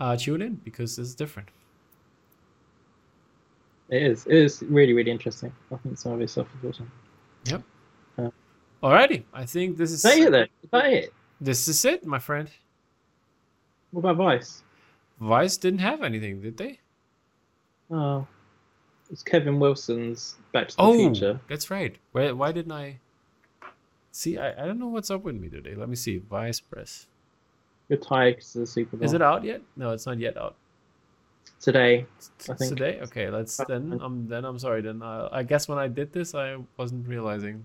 uh, 0.00 0.16
tune 0.16 0.42
in 0.42 0.54
because 0.56 0.96
this 0.96 1.08
is 1.08 1.14
different. 1.14 1.48
It 3.88 4.02
is. 4.02 4.26
It 4.26 4.34
is 4.34 4.62
really, 4.62 4.92
really 4.92 5.10
interesting. 5.10 5.52
I 5.72 5.76
think 5.76 5.96
some 5.98 6.12
of 6.12 6.20
his 6.20 6.32
stuff 6.32 6.48
is 6.62 6.70
awesome. 6.70 6.90
Yep. 7.44 7.62
Uh, 8.18 8.30
Alrighty, 8.82 9.22
I 9.32 9.44
think 9.46 9.76
this 9.76 9.92
is 9.92 10.02
Say 10.02 10.20
that 10.22 10.26
it 10.26 10.30
then? 10.32 10.42
Is 10.64 10.70
that 10.72 10.86
it? 10.92 11.12
this 11.40 11.68
is 11.68 11.84
it, 11.84 12.04
my 12.04 12.18
friend. 12.18 12.50
What 13.92 14.00
about 14.00 14.16
Vice? 14.16 14.62
Vice 15.20 15.56
didn't 15.56 15.78
have 15.80 16.02
anything, 16.02 16.40
did 16.40 16.56
they? 16.56 16.80
Oh, 17.90 18.26
it's 19.10 19.22
Kevin 19.22 19.60
Wilson's 19.60 20.36
Back 20.52 20.68
to 20.68 20.76
the 20.76 20.82
Oh, 20.82 20.92
Future. 20.94 21.40
that's 21.48 21.70
right. 21.70 21.96
Why, 22.12 22.32
why 22.32 22.50
didn't 22.52 22.72
I 22.72 22.98
see? 24.10 24.36
I, 24.36 24.62
I 24.62 24.66
don't 24.66 24.80
know 24.80 24.88
what's 24.88 25.10
up 25.10 25.22
with 25.22 25.36
me 25.36 25.48
today. 25.48 25.74
Let 25.76 25.88
me 25.88 25.94
see. 25.96 26.18
Vice 26.18 26.58
Press. 26.60 27.06
Retired 27.88 28.40
to 28.40 28.58
the 28.58 28.66
Super 28.66 28.96
Bowl. 28.96 29.04
Is 29.04 29.12
it 29.12 29.22
out 29.22 29.44
yet? 29.44 29.62
No, 29.76 29.92
it's 29.92 30.06
not 30.06 30.18
yet 30.18 30.36
out. 30.36 30.56
Today? 31.60 32.06
I 32.48 32.54
think- 32.54 32.70
today. 32.76 33.00
Okay, 33.02 33.30
let's 33.30 33.56
then. 33.68 33.98
Um, 34.02 34.26
then 34.28 34.44
I'm 34.44 34.58
sorry. 34.58 34.82
Then 34.82 35.02
uh, 35.02 35.28
I 35.32 35.42
guess 35.42 35.68
when 35.68 35.78
I 35.78 35.88
did 35.88 36.12
this, 36.12 36.34
I 36.34 36.56
wasn't 36.76 37.06
realizing. 37.08 37.64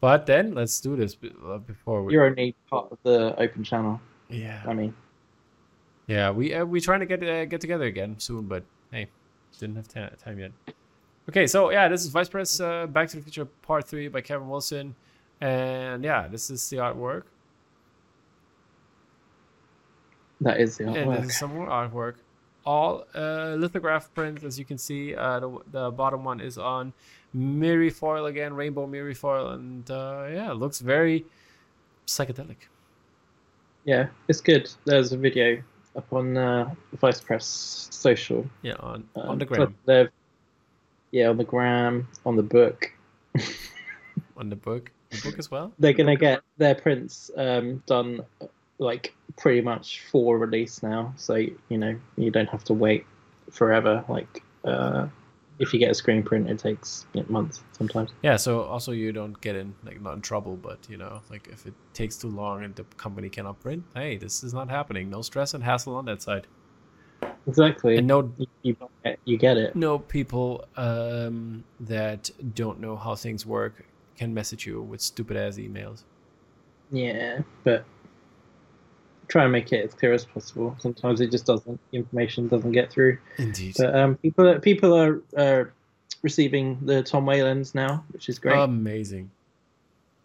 But 0.00 0.26
then 0.26 0.54
let's 0.54 0.80
do 0.80 0.94
this 0.96 1.16
uh, 1.46 1.58
before 1.58 2.02
we. 2.04 2.12
You're 2.12 2.26
only 2.26 2.54
part 2.68 2.92
of 2.92 2.98
the 3.02 3.34
open 3.40 3.64
channel. 3.64 4.00
Yeah. 4.28 4.62
I 4.66 4.74
mean, 4.74 4.94
Yeah, 6.06 6.30
we 6.30 6.52
uh, 6.54 6.64
we 6.64 6.80
trying 6.80 7.00
to 7.00 7.06
get 7.06 7.22
uh, 7.22 7.44
get 7.46 7.60
together 7.60 7.84
again 7.86 8.16
soon, 8.18 8.46
but 8.46 8.62
hey, 8.92 9.08
didn't 9.58 9.76
have 9.76 9.88
ta- 9.88 10.14
time 10.22 10.38
yet. 10.38 10.52
Okay, 11.28 11.46
so 11.48 11.70
yeah, 11.70 11.88
this 11.88 12.04
is 12.04 12.10
Vice 12.10 12.28
Press 12.28 12.60
uh, 12.60 12.86
Back 12.86 13.08
to 13.08 13.16
the 13.16 13.22
Future 13.22 13.46
Part 13.46 13.88
Three 13.88 14.06
by 14.08 14.20
Kevin 14.20 14.48
Wilson, 14.48 14.94
and 15.40 16.04
yeah, 16.04 16.28
this 16.28 16.50
is 16.50 16.68
the 16.70 16.76
artwork, 16.76 17.24
that 20.40 20.60
is 20.60 20.76
the 20.76 20.86
and 20.86 20.96
artwork. 20.96 21.16
this 21.22 21.30
is 21.30 21.38
some 21.38 21.54
more 21.54 21.66
artwork. 21.66 22.14
All 22.66 23.04
uh, 23.14 23.54
lithograph 23.54 24.12
prints, 24.12 24.42
as 24.42 24.58
you 24.58 24.64
can 24.64 24.76
see. 24.76 25.14
Uh, 25.14 25.40
the 25.40 25.58
the 25.70 25.90
bottom 25.92 26.24
one 26.24 26.40
is 26.40 26.58
on 26.58 26.92
Mirri 27.34 27.92
foil 27.92 28.26
again, 28.26 28.54
rainbow 28.54 28.86
Mirri 28.86 29.16
foil, 29.16 29.50
and 29.50 29.88
uh, 29.90 30.26
yeah, 30.28 30.50
it 30.50 30.56
looks 30.56 30.80
very 30.80 31.24
psychedelic. 32.06 32.56
Yeah, 33.84 34.08
it's 34.26 34.40
good. 34.40 34.68
There's 34.84 35.12
a 35.12 35.16
video 35.16 35.62
up 35.94 36.12
on 36.12 36.36
uh, 36.36 36.74
Vice 37.00 37.20
Press 37.20 37.88
social. 37.90 38.44
Yeah, 38.62 38.74
on 38.80 39.08
Um, 39.14 39.30
on 39.30 39.38
the 39.38 39.44
gram, 39.44 39.76
Yeah, 41.12 41.28
on 41.28 41.36
the 41.36 41.44
gram, 41.44 42.08
on 42.26 42.36
the 42.36 42.42
book. 42.42 42.92
on 44.36 44.50
the 44.50 44.56
book, 44.56 44.90
the 45.10 45.20
book 45.22 45.38
as 45.38 45.50
well. 45.50 45.72
They're 45.78 45.92
gonna 45.92 46.16
get 46.16 46.42
their 46.58 46.74
prints 46.74 47.30
um, 47.36 47.82
done 47.86 48.22
like 48.78 49.14
pretty 49.36 49.60
much 49.60 50.02
for 50.10 50.38
release 50.38 50.82
now, 50.82 51.12
so 51.16 51.34
you 51.34 51.78
know 51.78 51.96
you 52.16 52.30
don't 52.30 52.48
have 52.48 52.64
to 52.64 52.74
wait 52.74 53.06
forever. 53.50 54.04
Like 54.08 54.42
uh, 54.64 55.08
if 55.58 55.72
you 55.72 55.78
get 55.78 55.90
a 55.90 55.94
screen 55.94 56.22
print, 56.22 56.50
it 56.50 56.58
takes 56.58 57.06
you 57.14 57.22
know, 57.22 57.26
months 57.28 57.62
sometimes. 57.72 58.10
Yeah, 58.22 58.36
so 58.36 58.62
also 58.62 58.92
you 58.92 59.12
don't 59.12 59.40
get 59.40 59.56
in 59.56 59.74
like 59.84 60.00
not 60.00 60.14
in 60.14 60.20
trouble, 60.20 60.56
but 60.56 60.78
you 60.88 60.96
know, 60.96 61.20
like 61.30 61.48
if 61.50 61.66
it 61.66 61.74
takes 61.94 62.16
too 62.16 62.28
long 62.28 62.64
and 62.64 62.74
the 62.74 62.84
company 62.96 63.28
cannot 63.28 63.60
print, 63.60 63.84
hey, 63.94 64.16
this 64.16 64.42
is 64.42 64.52
not 64.52 64.70
happening. 64.70 65.10
No 65.10 65.22
stress 65.22 65.54
and 65.54 65.64
hassle 65.64 65.94
on 65.96 66.04
that 66.06 66.22
side. 66.22 66.46
Exactly. 67.46 67.96
And 67.96 68.06
no 68.06 68.32
you, 68.38 68.46
you, 68.62 68.74
buy 68.74 68.86
it, 69.04 69.20
you 69.24 69.36
get 69.38 69.56
it. 69.56 69.76
no 69.76 69.98
people 69.98 70.64
um, 70.76 71.64
that 71.80 72.30
don't 72.54 72.80
know 72.80 72.96
how 72.96 73.14
things 73.14 73.46
work 73.46 73.86
can 74.16 74.34
message 74.34 74.66
you 74.66 74.82
with 74.82 75.00
stupid 75.00 75.36
ass 75.36 75.56
emails. 75.56 76.02
Yeah, 76.90 77.40
but 77.64 77.84
try 79.28 79.44
and 79.44 79.52
make 79.52 79.72
it 79.72 79.84
as 79.84 79.94
clear 79.94 80.12
as 80.12 80.24
possible. 80.24 80.76
Sometimes 80.78 81.20
it 81.20 81.30
just 81.30 81.46
doesn't. 81.46 81.80
The 81.90 81.96
information 81.98 82.48
doesn't 82.48 82.72
get 82.72 82.90
through. 82.90 83.18
Indeed. 83.38 83.74
But 83.78 83.94
um, 83.94 84.16
people, 84.16 84.58
people 84.60 84.94
are, 84.94 85.20
are 85.36 85.72
receiving 86.22 86.78
the 86.82 87.02
Tom 87.02 87.24
Whalens 87.26 87.74
now, 87.74 88.04
which 88.12 88.28
is 88.28 88.38
great. 88.38 88.56
Amazing. 88.58 89.30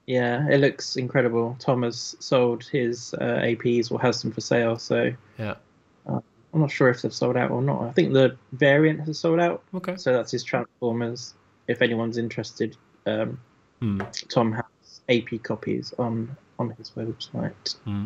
yeah, 0.08 0.48
it 0.50 0.60
looks 0.60 0.96
incredible. 0.96 1.56
Tom 1.60 1.84
has 1.84 2.16
sold 2.20 2.64
his 2.66 3.14
uh, 3.16 3.40
APs 3.44 3.92
or 3.92 4.00
has 4.02 4.22
them 4.22 4.32
for 4.32 4.42
sale, 4.42 4.78
so 4.78 5.12
Yeah. 5.38 5.56
I'm 6.54 6.60
not 6.60 6.70
sure 6.70 6.90
if 6.90 7.02
they've 7.02 7.14
sold 7.14 7.38
out 7.38 7.50
or 7.50 7.62
not. 7.62 7.82
I 7.84 7.92
think 7.92 8.12
the 8.12 8.36
variant 8.52 9.00
has 9.08 9.18
sold 9.18 9.40
out, 9.40 9.64
Okay. 9.74 9.96
so 9.96 10.12
that's 10.12 10.32
his 10.34 10.44
Transformers. 10.44 11.34
If 11.70 11.82
anyone's 11.82 12.18
interested, 12.18 12.76
um, 13.06 13.40
Hmm. 13.80 14.02
Tom 14.30 14.52
has 14.52 15.02
AP 15.10 15.42
copies 15.44 15.94
on 15.98 16.36
on 16.60 16.70
his 16.72 16.92
website. 16.92 17.78
Hmm. 17.86 18.06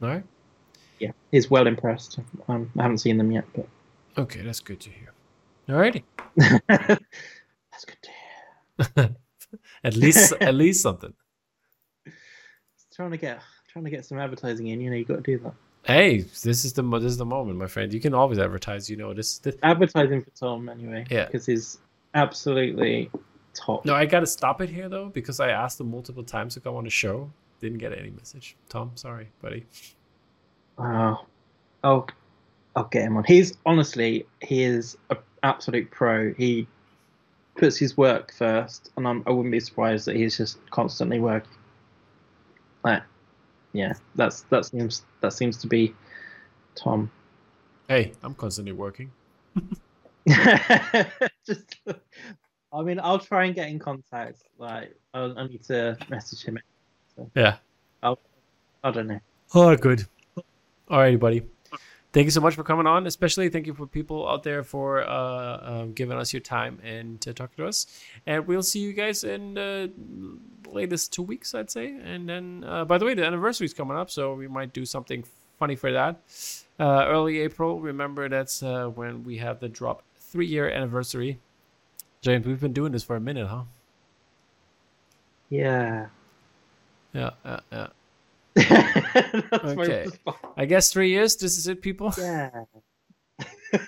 Right. 0.00 0.24
Yeah, 0.98 1.12
he's 1.30 1.50
well 1.50 1.66
impressed. 1.66 2.18
Um, 2.48 2.70
I 2.78 2.82
haven't 2.82 2.98
seen 2.98 3.18
them 3.18 3.30
yet, 3.30 3.44
but 3.54 3.66
Okay, 4.18 4.40
that's 4.42 4.60
good 4.60 4.80
to 4.80 4.90
hear. 4.90 5.12
Alrighty. 5.68 6.02
that's 6.36 7.84
good 7.84 7.98
to 8.02 8.10
hear. 8.96 9.16
At 9.84 9.94
least, 9.94 10.32
at 10.40 10.54
least 10.54 10.82
something. 10.82 11.12
Trying 12.94 13.12
to 13.12 13.16
get 13.16 13.40
trying 13.68 13.84
to 13.84 13.90
get 13.90 14.04
some 14.04 14.18
advertising 14.18 14.66
in, 14.68 14.80
you 14.80 14.90
know, 14.90 14.96
you 14.96 15.04
got 15.04 15.16
to 15.16 15.20
do 15.22 15.38
that. 15.38 15.54
Hey, 15.84 16.18
this 16.18 16.64
is 16.64 16.72
the 16.72 16.82
this 16.98 17.12
is 17.12 17.16
the 17.16 17.24
moment, 17.24 17.58
my 17.58 17.66
friend. 17.66 17.92
You 17.92 18.00
can 18.00 18.12
always 18.12 18.38
advertise. 18.38 18.90
You 18.90 18.96
know 18.96 19.14
this. 19.14 19.38
this 19.38 19.54
Advertising 19.62 20.22
for 20.22 20.30
Tom 20.30 20.68
anyway. 20.68 21.06
Yeah. 21.10 21.26
because 21.26 21.46
he's 21.46 21.78
absolutely 22.14 23.10
top. 23.54 23.84
no, 23.84 23.94
I 23.94 24.04
gotta 24.04 24.26
stop 24.26 24.60
it 24.60 24.68
here 24.68 24.88
though 24.88 25.08
because 25.08 25.40
I 25.40 25.50
asked 25.50 25.80
him 25.80 25.90
multiple 25.90 26.24
times 26.24 26.54
to 26.54 26.60
come 26.60 26.74
on 26.74 26.84
the 26.84 26.90
show. 26.90 27.30
Didn't 27.60 27.78
get 27.78 27.96
any 27.96 28.10
message. 28.10 28.56
Tom, 28.68 28.92
sorry, 28.94 29.28
buddy. 29.40 29.66
Oh, 30.78 31.24
I'll, 31.82 32.08
I'll 32.74 32.84
get 32.84 33.02
him 33.02 33.16
on. 33.16 33.24
He's 33.24 33.54
honestly, 33.64 34.26
he 34.42 34.62
is 34.62 34.96
an 35.10 35.18
absolute 35.42 35.90
pro. 35.90 36.34
He 36.34 36.66
puts 37.56 37.76
his 37.78 37.96
work 37.96 38.32
first, 38.32 38.90
and 38.96 39.08
I'm, 39.08 39.22
I 39.26 39.30
wouldn't 39.30 39.52
be 39.52 39.60
surprised 39.60 40.06
that 40.06 40.16
he's 40.16 40.36
just 40.36 40.58
constantly 40.70 41.18
working. 41.18 41.50
Like, 42.84 43.02
yeah, 43.72 43.94
that's 44.14 44.42
that 44.42 44.66
seems 44.66 45.02
that 45.20 45.32
seems 45.32 45.56
to 45.58 45.66
be 45.66 45.94
Tom. 46.74 47.10
Hey, 47.88 48.12
I'm 48.22 48.34
constantly 48.34 48.72
working. 48.72 49.10
just, 51.46 51.76
I 52.72 52.82
mean, 52.82 53.00
I'll 53.00 53.18
try 53.18 53.44
and 53.46 53.54
get 53.54 53.68
in 53.68 53.78
contact. 53.78 54.42
Like, 54.58 54.94
I, 55.14 55.20
I 55.20 55.46
need 55.46 55.62
to 55.64 55.96
message 56.08 56.44
him. 56.44 56.58
Yeah. 57.34 57.56
I 58.02 58.14
I 58.84 58.90
don't 58.90 59.06
know. 59.06 59.20
Oh, 59.54 59.76
good. 59.76 60.06
All 60.88 60.98
right, 60.98 61.18
buddy. 61.18 61.42
Thank 62.12 62.24
you 62.24 62.30
so 62.30 62.40
much 62.40 62.54
for 62.54 62.62
coming 62.62 62.86
on. 62.86 63.06
Especially 63.06 63.48
thank 63.48 63.66
you 63.66 63.74
for 63.74 63.86
people 63.86 64.26
out 64.26 64.42
there 64.42 64.62
for 64.62 65.02
uh, 65.06 65.58
um, 65.62 65.92
giving 65.92 66.16
us 66.16 66.32
your 66.32 66.40
time 66.40 66.78
and 66.82 67.20
to 67.20 67.34
talk 67.34 67.54
to 67.56 67.66
us. 67.66 67.86
And 68.26 68.46
we'll 68.46 68.62
see 68.62 68.80
you 68.80 68.92
guys 68.92 69.22
in 69.22 69.54
the 69.54 69.92
latest 70.66 71.12
two 71.12 71.22
weeks, 71.22 71.54
I'd 71.54 71.70
say. 71.70 71.94
And 72.02 72.28
then, 72.28 72.64
uh, 72.66 72.84
by 72.84 72.98
the 72.98 73.04
way, 73.04 73.14
the 73.14 73.26
anniversary 73.26 73.66
is 73.66 73.74
coming 73.74 73.96
up, 73.96 74.10
so 74.10 74.34
we 74.34 74.48
might 74.48 74.72
do 74.72 74.86
something 74.86 75.24
funny 75.58 75.76
for 75.76 75.92
that. 75.92 76.20
Uh, 76.78 77.04
early 77.06 77.40
April. 77.40 77.80
Remember, 77.80 78.28
that's 78.28 78.62
uh, 78.62 78.86
when 78.86 79.24
we 79.24 79.38
have 79.38 79.60
the 79.60 79.68
drop 79.68 80.02
three 80.16 80.46
year 80.46 80.70
anniversary. 80.70 81.38
James, 82.22 82.46
we've 82.46 82.60
been 82.60 82.72
doing 82.72 82.92
this 82.92 83.02
for 83.04 83.16
a 83.16 83.20
minute, 83.20 83.46
huh? 83.46 83.64
Yeah. 85.50 86.06
Yeah, 87.16 87.30
yeah, 87.46 87.60
yeah. 87.72 87.88
Okay. 89.64 90.06
I 90.56 90.66
guess 90.66 90.92
three 90.92 91.08
years. 91.10 91.36
This 91.36 91.56
is 91.56 91.66
it, 91.66 91.80
people. 91.80 92.12
Yeah. 92.18 92.50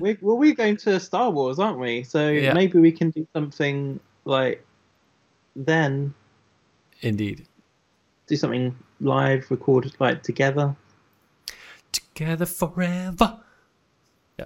we, 0.00 0.18
well, 0.20 0.36
we're 0.36 0.54
going 0.54 0.76
to 0.78 1.00
Star 1.00 1.30
Wars, 1.30 1.58
aren't 1.58 1.78
we? 1.78 2.02
So 2.02 2.28
Yeah. 2.28 2.52
maybe 2.52 2.78
we 2.78 2.92
can 2.92 3.10
do 3.10 3.26
something 3.32 3.98
like 4.24 4.64
then 5.56 6.12
Indeed. 7.00 7.46
do 8.26 8.36
something 8.36 8.76
live, 9.00 9.50
recorded 9.50 9.94
like 10.00 10.22
together. 10.22 10.76
Together 11.92 12.46
forever. 12.46 13.38
Yeah. 14.38 14.44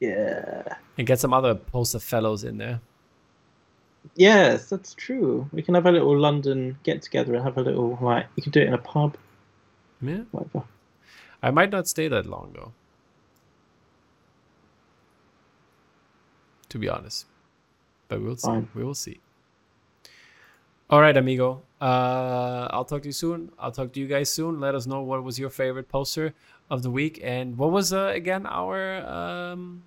Yeah. 0.00 0.62
And 0.98 1.06
get 1.06 1.20
some 1.20 1.32
other 1.32 1.54
poster 1.54 2.00
fellows 2.00 2.44
in 2.44 2.58
there. 2.58 2.80
Yes, 4.16 4.68
that's 4.68 4.94
true. 4.94 5.48
We 5.52 5.62
can 5.62 5.74
have 5.74 5.86
a 5.86 5.92
little 5.92 6.18
London 6.18 6.78
get 6.82 7.02
together 7.02 7.34
and 7.34 7.44
have 7.44 7.58
a 7.58 7.62
little 7.62 7.98
like 8.00 8.26
you 8.36 8.42
can 8.42 8.52
do 8.52 8.60
it 8.60 8.66
in 8.68 8.74
a 8.74 8.78
pub, 8.78 9.16
Yeah. 10.00 10.22
whatever. 10.30 10.64
I 11.42 11.50
might 11.50 11.70
not 11.70 11.86
stay 11.88 12.08
that 12.08 12.26
long 12.26 12.52
though. 12.54 12.72
To 16.68 16.78
be 16.78 16.88
honest. 16.88 17.26
But 18.08 18.22
we'll 18.22 18.36
see. 18.36 18.46
Fine. 18.48 18.68
We 18.74 18.84
will 18.84 18.94
see. 18.94 19.20
All 20.88 21.00
right, 21.00 21.16
amigo. 21.16 21.62
Uh, 21.80 22.68
I'll 22.70 22.84
talk 22.84 23.02
to 23.02 23.08
you 23.08 23.12
soon. 23.12 23.52
I'll 23.58 23.70
talk 23.72 23.92
to 23.92 24.00
you 24.00 24.06
guys 24.06 24.30
soon. 24.30 24.60
Let 24.60 24.74
us 24.74 24.86
know 24.86 25.02
what 25.02 25.22
was 25.22 25.38
your 25.38 25.50
favorite 25.50 25.88
poster 25.88 26.34
of 26.68 26.82
the 26.82 26.90
week 26.90 27.20
and 27.22 27.56
what 27.56 27.70
was 27.70 27.92
uh, 27.92 28.12
again 28.14 28.46
our 28.46 28.98
um 29.06 29.82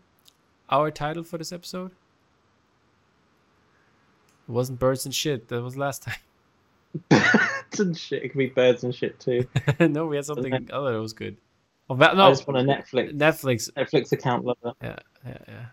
our 0.69 0.91
title 0.91 1.23
for 1.23 1.37
this 1.37 1.51
episode. 1.51 1.91
It 4.47 4.51
wasn't 4.51 4.79
birds 4.79 5.05
and 5.05 5.13
shit. 5.15 5.47
That 5.47 5.61
was 5.61 5.77
last 5.77 6.03
time. 6.03 6.15
Birds 7.09 7.79
and 7.79 7.97
shit. 7.97 8.23
It 8.23 8.29
could 8.29 8.37
be 8.37 8.47
birds 8.47 8.83
and 8.83 8.93
shit 8.93 9.19
too. 9.19 9.47
no, 9.79 10.05
we 10.05 10.15
had 10.15 10.25
something 10.25 10.53
other 10.71 10.93
that 10.93 10.99
was 11.01 11.13
good. 11.13 11.37
Oh, 11.89 11.95
I 11.95 12.13
no, 12.13 12.29
just 12.29 12.47
want 12.47 12.59
a 12.59 12.71
Netflix 12.71 13.13
Netflix. 13.17 13.71
Netflix 13.73 14.11
account 14.11 14.45
lover. 14.45 14.73
Yeah, 14.81 14.97
yeah, 15.25 15.37
yeah. 15.47 15.65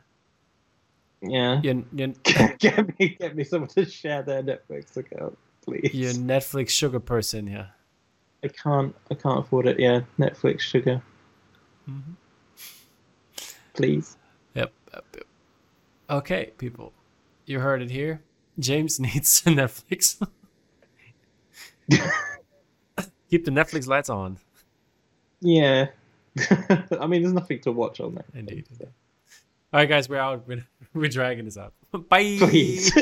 Yeah. 1.23 1.61
Your, 1.63 1.85
your, 1.93 2.09
get 2.59 2.99
me 2.99 3.17
get 3.21 3.37
me 3.37 3.45
someone 3.45 3.69
to 3.71 3.85
share 3.85 4.23
their 4.23 4.43
Netflix 4.43 4.97
account, 4.97 5.37
please. 5.63 5.93
your 5.93 6.13
Netflix 6.13 6.71
sugar 6.71 7.01
person, 7.01 7.47
yeah. 7.47 7.67
I 8.43 8.49
can't 8.49 8.97
I 9.11 9.15
can't 9.15 9.41
afford 9.41 9.67
it. 9.67 9.79
Yeah, 9.79 10.01
Netflix 10.19 10.61
sugar, 10.61 11.03
Mhm. 11.89 12.15
please. 13.75 14.17
Yep, 14.55 14.73
yep, 14.95 15.05
yep. 15.15 15.25
Okay, 16.09 16.53
people, 16.57 16.95
you 17.45 17.61
heard 17.61 17.83
it 17.83 17.91
here. 17.91 18.23
James 18.61 19.01
needs 19.01 19.43
Netflix. 19.43 20.17
Keep 23.31 23.45
the 23.45 23.51
Netflix 23.51 23.87
lights 23.87 24.11
on. 24.11 24.39
Yeah. 25.41 25.87
I 27.01 27.07
mean, 27.07 27.23
there's 27.23 27.33
nothing 27.33 27.61
to 27.61 27.73
watch 27.73 28.01
on 28.01 28.15
there. 28.15 28.25
Indeed. 28.35 28.67
All 28.81 28.89
right, 29.73 29.89
guys, 29.89 30.09
we're 30.09 30.19
out. 30.19 30.47
We're, 30.47 30.67
we're 30.95 31.09
dragging 31.09 31.45
this 31.45 31.57
out. 31.57 31.73
Bye. 32.09 32.37
Please. 32.39 32.93